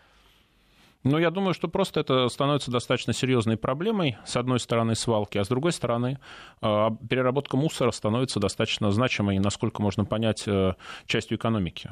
ну, 1.03 1.18
я 1.18 1.30
думаю, 1.30 1.55
что 1.55 1.68
просто 1.68 2.01
это 2.01 2.28
становится 2.28 2.70
достаточно 2.70 3.12
серьезной 3.12 3.57
проблемой, 3.57 4.18
с 4.26 4.36
одной 4.36 4.61
стороны, 4.61 4.94
свалки, 4.94 5.38
а 5.38 5.44
с 5.44 5.48
другой 5.48 5.72
стороны, 5.72 6.18
а, 6.61 6.90
переработка 7.09 7.57
мусора 7.57 7.90
становится 7.90 8.38
достаточно 8.38 8.90
значимой, 8.90 9.38
насколько 9.38 9.80
можно 9.80 10.05
понять, 10.05 10.44
э, 10.46 10.74
частью 11.07 11.38
экономики. 11.38 11.90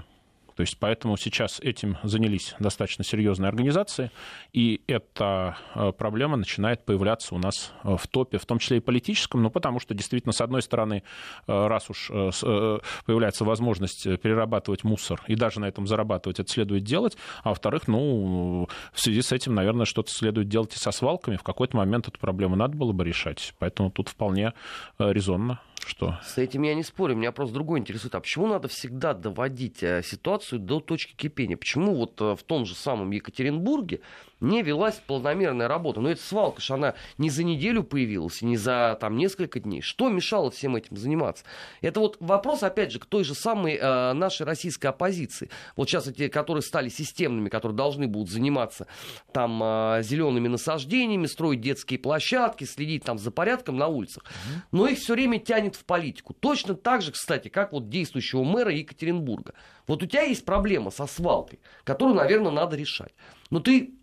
То 0.59 0.63
есть 0.63 0.77
поэтому 0.77 1.17
сейчас 1.17 1.61
этим 1.61 1.99
занялись 2.03 2.57
достаточно 2.59 3.05
серьезные 3.05 3.49
организации, 3.49 4.11
и 4.53 4.81
эта 4.89 5.57
э, 5.77 5.93
проблема 5.93 6.37
начинает 6.37 6.85
появляться 6.85 7.37
у 7.37 7.39
нас 7.39 7.73
э, 7.85 7.97
в 7.97 8.09
топе, 8.09 8.39
в 8.39 8.45
том 8.45 8.59
числе 8.59 8.79
и 8.79 8.81
политическом, 8.81 9.41
ну 9.41 9.51
потому 9.51 9.79
что 9.79 9.95
действительно, 9.95 10.33
с 10.33 10.41
одной 10.41 10.63
стороны, 10.63 11.05
э, 11.47 11.67
раз 11.69 11.89
уж 11.91 12.09
появляется 12.09 13.45
возможность 13.45 14.03
перерабатывать 14.21 14.83
мусор 14.83 15.23
и 15.29 15.37
даже 15.37 15.61
на 15.61 15.67
этом 15.67 15.87
зарабатывать, 15.87 16.41
это 16.41 16.51
следует 16.51 16.83
делать, 16.83 17.17
а 17.45 17.51
во-вторых, 17.51 17.87
ну, 17.87 18.69
в 18.93 19.01
связи 19.01 19.23
с 19.23 19.31
этим, 19.31 19.55
наверное, 19.55 19.87
что-то 19.87 20.11
следует 20.11 20.49
делать 20.49 20.75
и 20.75 20.79
со 20.81 20.91
свалками, 20.91 21.37
в 21.37 21.45
какой-то 21.45 21.77
момент 21.77 22.09
эту 22.09 22.19
проблему 22.19 22.57
надо 22.57 22.77
было 22.77 22.91
бы 22.91 23.05
решать, 23.05 23.55
поэтому 23.61 23.93
тут 23.93 24.09
вполне 24.09 24.55
резонно 24.99 25.61
что? 25.87 26.19
С 26.25 26.39
этим 26.39 26.63
я 26.63 26.75
не 26.75 26.83
спорю. 26.83 27.17
Меня 27.17 27.33
просто 27.33 27.55
другое 27.55 27.81
интересует. 27.81 28.15
А 28.15 28.21
почему 28.21 28.47
надо 28.47 28.69
всегда 28.69 29.15
доводить 29.15 29.83
э, 29.83 30.03
ситуацию 30.03 30.59
до 30.59 30.81
точки 30.81 31.15
кипения? 31.15 31.57
Почему 31.57 31.95
вот 31.95 32.21
э, 32.21 32.37
в 32.37 32.43
том 32.43 32.67
же 32.67 32.75
самом 32.75 33.11
Екатеринбурге 33.11 34.01
не 34.41 34.63
велась 34.63 34.97
планомерная 35.07 35.69
работа. 35.69 36.01
Но 36.01 36.11
эта 36.11 36.23
свалка 36.23 36.61
же 36.61 36.75
она 36.75 36.95
не 37.17 37.31
за 37.31 37.45
неделю 37.45 37.83
появилась, 37.83 38.43
не 38.43 38.57
за 38.57 38.97
там 39.01 39.17
несколько 39.17 39.61
дней. 39.61 39.81
Что 39.81 40.09
мешало 40.09 40.51
всем 40.51 40.77
этим 40.77 40.97
заниматься? 40.97 41.45
Это 41.81 42.01
вот 42.01 42.17
вопрос, 42.21 42.63
опять 42.63 42.93
же, 42.93 42.99
к 42.99 43.07
той 43.07 43.25
же 43.25 43.35
самой 43.35 43.77
э, 43.77 44.13
нашей 44.13 44.47
российской 44.47 44.87
оппозиции. 44.87 45.51
Вот 45.77 45.89
сейчас 45.89 46.07
эти, 46.07 46.29
которые 46.29 46.63
стали 46.63 46.89
системными, 46.89 47.49
которые 47.49 47.77
должны 47.77 48.07
будут 48.07 48.31
заниматься 48.31 48.87
там 49.33 49.61
э, 49.63 50.03
зелеными 50.03 50.49
насаждениями, 50.49 51.27
строить 51.27 51.61
детские 51.61 51.99
площадки, 51.99 52.65
следить 52.65 53.05
там 53.05 53.19
за 53.19 53.31
порядком 53.31 53.77
на 53.77 53.89
улицах. 53.89 54.25
Но 54.73 54.87
их 54.87 54.99
все 54.99 55.15
время 55.15 55.39
тянет 55.39 55.77
в 55.77 55.85
политику. 55.85 56.35
Точно 56.35 56.75
так 56.75 57.03
же, 57.03 57.13
кстати, 57.13 57.49
как 57.49 57.73
вот 57.73 57.89
действующего 57.89 58.45
мэра 58.45 58.73
Екатеринбурга. 58.73 59.55
Вот 59.87 60.03
у 60.03 60.07
тебя 60.07 60.23
есть 60.23 60.45
проблема 60.45 60.91
со 60.91 61.07
свалкой, 61.07 61.61
которую, 61.85 62.17
наверное, 62.17 62.53
надо 62.53 62.77
решать. 62.77 63.15
Но 63.51 63.61
ты 63.61 63.95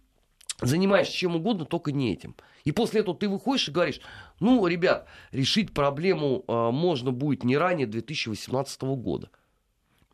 занимаешься 0.61 1.13
чем 1.13 1.35
угодно, 1.35 1.65
только 1.65 1.91
не 1.91 2.13
этим. 2.13 2.35
И 2.63 2.71
после 2.71 3.01
этого 3.01 3.15
ты 3.15 3.29
выходишь 3.29 3.67
и 3.67 3.71
говоришь, 3.71 4.01
ну, 4.39 4.65
ребят, 4.67 5.07
решить 5.31 5.73
проблему 5.73 6.43
э, 6.47 6.71
можно 6.71 7.11
будет 7.11 7.43
не 7.43 7.57
ранее 7.57 7.87
2018 7.87 8.81
года. 8.81 9.29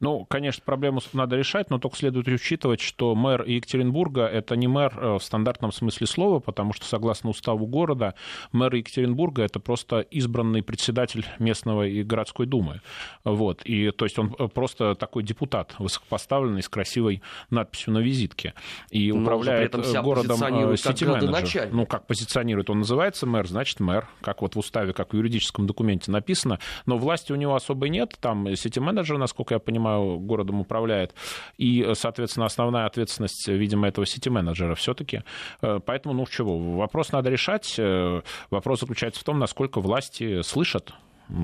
Ну, 0.01 0.25
конечно, 0.25 0.63
проблему 0.65 0.99
надо 1.13 1.37
решать, 1.37 1.69
но 1.69 1.77
только 1.77 1.95
следует 1.95 2.27
учитывать, 2.27 2.81
что 2.81 3.13
мэр 3.13 3.43
Екатеринбурга– 3.43 4.25
это 4.27 4.55
не 4.55 4.67
мэр 4.67 4.97
э, 4.97 5.13
в 5.19 5.23
стандартном 5.23 5.71
смысле 5.71 6.07
слова, 6.07 6.39
потому 6.39 6.73
что, 6.73 6.85
согласно 6.85 7.29
уставу 7.29 7.67
города, 7.67 8.15
мэр 8.51 8.73
Екатеринбурга– 8.73 9.43
это 9.43 9.59
просто 9.59 9.99
избранный 9.99 10.63
председатель 10.63 11.25
местного 11.37 11.85
и 11.87 12.01
городской 12.01 12.47
думы. 12.47 12.81
Вот. 13.23 13.61
И, 13.63 13.91
то 13.91 14.05
есть 14.05 14.17
он 14.17 14.35
э, 14.39 14.47
просто 14.47 14.95
такой 14.95 15.21
депутат, 15.21 15.75
высокопоставленный, 15.77 16.63
с 16.63 16.69
красивой 16.69 17.21
надписью 17.51 17.93
на 17.93 17.99
визитке. 17.99 18.55
И 18.89 19.11
но 19.11 19.21
управляет 19.21 19.75
э, 19.75 20.01
городом 20.01 20.37
сити-менеджер. 20.77 21.69
Ну, 21.71 21.85
как 21.85 22.07
позиционирует? 22.07 22.71
Он 22.71 22.79
называется 22.79 23.27
мэр, 23.27 23.47
значит 23.47 23.79
мэр, 23.79 24.07
как 24.21 24.41
вот 24.41 24.55
в 24.55 24.59
уставе, 24.59 24.93
как 24.93 25.13
в 25.13 25.15
юридическом 25.15 25.67
документе 25.67 26.09
написано. 26.09 26.57
Но 26.87 26.97
власти 26.97 27.31
у 27.31 27.35
него 27.35 27.53
особой 27.53 27.89
нет, 27.89 28.17
там 28.19 28.55
сити-менеджер, 28.55 29.19
насколько 29.19 29.53
я 29.53 29.59
понимаю, 29.59 29.90
городом 29.99 30.61
управляет. 30.61 31.13
И, 31.57 31.91
соответственно, 31.93 32.45
основная 32.45 32.85
ответственность, 32.85 33.47
видимо, 33.47 33.87
этого 33.87 34.05
сити-менеджера 34.05 34.75
все-таки. 34.75 35.23
Э, 35.61 35.79
поэтому, 35.85 36.13
ну, 36.13 36.25
чего, 36.25 36.57
вопрос 36.57 37.11
надо 37.11 37.29
решать. 37.29 37.75
Э, 37.77 38.21
вопрос 38.49 38.81
заключается 38.81 39.21
в 39.21 39.23
том, 39.23 39.39
насколько 39.39 39.79
власти 39.81 40.41
слышат 40.41 40.93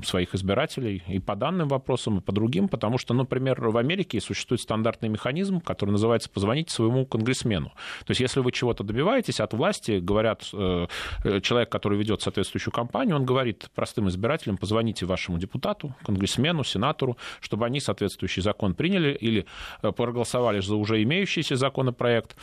своих 0.04 0.36
избирателей 0.36 1.04
и 1.08 1.20
по 1.20 1.36
данным 1.36 1.68
вопросам, 1.68 2.18
и 2.18 2.22
по 2.22 2.32
другим, 2.32 2.68
потому 2.68 2.98
что, 2.98 3.14
например, 3.14 3.70
в 3.70 3.78
Америке 3.78 4.20
существует 4.22 4.62
стандартный 4.62 5.10
механизм, 5.10 5.62
который 5.62 5.92
называется 5.92 6.30
«позвонить 6.30 6.70
своему 6.70 7.06
конгрессмену». 7.06 7.72
То 8.06 8.12
есть, 8.12 8.22
если 8.22 8.40
вы 8.40 8.52
чего-то 8.52 8.84
добиваетесь 8.84 9.40
от 9.40 9.54
власти, 9.54 10.00
говорят, 10.00 10.50
э, 10.54 10.88
э, 11.24 11.42
человек, 11.42 11.70
который 11.70 11.98
ведет 11.98 12.22
соответствующую 12.22 12.74
кампанию, 12.74 13.16
он 13.16 13.26
говорит 13.26 13.70
простым 13.76 14.10
избирателям, 14.10 14.58
позвоните 14.58 15.06
вашему 15.06 15.38
депутату, 15.38 15.96
конгрессмену, 16.04 16.64
сенатору, 16.64 17.18
чтобы 17.40 17.66
они 17.66 17.80
соответствующий 17.80 18.42
закон 18.42 18.74
приняли 18.74 19.14
или 19.14 19.46
э, 19.82 19.92
проголосовали 19.92 20.60
за 20.60 20.76
уже 20.76 21.02
имеющийся 21.04 21.56
законопроект, 21.56 22.36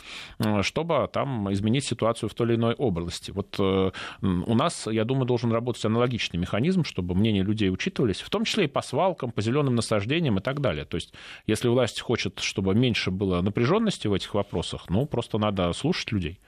чтобы 0.61 1.09
там 1.11 1.51
изменить 1.53 1.85
ситуацию 1.85 2.29
в 2.29 2.33
той 2.33 2.47
или 2.47 2.55
иной 2.55 2.73
области. 2.73 3.31
Вот 3.31 3.59
у 3.59 4.55
нас, 4.55 4.87
я 4.87 5.05
думаю, 5.05 5.25
должен 5.25 5.51
работать 5.51 5.85
аналогичный 5.85 6.39
механизм, 6.39 6.83
чтобы 6.83 7.15
мнение 7.15 7.34
мнения 7.35 7.43
людей 7.43 7.69
учитывались, 7.69 8.21
в 8.21 8.29
том 8.29 8.45
числе 8.45 8.65
и 8.65 8.67
по 8.67 8.81
свалкам, 8.81 9.31
по 9.31 9.41
зеленым 9.41 9.75
насаждениям 9.75 10.37
и 10.37 10.41
так 10.41 10.61
далее. 10.61 10.85
То 10.85 10.95
есть, 10.95 11.13
если 11.47 11.67
власть 11.67 12.01
хочет, 12.01 12.39
чтобы 12.39 12.73
меньше 12.75 13.11
было 13.11 13.41
напряженности 13.41 14.07
в 14.07 14.13
этих 14.13 14.33
вопросах, 14.33 14.89
ну, 14.89 15.05
просто 15.05 15.37
надо 15.37 15.71
слушать 15.73 16.11
людей. 16.11 16.39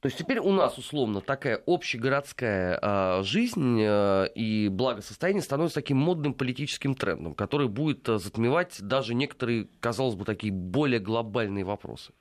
То 0.00 0.08
есть 0.08 0.18
теперь 0.18 0.38
у 0.38 0.52
нас, 0.52 0.78
условно, 0.78 1.20
такая 1.20 1.60
общегородская 1.66 2.78
э, 2.80 3.22
жизнь 3.24 3.80
э, 3.80 4.28
и 4.34 4.68
благосостояние 4.68 5.42
становится 5.42 5.76
таким 5.76 5.96
модным 5.96 6.34
политическим 6.34 6.94
трендом, 6.94 7.34
который 7.34 7.66
будет 7.66 8.08
э, 8.08 8.18
затмевать 8.18 8.76
даже 8.80 9.14
некоторые, 9.14 9.68
казалось 9.80 10.14
бы, 10.14 10.24
такие 10.24 10.52
более 10.52 11.00
глобальные 11.00 11.64
вопросы. 11.64 12.12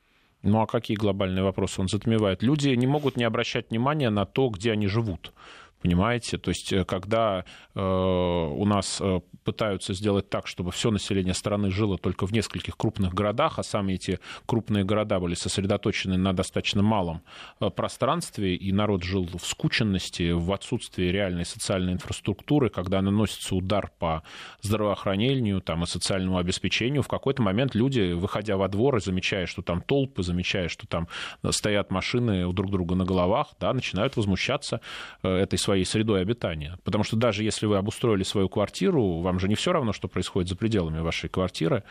Ну 0.41 0.61
а 0.61 0.67
какие 0.67 0.95
глобальные 0.95 1.43
вопросы 1.43 1.81
он 1.81 1.87
затмевает? 1.87 2.43
Люди 2.43 2.69
не 2.69 2.87
могут 2.87 3.17
не 3.17 3.23
обращать 3.23 3.69
внимания 3.69 4.09
на 4.09 4.25
то, 4.25 4.49
где 4.49 4.71
они 4.71 4.87
живут. 4.87 5.33
Понимаете? 5.81 6.37
То 6.37 6.49
есть, 6.49 6.73
э, 6.73 6.83
когда 6.85 7.45
э, 7.75 7.79
у 7.79 8.65
нас 8.65 8.99
э, 9.01 9.19
пытаются 9.43 9.93
сделать 9.93 10.29
так, 10.29 10.47
чтобы 10.47 10.71
все 10.71 10.89
население 10.89 11.33
страны 11.33 11.69
жило 11.69 11.97
только 11.97 12.25
в 12.25 12.33
нескольких 12.33 12.75
крупных 12.75 13.13
городах, 13.13 13.59
а 13.59 13.63
сами 13.63 13.93
эти 13.93 14.19
крупные 14.47 14.83
города 14.83 15.19
были 15.19 15.35
сосредоточены 15.35 16.17
на 16.17 16.33
достаточно 16.33 16.81
малом 16.81 17.21
э, 17.59 17.69
пространстве, 17.69 18.55
и 18.55 18.71
народ 18.71 19.03
жил 19.03 19.29
в 19.31 19.45
скученности, 19.45 20.31
в 20.31 20.51
отсутствии 20.51 21.05
реальной 21.05 21.45
социальной 21.45 21.93
инфраструктуры, 21.93 22.69
когда 22.69 23.01
наносится 23.01 23.55
удар 23.55 23.91
по 23.99 24.23
здравоохранению 24.61 25.61
там, 25.61 25.83
и 25.83 25.85
социальному 25.85 26.37
обеспечению, 26.37 27.03
в 27.03 27.07
какой-то 27.07 27.43
момент 27.43 27.75
люди, 27.75 28.13
выходя 28.13 28.57
во 28.57 28.67
двор 28.67 28.97
и 28.97 28.99
замечая, 29.01 29.45
что 29.45 29.61
там 29.61 29.81
толпы, 29.81 30.23
замечая, 30.23 30.67
что 30.67 30.87
там 30.87 31.07
стоят 31.51 31.91
машины 31.91 32.47
у 32.47 32.53
друг 32.53 32.71
друга 32.71 32.95
на 32.95 33.05
головах, 33.05 33.49
да, 33.59 33.71
начинают 33.73 34.17
возмущаться 34.17 34.81
этой 35.21 35.59
своей 35.65 35.85
средой 35.85 36.21
обитания. 36.21 36.77
Потому 36.83 37.03
что 37.03 37.15
даже 37.15 37.43
если 37.43 37.65
вы 37.65 37.77
обустроили 37.77 38.23
свою 38.23 38.49
квартиру, 38.49 39.21
вам 39.21 39.39
же 39.39 39.47
не 39.47 39.55
все 39.55 39.73
равно, 39.73 39.93
что 39.93 40.07
происходит 40.07 40.49
за 40.49 40.55
пределами 40.55 40.99
вашей 40.99 41.29
квартиры. 41.29 41.83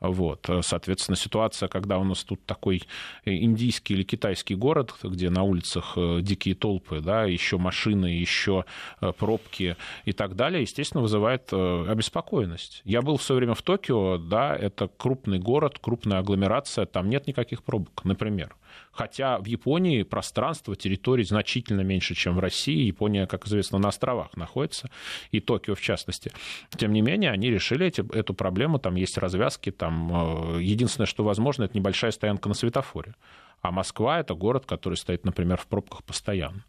Вот. 0.00 0.48
Соответственно, 0.62 1.16
ситуация, 1.16 1.68
когда 1.68 1.98
у 1.98 2.04
нас 2.04 2.24
тут 2.24 2.44
такой 2.46 2.82
индийский 3.24 3.94
или 3.94 4.04
китайский 4.04 4.54
город, 4.54 4.94
где 5.02 5.28
на 5.28 5.42
улицах 5.42 5.94
э, 5.96 6.20
дикие 6.22 6.54
толпы, 6.54 7.00
да, 7.00 7.24
еще 7.24 7.58
машины, 7.58 8.06
еще 8.06 8.64
э, 9.00 9.12
пробки 9.12 9.76
и 10.04 10.12
так 10.12 10.36
далее, 10.36 10.62
естественно, 10.62 11.02
вызывает 11.02 11.48
э, 11.52 11.86
обеспокоенность. 11.88 12.82
Я 12.84 13.02
был 13.02 13.16
в 13.16 13.22
свое 13.22 13.38
время 13.38 13.54
в 13.54 13.62
Токио, 13.62 14.18
да, 14.18 14.54
это 14.54 14.88
крупный 14.88 15.40
город, 15.40 15.78
крупная 15.80 16.20
агломерация, 16.20 16.86
там 16.86 17.10
нет 17.10 17.26
никаких 17.26 17.64
пробок, 17.64 18.04
например. 18.04 18.54
Хотя 18.90 19.38
в 19.38 19.44
Японии 19.46 20.02
пространство, 20.02 20.76
территории 20.76 21.24
значительно 21.24 21.82
меньше, 21.82 22.14
чем 22.14 22.36
в 22.36 22.38
России. 22.38 22.86
Япония, 22.86 23.26
как 23.26 23.46
известно, 23.46 23.78
на 23.78 23.88
островах 23.88 24.36
находится, 24.36 24.90
и 25.30 25.40
Токио 25.40 25.74
в 25.74 25.80
частности. 25.80 26.32
Тем 26.76 26.92
не 26.92 27.00
менее, 27.00 27.30
они 27.30 27.50
решили 27.50 27.86
эти, 27.86 28.04
эту 28.14 28.34
проблему, 28.34 28.78
там 28.78 28.96
есть 28.96 29.18
развязки, 29.18 29.70
там 29.70 30.56
э, 30.56 30.62
единственное, 30.62 31.06
что 31.06 31.24
возможно, 31.24 31.64
это 31.64 31.76
небольшая 31.76 32.10
стоянка 32.10 32.48
на 32.48 32.54
светофоре. 32.54 33.14
А 33.60 33.70
Москва— 33.70 34.20
это 34.20 34.34
город, 34.34 34.66
который 34.66 34.94
стоит, 34.94 35.24
например, 35.24 35.56
в 35.56 35.66
пробках 35.66 36.04
постоянно. 36.04 36.64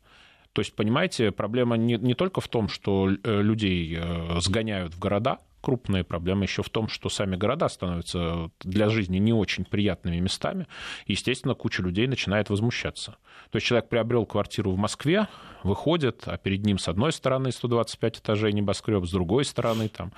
То 0.54 0.62
есть, 0.62 0.74
понимаете, 0.74 1.32
проблема 1.32 1.78
не, 1.78 1.95
не 1.97 2.16
только 2.16 2.41
в 2.41 2.47
том, 2.47 2.70
что 2.70 3.10
э, 3.10 3.41
людей 3.41 3.95
э, 3.97 4.39
сгоняют 4.41 4.93
в 4.93 5.00
города, 5.00 5.39
крупная 5.62 6.03
проблема 6.03 6.43
еще 6.43 6.64
в 6.64 6.70
том, 6.70 6.88
что 6.88 7.10
сами 7.10 7.36
города 7.36 7.68
становятся 7.70 8.51
для 8.62 8.89
жизни 8.89 9.18
не 9.18 9.34
очень 9.34 9.66
приятными 9.66 10.20
местами. 10.20 10.68
Естественно, 11.05 11.55
куча 11.55 11.84
людей 11.84 12.07
начинает 12.07 12.49
возмущаться. 12.49 13.18
То 13.51 13.57
есть 13.57 13.68
человек 13.68 13.89
приобрел 13.89 14.26
квартиру 14.26 14.72
в 14.72 14.78
Москве, 14.78 15.28
выходит, 15.64 16.24
а 16.26 16.38
перед 16.38 16.66
ним 16.66 16.78
с 16.78 16.88
одной 16.88 17.12
стороны 17.12 17.51
125 17.51 18.20
этажей 18.20 18.53
небоскреб, 18.53 19.05
с 19.05 19.12
другой 19.12 19.45
стороны 19.45 19.89
там 19.89 20.14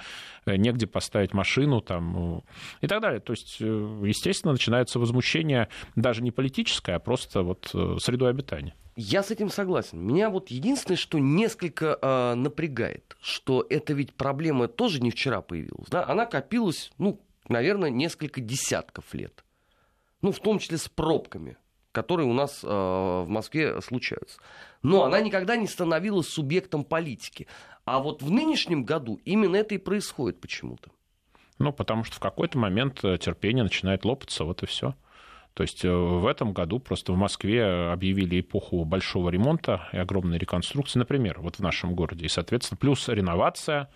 э, 0.45 0.55
негде 0.55 0.87
поставить 0.87 1.33
машину 1.33 1.81
там, 1.81 2.37
э, 2.37 2.41
и 2.81 2.87
так 2.87 3.01
далее. 3.01 3.19
То 3.19 3.33
есть, 3.33 3.57
э, 3.59 4.01
естественно, 4.05 4.53
начинается 4.53 4.99
возмущение 4.99 5.69
даже 5.95 6.21
не 6.21 6.31
политическое, 6.31 6.95
а 6.95 6.99
просто 6.99 7.41
вот 7.41 7.73
средой 7.99 8.29
обитания. 8.29 8.75
Я 8.95 9.23
с 9.23 9.31
этим 9.31 9.49
согласен. 9.49 10.05
Меня 10.05 10.29
вот 10.29 10.49
единственное, 10.49 10.97
что 10.97 11.17
несколько 11.17 11.97
э, 12.01 12.33
напрягает, 12.35 13.15
что 13.21 13.65
это 13.69 13.93
ведь 13.93 14.13
проблема 14.13 14.67
тоже 14.67 15.01
не 15.01 15.11
вчера 15.11 15.41
появилась. 15.41 15.87
Да? 15.89 16.05
Она 16.05 16.25
копилась, 16.25 16.91
ну, 16.97 17.21
наверное, 17.47 17.89
несколько 17.89 18.41
десятков 18.41 19.13
лет. 19.13 19.45
Ну, 20.21 20.31
в 20.31 20.39
том 20.39 20.59
числе 20.59 20.77
с 20.77 20.89
пробками, 20.89 21.57
которые 21.93 22.27
у 22.27 22.33
нас 22.33 22.63
э, 22.63 22.67
в 22.67 23.27
Москве 23.27 23.81
случаются. 23.81 24.39
Но 24.83 25.03
она 25.03 25.21
никогда 25.21 25.55
не 25.55 25.67
становилась 25.67 26.27
субъектом 26.27 26.83
политики. 26.83 27.47
А 27.85 27.99
вот 27.99 28.21
в 28.21 28.29
нынешнем 28.29 28.83
году 28.83 29.21
именно 29.23 29.55
это 29.55 29.73
и 29.73 29.77
происходит 29.77 30.41
почему-то. 30.41 30.91
Ну, 31.59 31.71
потому 31.71 32.03
что 32.03 32.17
в 32.17 32.19
какой-то 32.19 32.57
момент 32.57 33.01
терпение 33.01 33.63
начинает 33.63 34.03
лопаться, 34.03 34.43
вот 34.43 34.63
и 34.63 34.65
все. 34.65 34.95
То 35.53 35.63
есть 35.63 35.83
э, 35.83 35.91
в 35.91 36.25
этом 36.27 36.53
году 36.53 36.79
просто 36.79 37.11
в 37.11 37.17
Москве 37.17 37.91
объявили 37.91 38.39
эпоху 38.39 38.85
большого 38.85 39.29
ремонта 39.29 39.89
и 39.91 39.97
огромной 39.97 40.37
реконструкции, 40.37 40.97
например, 40.97 41.39
вот 41.41 41.57
в 41.57 41.59
нашем 41.59 41.93
городе. 41.93 42.25
И, 42.25 42.29
соответственно, 42.29 42.77
плюс 42.77 43.07
реновация, 43.09 43.89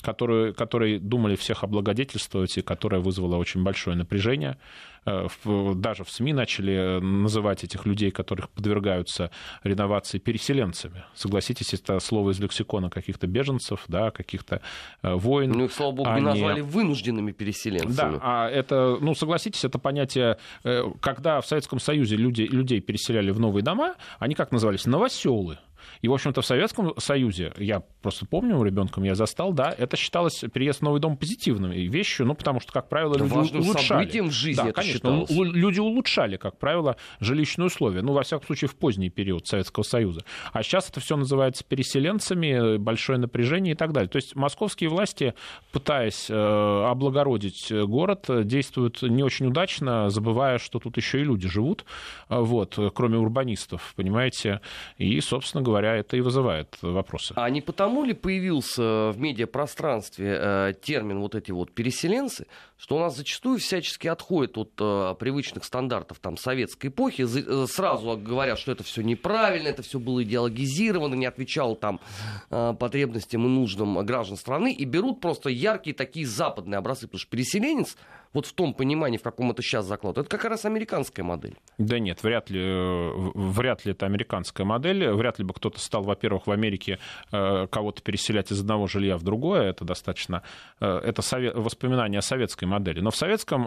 которую, 0.00 0.54
которой 0.54 0.98
думали 0.98 1.36
всех 1.36 1.64
облагодетельствовать 1.64 2.56
и 2.56 2.62
которая 2.62 3.00
вызвала 3.00 3.36
очень 3.36 3.62
большое 3.62 3.96
напряжение. 3.96 4.58
Э, 5.04 5.26
даже 5.74 6.04
в 6.04 6.10
СМИ 6.10 6.32
начали 6.32 7.00
называть 7.00 7.64
этих 7.64 7.86
людей, 7.86 8.10
которых 8.10 8.48
подвергаются 8.50 9.30
реновации, 9.64 10.18
переселенцами. 10.18 11.04
Согласитесь, 11.14 11.74
это 11.74 11.98
слово 11.98 12.30
из 12.30 12.40
лексикона 12.40 12.88
каких-то 12.88 13.26
беженцев, 13.26 13.84
да, 13.88 14.10
каких-то 14.10 14.60
э, 15.02 15.14
войн. 15.14 15.52
Ну, 15.52 15.64
их, 15.64 15.72
слава 15.72 15.92
богу, 15.92 16.10
не 16.14 16.20
назвали 16.20 16.60
вынужденными 16.60 17.32
переселенцами. 17.32 18.12
Да, 18.12 18.18
а 18.22 18.48
это, 18.48 18.96
ну, 19.00 19.14
согласитесь, 19.14 19.64
это 19.64 19.78
понятие, 19.78 20.38
э, 20.64 20.84
когда 21.00 21.40
в 21.40 21.46
Советском 21.46 21.80
Союзе 21.80 22.16
люди, 22.16 22.42
людей 22.42 22.80
переселяли 22.80 23.30
в 23.30 23.40
новые 23.40 23.64
дома, 23.64 23.94
они 24.18 24.34
как 24.34 24.52
назывались? 24.52 24.86
Новоселы. 24.86 25.58
И, 26.00 26.08
в 26.08 26.12
общем-то, 26.12 26.42
в 26.42 26.46
Советском 26.46 26.94
Союзе, 26.98 27.52
я 27.58 27.82
просто 28.02 28.26
помню, 28.26 28.62
ребенком 28.62 29.04
я 29.04 29.14
застал, 29.14 29.52
да, 29.52 29.74
это 29.76 29.96
считалось 29.96 30.44
переезд 30.52 30.80
в 30.80 30.82
новый 30.82 31.00
дом 31.00 31.16
позитивной 31.16 31.86
вещью, 31.86 32.26
ну, 32.26 32.34
потому 32.34 32.60
что, 32.60 32.72
как 32.72 32.88
правило, 32.88 33.16
люди 33.16 33.32
Важным 33.32 33.62
улучшали. 33.62 34.20
в 34.20 34.30
жизни 34.30 34.62
да, 34.62 34.68
это 34.68 34.80
конечно, 34.80 35.26
считалось. 35.26 35.30
люди 35.30 35.80
улучшали, 35.80 36.36
как 36.36 36.58
правило, 36.58 36.96
жилищные 37.20 37.66
условия, 37.66 38.02
ну, 38.02 38.12
во 38.12 38.22
всяком 38.22 38.46
случае, 38.46 38.68
в 38.68 38.76
поздний 38.76 39.10
период 39.10 39.46
Советского 39.46 39.82
Союза. 39.82 40.22
А 40.52 40.62
сейчас 40.62 40.88
это 40.90 41.00
все 41.00 41.16
называется 41.16 41.64
переселенцами, 41.64 42.76
большое 42.76 43.18
напряжение 43.18 43.74
и 43.74 43.76
так 43.76 43.92
далее. 43.92 44.08
То 44.08 44.16
есть 44.16 44.34
московские 44.36 44.90
власти, 44.90 45.34
пытаясь 45.72 46.28
э, 46.28 46.34
облагородить 46.34 47.72
город, 47.72 48.26
действуют 48.46 49.02
не 49.02 49.22
очень 49.22 49.46
удачно, 49.46 50.10
забывая, 50.10 50.58
что 50.58 50.78
тут 50.78 50.96
еще 50.96 51.20
и 51.20 51.24
люди 51.24 51.48
живут, 51.48 51.84
э, 52.28 52.38
вот, 52.38 52.78
кроме 52.94 53.18
урбанистов, 53.18 53.92
понимаете, 53.96 54.60
и, 54.98 55.20
собственно 55.20 55.62
говоря, 55.62 55.71
говоря, 55.72 55.96
это 55.96 56.16
и 56.16 56.20
вызывает 56.20 56.76
вопросы. 56.82 57.32
А 57.36 57.48
не 57.50 57.60
потому 57.60 58.04
ли 58.04 58.12
появился 58.12 59.10
в 59.10 59.18
медиапространстве 59.18 60.38
э, 60.38 60.72
термин 60.80 61.20
вот 61.20 61.34
эти 61.34 61.50
вот 61.50 61.72
переселенцы, 61.72 62.46
что 62.76 62.96
у 62.96 63.00
нас 63.00 63.16
зачастую 63.16 63.58
всячески 63.58 64.06
отходит 64.06 64.58
от 64.58 64.72
э, 64.78 65.14
привычных 65.18 65.64
стандартов 65.64 66.18
там, 66.18 66.36
советской 66.36 66.88
эпохи, 66.88 67.22
э, 67.22 67.66
сразу 67.66 68.16
говорят, 68.16 68.58
что 68.58 68.72
это 68.72 68.84
все 68.84 69.02
неправильно, 69.02 69.68
это 69.68 69.82
все 69.82 69.98
было 69.98 70.22
идеологизировано, 70.22 71.14
не 71.14 71.26
отвечало 71.26 71.76
там 71.76 72.00
потребностям 72.48 73.46
и 73.46 73.48
нуждам 73.48 74.04
граждан 74.04 74.36
страны, 74.36 74.72
и 74.72 74.84
берут 74.84 75.20
просто 75.20 75.48
яркие 75.48 75.94
такие 75.94 76.26
западные 76.26 76.78
образцы, 76.78 77.06
потому 77.06 77.20
что 77.20 77.30
переселенец 77.30 77.96
вот 78.32 78.46
в 78.46 78.52
том 78.52 78.74
понимании, 78.74 79.18
в 79.18 79.22
каком 79.22 79.50
это 79.50 79.62
сейчас 79.62 79.86
заклад, 79.86 80.18
это 80.18 80.28
как 80.28 80.44
раз 80.44 80.64
американская 80.64 81.24
модель. 81.24 81.56
Да 81.78 81.98
нет, 81.98 82.22
вряд 82.22 82.50
ли, 82.50 82.60
э, 82.60 83.10
вряд 83.34 83.84
ли 83.84 83.92
это 83.92 84.06
американская 84.06 84.66
модель. 84.66 85.10
Вряд 85.10 85.38
ли 85.38 85.44
бы 85.44 85.54
кто-то 85.54 85.78
стал, 85.80 86.02
во-первых, 86.02 86.46
в 86.46 86.50
Америке 86.50 86.98
э, 87.30 87.66
кого-то 87.68 88.02
переселять 88.02 88.50
из 88.50 88.60
одного 88.60 88.86
жилья 88.86 89.16
в 89.16 89.22
другое. 89.22 89.70
Это 89.70 89.84
достаточно... 89.84 90.42
Э, 90.80 90.98
это 90.98 91.22
воспоминание 91.54 92.18
о 92.18 92.22
советской 92.22 92.64
модели. 92.64 93.00
Но 93.00 93.10
в 93.10 93.16
советском 93.16 93.62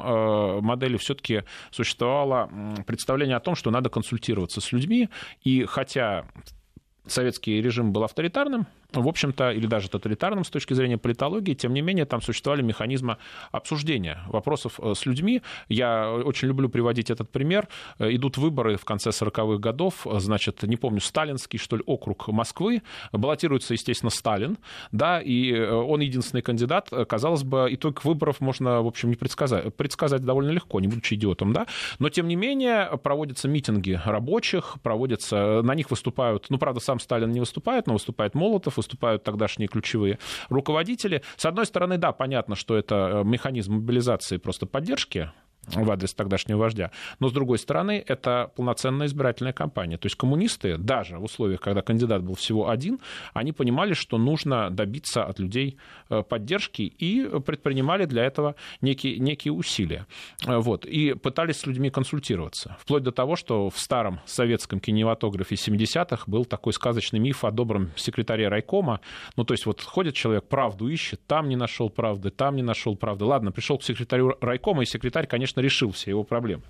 модели 0.63 0.97
все-таки 0.97 1.43
существовало 1.71 2.49
представление 2.85 3.37
о 3.37 3.39
том, 3.39 3.55
что 3.55 3.71
надо 3.71 3.89
консультироваться 3.89 4.61
с 4.61 4.71
людьми. 4.71 5.09
И 5.43 5.65
хотя 5.65 6.25
советский 7.07 7.61
режим 7.61 7.91
был 7.91 8.03
авторитарным, 8.03 8.67
в 9.01 9.07
общем-то, 9.07 9.51
или 9.51 9.67
даже 9.67 9.89
тоталитарным 9.89 10.43
с 10.43 10.49
точки 10.49 10.73
зрения 10.73 10.97
политологии, 10.97 11.53
тем 11.53 11.73
не 11.73 11.81
менее, 11.81 12.05
там 12.05 12.21
существовали 12.21 12.61
механизмы 12.61 13.17
обсуждения 13.51 14.19
вопросов 14.27 14.79
э, 14.79 14.93
с 14.95 15.05
людьми. 15.05 15.41
Я 15.69 16.11
очень 16.11 16.47
люблю 16.47 16.69
приводить 16.69 17.09
этот 17.09 17.29
пример. 17.29 17.67
Э, 17.99 18.13
идут 18.13 18.37
выборы 18.37 18.77
в 18.77 18.85
конце 18.85 19.09
40-х 19.09 19.57
годов, 19.59 20.05
значит, 20.05 20.63
не 20.63 20.77
помню, 20.77 21.01
сталинский, 21.01 21.59
что 21.59 21.77
ли, 21.77 21.83
округ 21.85 22.27
Москвы. 22.27 22.81
Баллотируется, 23.11 23.73
естественно, 23.73 24.09
Сталин, 24.09 24.57
да, 24.91 25.21
и 25.21 25.51
э, 25.51 25.71
он 25.71 26.01
единственный 26.01 26.41
кандидат. 26.41 26.89
Казалось 27.07 27.43
бы, 27.43 27.67
итог 27.71 28.03
выборов 28.05 28.41
можно, 28.41 28.81
в 28.81 28.87
общем, 28.87 29.09
не 29.09 29.15
предсказать. 29.15 29.73
Предсказать 29.75 30.23
довольно 30.23 30.51
легко, 30.51 30.79
не 30.79 30.87
будучи 30.87 31.15
идиотом, 31.15 31.53
да. 31.53 31.67
Но, 31.99 32.09
тем 32.09 32.27
не 32.27 32.35
менее, 32.35 32.97
проводятся 33.03 33.47
митинги 33.47 33.99
рабочих, 34.05 34.77
проводятся, 34.83 35.61
на 35.63 35.75
них 35.75 35.89
выступают, 35.89 36.47
ну, 36.49 36.57
правда, 36.57 36.79
сам 36.79 36.99
Сталин 36.99 37.31
не 37.31 37.39
выступает, 37.39 37.87
но 37.87 37.93
выступает 37.93 38.35
Молотов, 38.35 38.77
выступают 38.85 39.23
тогдашние 39.23 39.67
ключевые 39.67 40.19
руководители. 40.49 41.23
С 41.35 41.45
одной 41.45 41.65
стороны, 41.65 41.97
да, 41.97 42.11
понятно, 42.11 42.55
что 42.55 42.77
это 42.77 42.95
э, 42.95 43.23
механизм 43.23 43.73
мобилизации 43.73 44.37
просто 44.37 44.65
поддержки 44.65 45.31
в 45.67 45.91
адрес 45.91 46.13
тогдашнего 46.13 46.59
вождя. 46.59 46.91
Но, 47.19 47.29
с 47.29 47.31
другой 47.31 47.57
стороны, 47.57 48.03
это 48.05 48.51
полноценная 48.55 49.07
избирательная 49.07 49.53
кампания. 49.53 49.97
То 49.97 50.05
есть 50.07 50.15
коммунисты, 50.15 50.77
даже 50.77 51.17
в 51.17 51.23
условиях, 51.23 51.61
когда 51.61 51.81
кандидат 51.81 52.23
был 52.23 52.35
всего 52.35 52.69
один, 52.69 52.99
они 53.33 53.51
понимали, 53.51 53.93
что 53.93 54.17
нужно 54.17 54.69
добиться 54.69 55.23
от 55.23 55.39
людей 55.39 55.77
э, 56.09 56.23
поддержки 56.23 56.81
и 56.81 57.39
предпринимали 57.45 58.05
для 58.05 58.23
этого 58.23 58.55
некие, 58.81 59.17
некие 59.19 59.53
усилия. 59.53 60.05
Э, 60.45 60.57
вот. 60.57 60.85
И 60.85 61.13
пытались 61.13 61.57
с 61.57 61.65
людьми 61.65 61.89
консультироваться. 61.89 62.77
Вплоть 62.79 63.03
до 63.03 63.11
того, 63.11 63.35
что 63.35 63.69
в 63.69 63.79
старом 63.79 64.19
советском 64.25 64.79
кинематографе 64.79 65.55
70-х 65.55 66.23
был 66.27 66.45
такой 66.45 66.73
сказочный 66.73 67.19
миф 67.19 67.43
о 67.43 67.51
добром 67.51 67.91
секретаре 67.95 68.47
райкома. 68.47 68.99
Ну, 69.35 69.43
то 69.43 69.53
есть 69.53 69.65
вот 69.65 69.81
ходит 69.81 70.15
человек, 70.15 70.47
правду 70.47 70.87
ищет, 70.87 71.21
там 71.27 71.49
не 71.49 71.55
нашел 71.55 71.89
правды, 71.89 72.29
там 72.29 72.55
не 72.55 72.61
нашел 72.61 72.95
правды. 72.95 73.25
Ладно, 73.25 73.51
пришел 73.51 73.77
к 73.77 73.83
секретарю 73.83 74.35
райкома, 74.41 74.83
и 74.83 74.85
секретарь, 74.85 75.27
конечно, 75.27 75.54
решил 75.55 75.91
все 75.91 76.11
его 76.11 76.23
проблемы. 76.23 76.63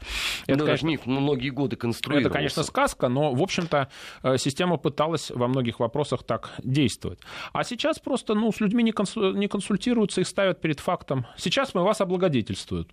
Это, 0.48 0.60
ну, 0.60 0.66
конечно, 0.66 0.88
миф 0.88 1.06
многие 1.06 1.50
годы 1.50 1.76
конструировался. 1.76 2.30
Это, 2.30 2.34
конечно, 2.38 2.64
сказка, 2.64 3.08
но, 3.08 3.34
в 3.34 3.42
общем-то, 3.42 3.90
э, 4.24 4.38
система 4.38 4.78
пыталась 4.78 5.32
во 5.32 5.48
многих 5.48 5.80
вопросах 5.80 6.24
так 6.24 6.54
действовать. 6.64 7.20
А 7.54 7.64
сейчас 7.64 8.00
просто, 8.00 8.34
ну, 8.36 8.52
с 8.52 8.60
людьми 8.60 8.84
не 8.84 9.48
консультируются, 9.48 10.22
их 10.22 10.28
ставят 10.28 10.62
перед 10.62 10.80
фактом. 10.80 11.26
Сейчас 11.38 11.74
мы 11.74 11.84
вас 11.84 12.02
облагодетельствуют 12.02 12.90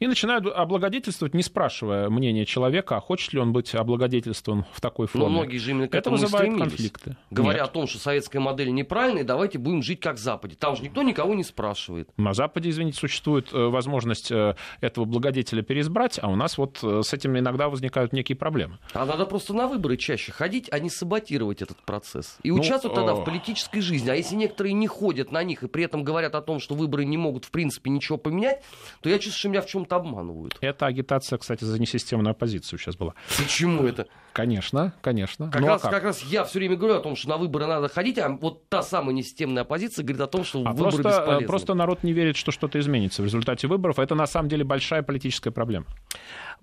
и 0.00 0.06
начинают 0.06 0.46
облагодетельствовать, 0.46 1.34
не 1.34 1.42
спрашивая 1.42 2.08
мнения 2.08 2.44
человека, 2.46 2.96
а 2.96 3.00
хочет 3.00 3.32
ли 3.32 3.40
он 3.40 3.52
быть 3.52 3.74
облагодетельствован 3.74 4.64
в 4.72 4.80
такой 4.80 5.06
форме. 5.06 5.26
Но 5.26 5.32
многие 5.32 5.58
же 5.58 5.72
именно 5.72 5.88
к 5.88 5.94
этому 5.94 6.16
Это 6.16 6.26
вызывает 6.26 6.56
конфликты. 6.56 7.16
Говоря 7.30 7.60
Нет. 7.60 7.68
о 7.68 7.72
том, 7.72 7.86
что 7.86 7.98
советская 7.98 8.40
модель 8.40 8.72
неправильная, 8.72 9.24
давайте 9.24 9.58
будем 9.58 9.82
жить 9.82 10.00
как 10.00 10.18
Западе. 10.18 10.56
Там 10.56 10.76
же 10.76 10.82
никто 10.82 11.02
никого 11.02 11.34
не 11.34 11.44
спрашивает. 11.44 12.10
На 12.16 12.34
Западе, 12.34 12.70
извините, 12.70 12.98
существует 12.98 13.52
э, 13.52 13.68
возможность 13.68 14.30
э, 14.30 14.54
этого 14.80 15.04
благодетеля 15.04 15.62
переизбрать, 15.62 16.18
а 16.22 16.28
у 16.28 16.36
нас 16.36 16.58
вот 16.58 16.78
э, 16.82 17.02
с 17.02 17.12
этим 17.12 17.36
иногда 17.38 17.68
возникают 17.68 18.12
некие 18.12 18.36
проблемы. 18.36 18.78
А 18.92 19.04
надо 19.04 19.26
просто 19.26 19.54
на 19.54 19.66
выборы 19.66 19.96
чаще 19.96 20.32
ходить, 20.32 20.68
а 20.70 20.78
не 20.78 20.90
саботировать 20.90 21.62
этот 21.62 21.78
процесс. 21.84 22.38
И 22.42 22.50
ну, 22.50 22.60
участвовать 22.60 22.94
тогда 22.94 23.14
в 23.14 23.24
политической 23.24 23.80
жизни. 23.80 24.10
А 24.10 24.14
если 24.14 24.36
некоторые 24.36 24.74
не 24.74 24.86
ходят 24.86 25.32
на 25.32 25.42
них 25.42 25.62
и 25.62 25.68
при 25.68 25.84
этом 25.84 26.04
говорят 26.04 26.34
о 26.34 26.42
том, 26.42 26.60
что 26.60 26.74
выборы 26.74 27.04
не 27.04 27.16
могут 27.16 27.44
в 27.44 27.50
принципе 27.50 27.90
ничего 27.90 28.18
поменять, 28.18 28.62
то 29.00 29.08
я 29.08 29.16
чувствую, 29.18 29.38
что 29.38 29.48
меня 29.48 29.62
в 29.62 29.66
чем-то 29.88 29.96
обманывают. 29.96 30.56
Это 30.60 30.86
агитация, 30.86 31.38
кстати, 31.38 31.64
за 31.64 31.78
несистемную 31.80 32.32
оппозицию 32.32 32.78
сейчас 32.78 32.96
была. 32.96 33.14
Почему 33.36 33.86
это? 33.86 34.06
Конечно, 34.32 34.92
конечно. 35.00 35.50
Как, 35.50 35.60
ну, 35.60 35.66
а 35.66 35.70
раз, 35.70 35.80
а 35.80 35.84
как? 35.84 35.94
как 35.94 36.04
раз 36.04 36.22
я 36.22 36.44
все 36.44 36.58
время 36.58 36.76
говорю 36.76 36.96
о 36.96 37.00
том, 37.00 37.16
что 37.16 37.28
на 37.28 37.36
выборы 37.36 37.66
надо 37.66 37.88
ходить, 37.88 38.18
а 38.18 38.28
вот 38.28 38.68
та 38.68 38.82
самая 38.82 39.14
несистемная 39.14 39.62
оппозиция 39.62 40.04
говорит 40.04 40.20
о 40.20 40.26
том, 40.26 40.44
что 40.44 40.60
а 40.64 40.72
выборы 40.72 40.90
просто, 40.90 41.08
бесполезны. 41.08 41.46
Просто 41.46 41.74
народ 41.74 42.02
не 42.04 42.12
верит, 42.12 42.36
что 42.36 42.52
что-то 42.52 42.78
изменится 42.78 43.22
в 43.22 43.24
результате 43.24 43.66
выборов. 43.66 43.98
Это 43.98 44.14
на 44.14 44.26
самом 44.26 44.48
деле 44.48 44.64
большая 44.64 45.02
политическая 45.02 45.50
проблема. 45.50 45.86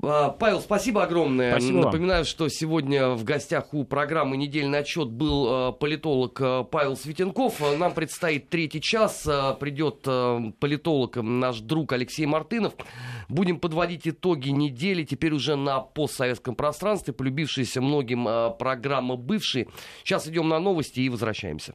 А, 0.01 0.29
Павел, 0.29 0.59
спасибо 0.59 1.03
огромное. 1.03 1.51
Спасибо 1.51 1.79
Напоминаю, 1.79 2.19
вам. 2.19 2.25
что 2.25 2.49
сегодня 2.49 3.09
в 3.09 3.23
гостях 3.23 3.73
у 3.73 3.83
программы 3.85 4.37
«Недельный 4.37 4.79
отчет» 4.79 5.09
был 5.09 5.47
а, 5.47 5.71
политолог 5.71 6.39
а, 6.41 6.63
Павел 6.63 6.97
Светенков. 6.97 7.61
Нам 7.77 7.93
предстоит 7.93 8.49
третий 8.49 8.81
час. 8.81 9.27
Придет 9.59 10.01
политолог, 10.59 11.17
наш 11.17 11.59
друг 11.59 11.93
Алексей 11.93 12.25
Мартынов. 12.25 12.73
Будем 13.29 13.59
подводить 13.59 14.07
итоги 14.07 14.49
недели, 14.49 15.03
теперь 15.03 15.33
уже 15.33 15.55
на 15.55 15.79
постсоветском 15.79 16.55
пространстве, 16.55 17.13
полюбившиеся 17.55 17.81
многим 17.81 18.27
программы 18.57 19.17
бывшие. 19.17 19.67
Сейчас 20.03 20.27
идем 20.27 20.49
на 20.49 20.59
новости 20.59 20.99
и 20.99 21.09
возвращаемся. 21.09 21.73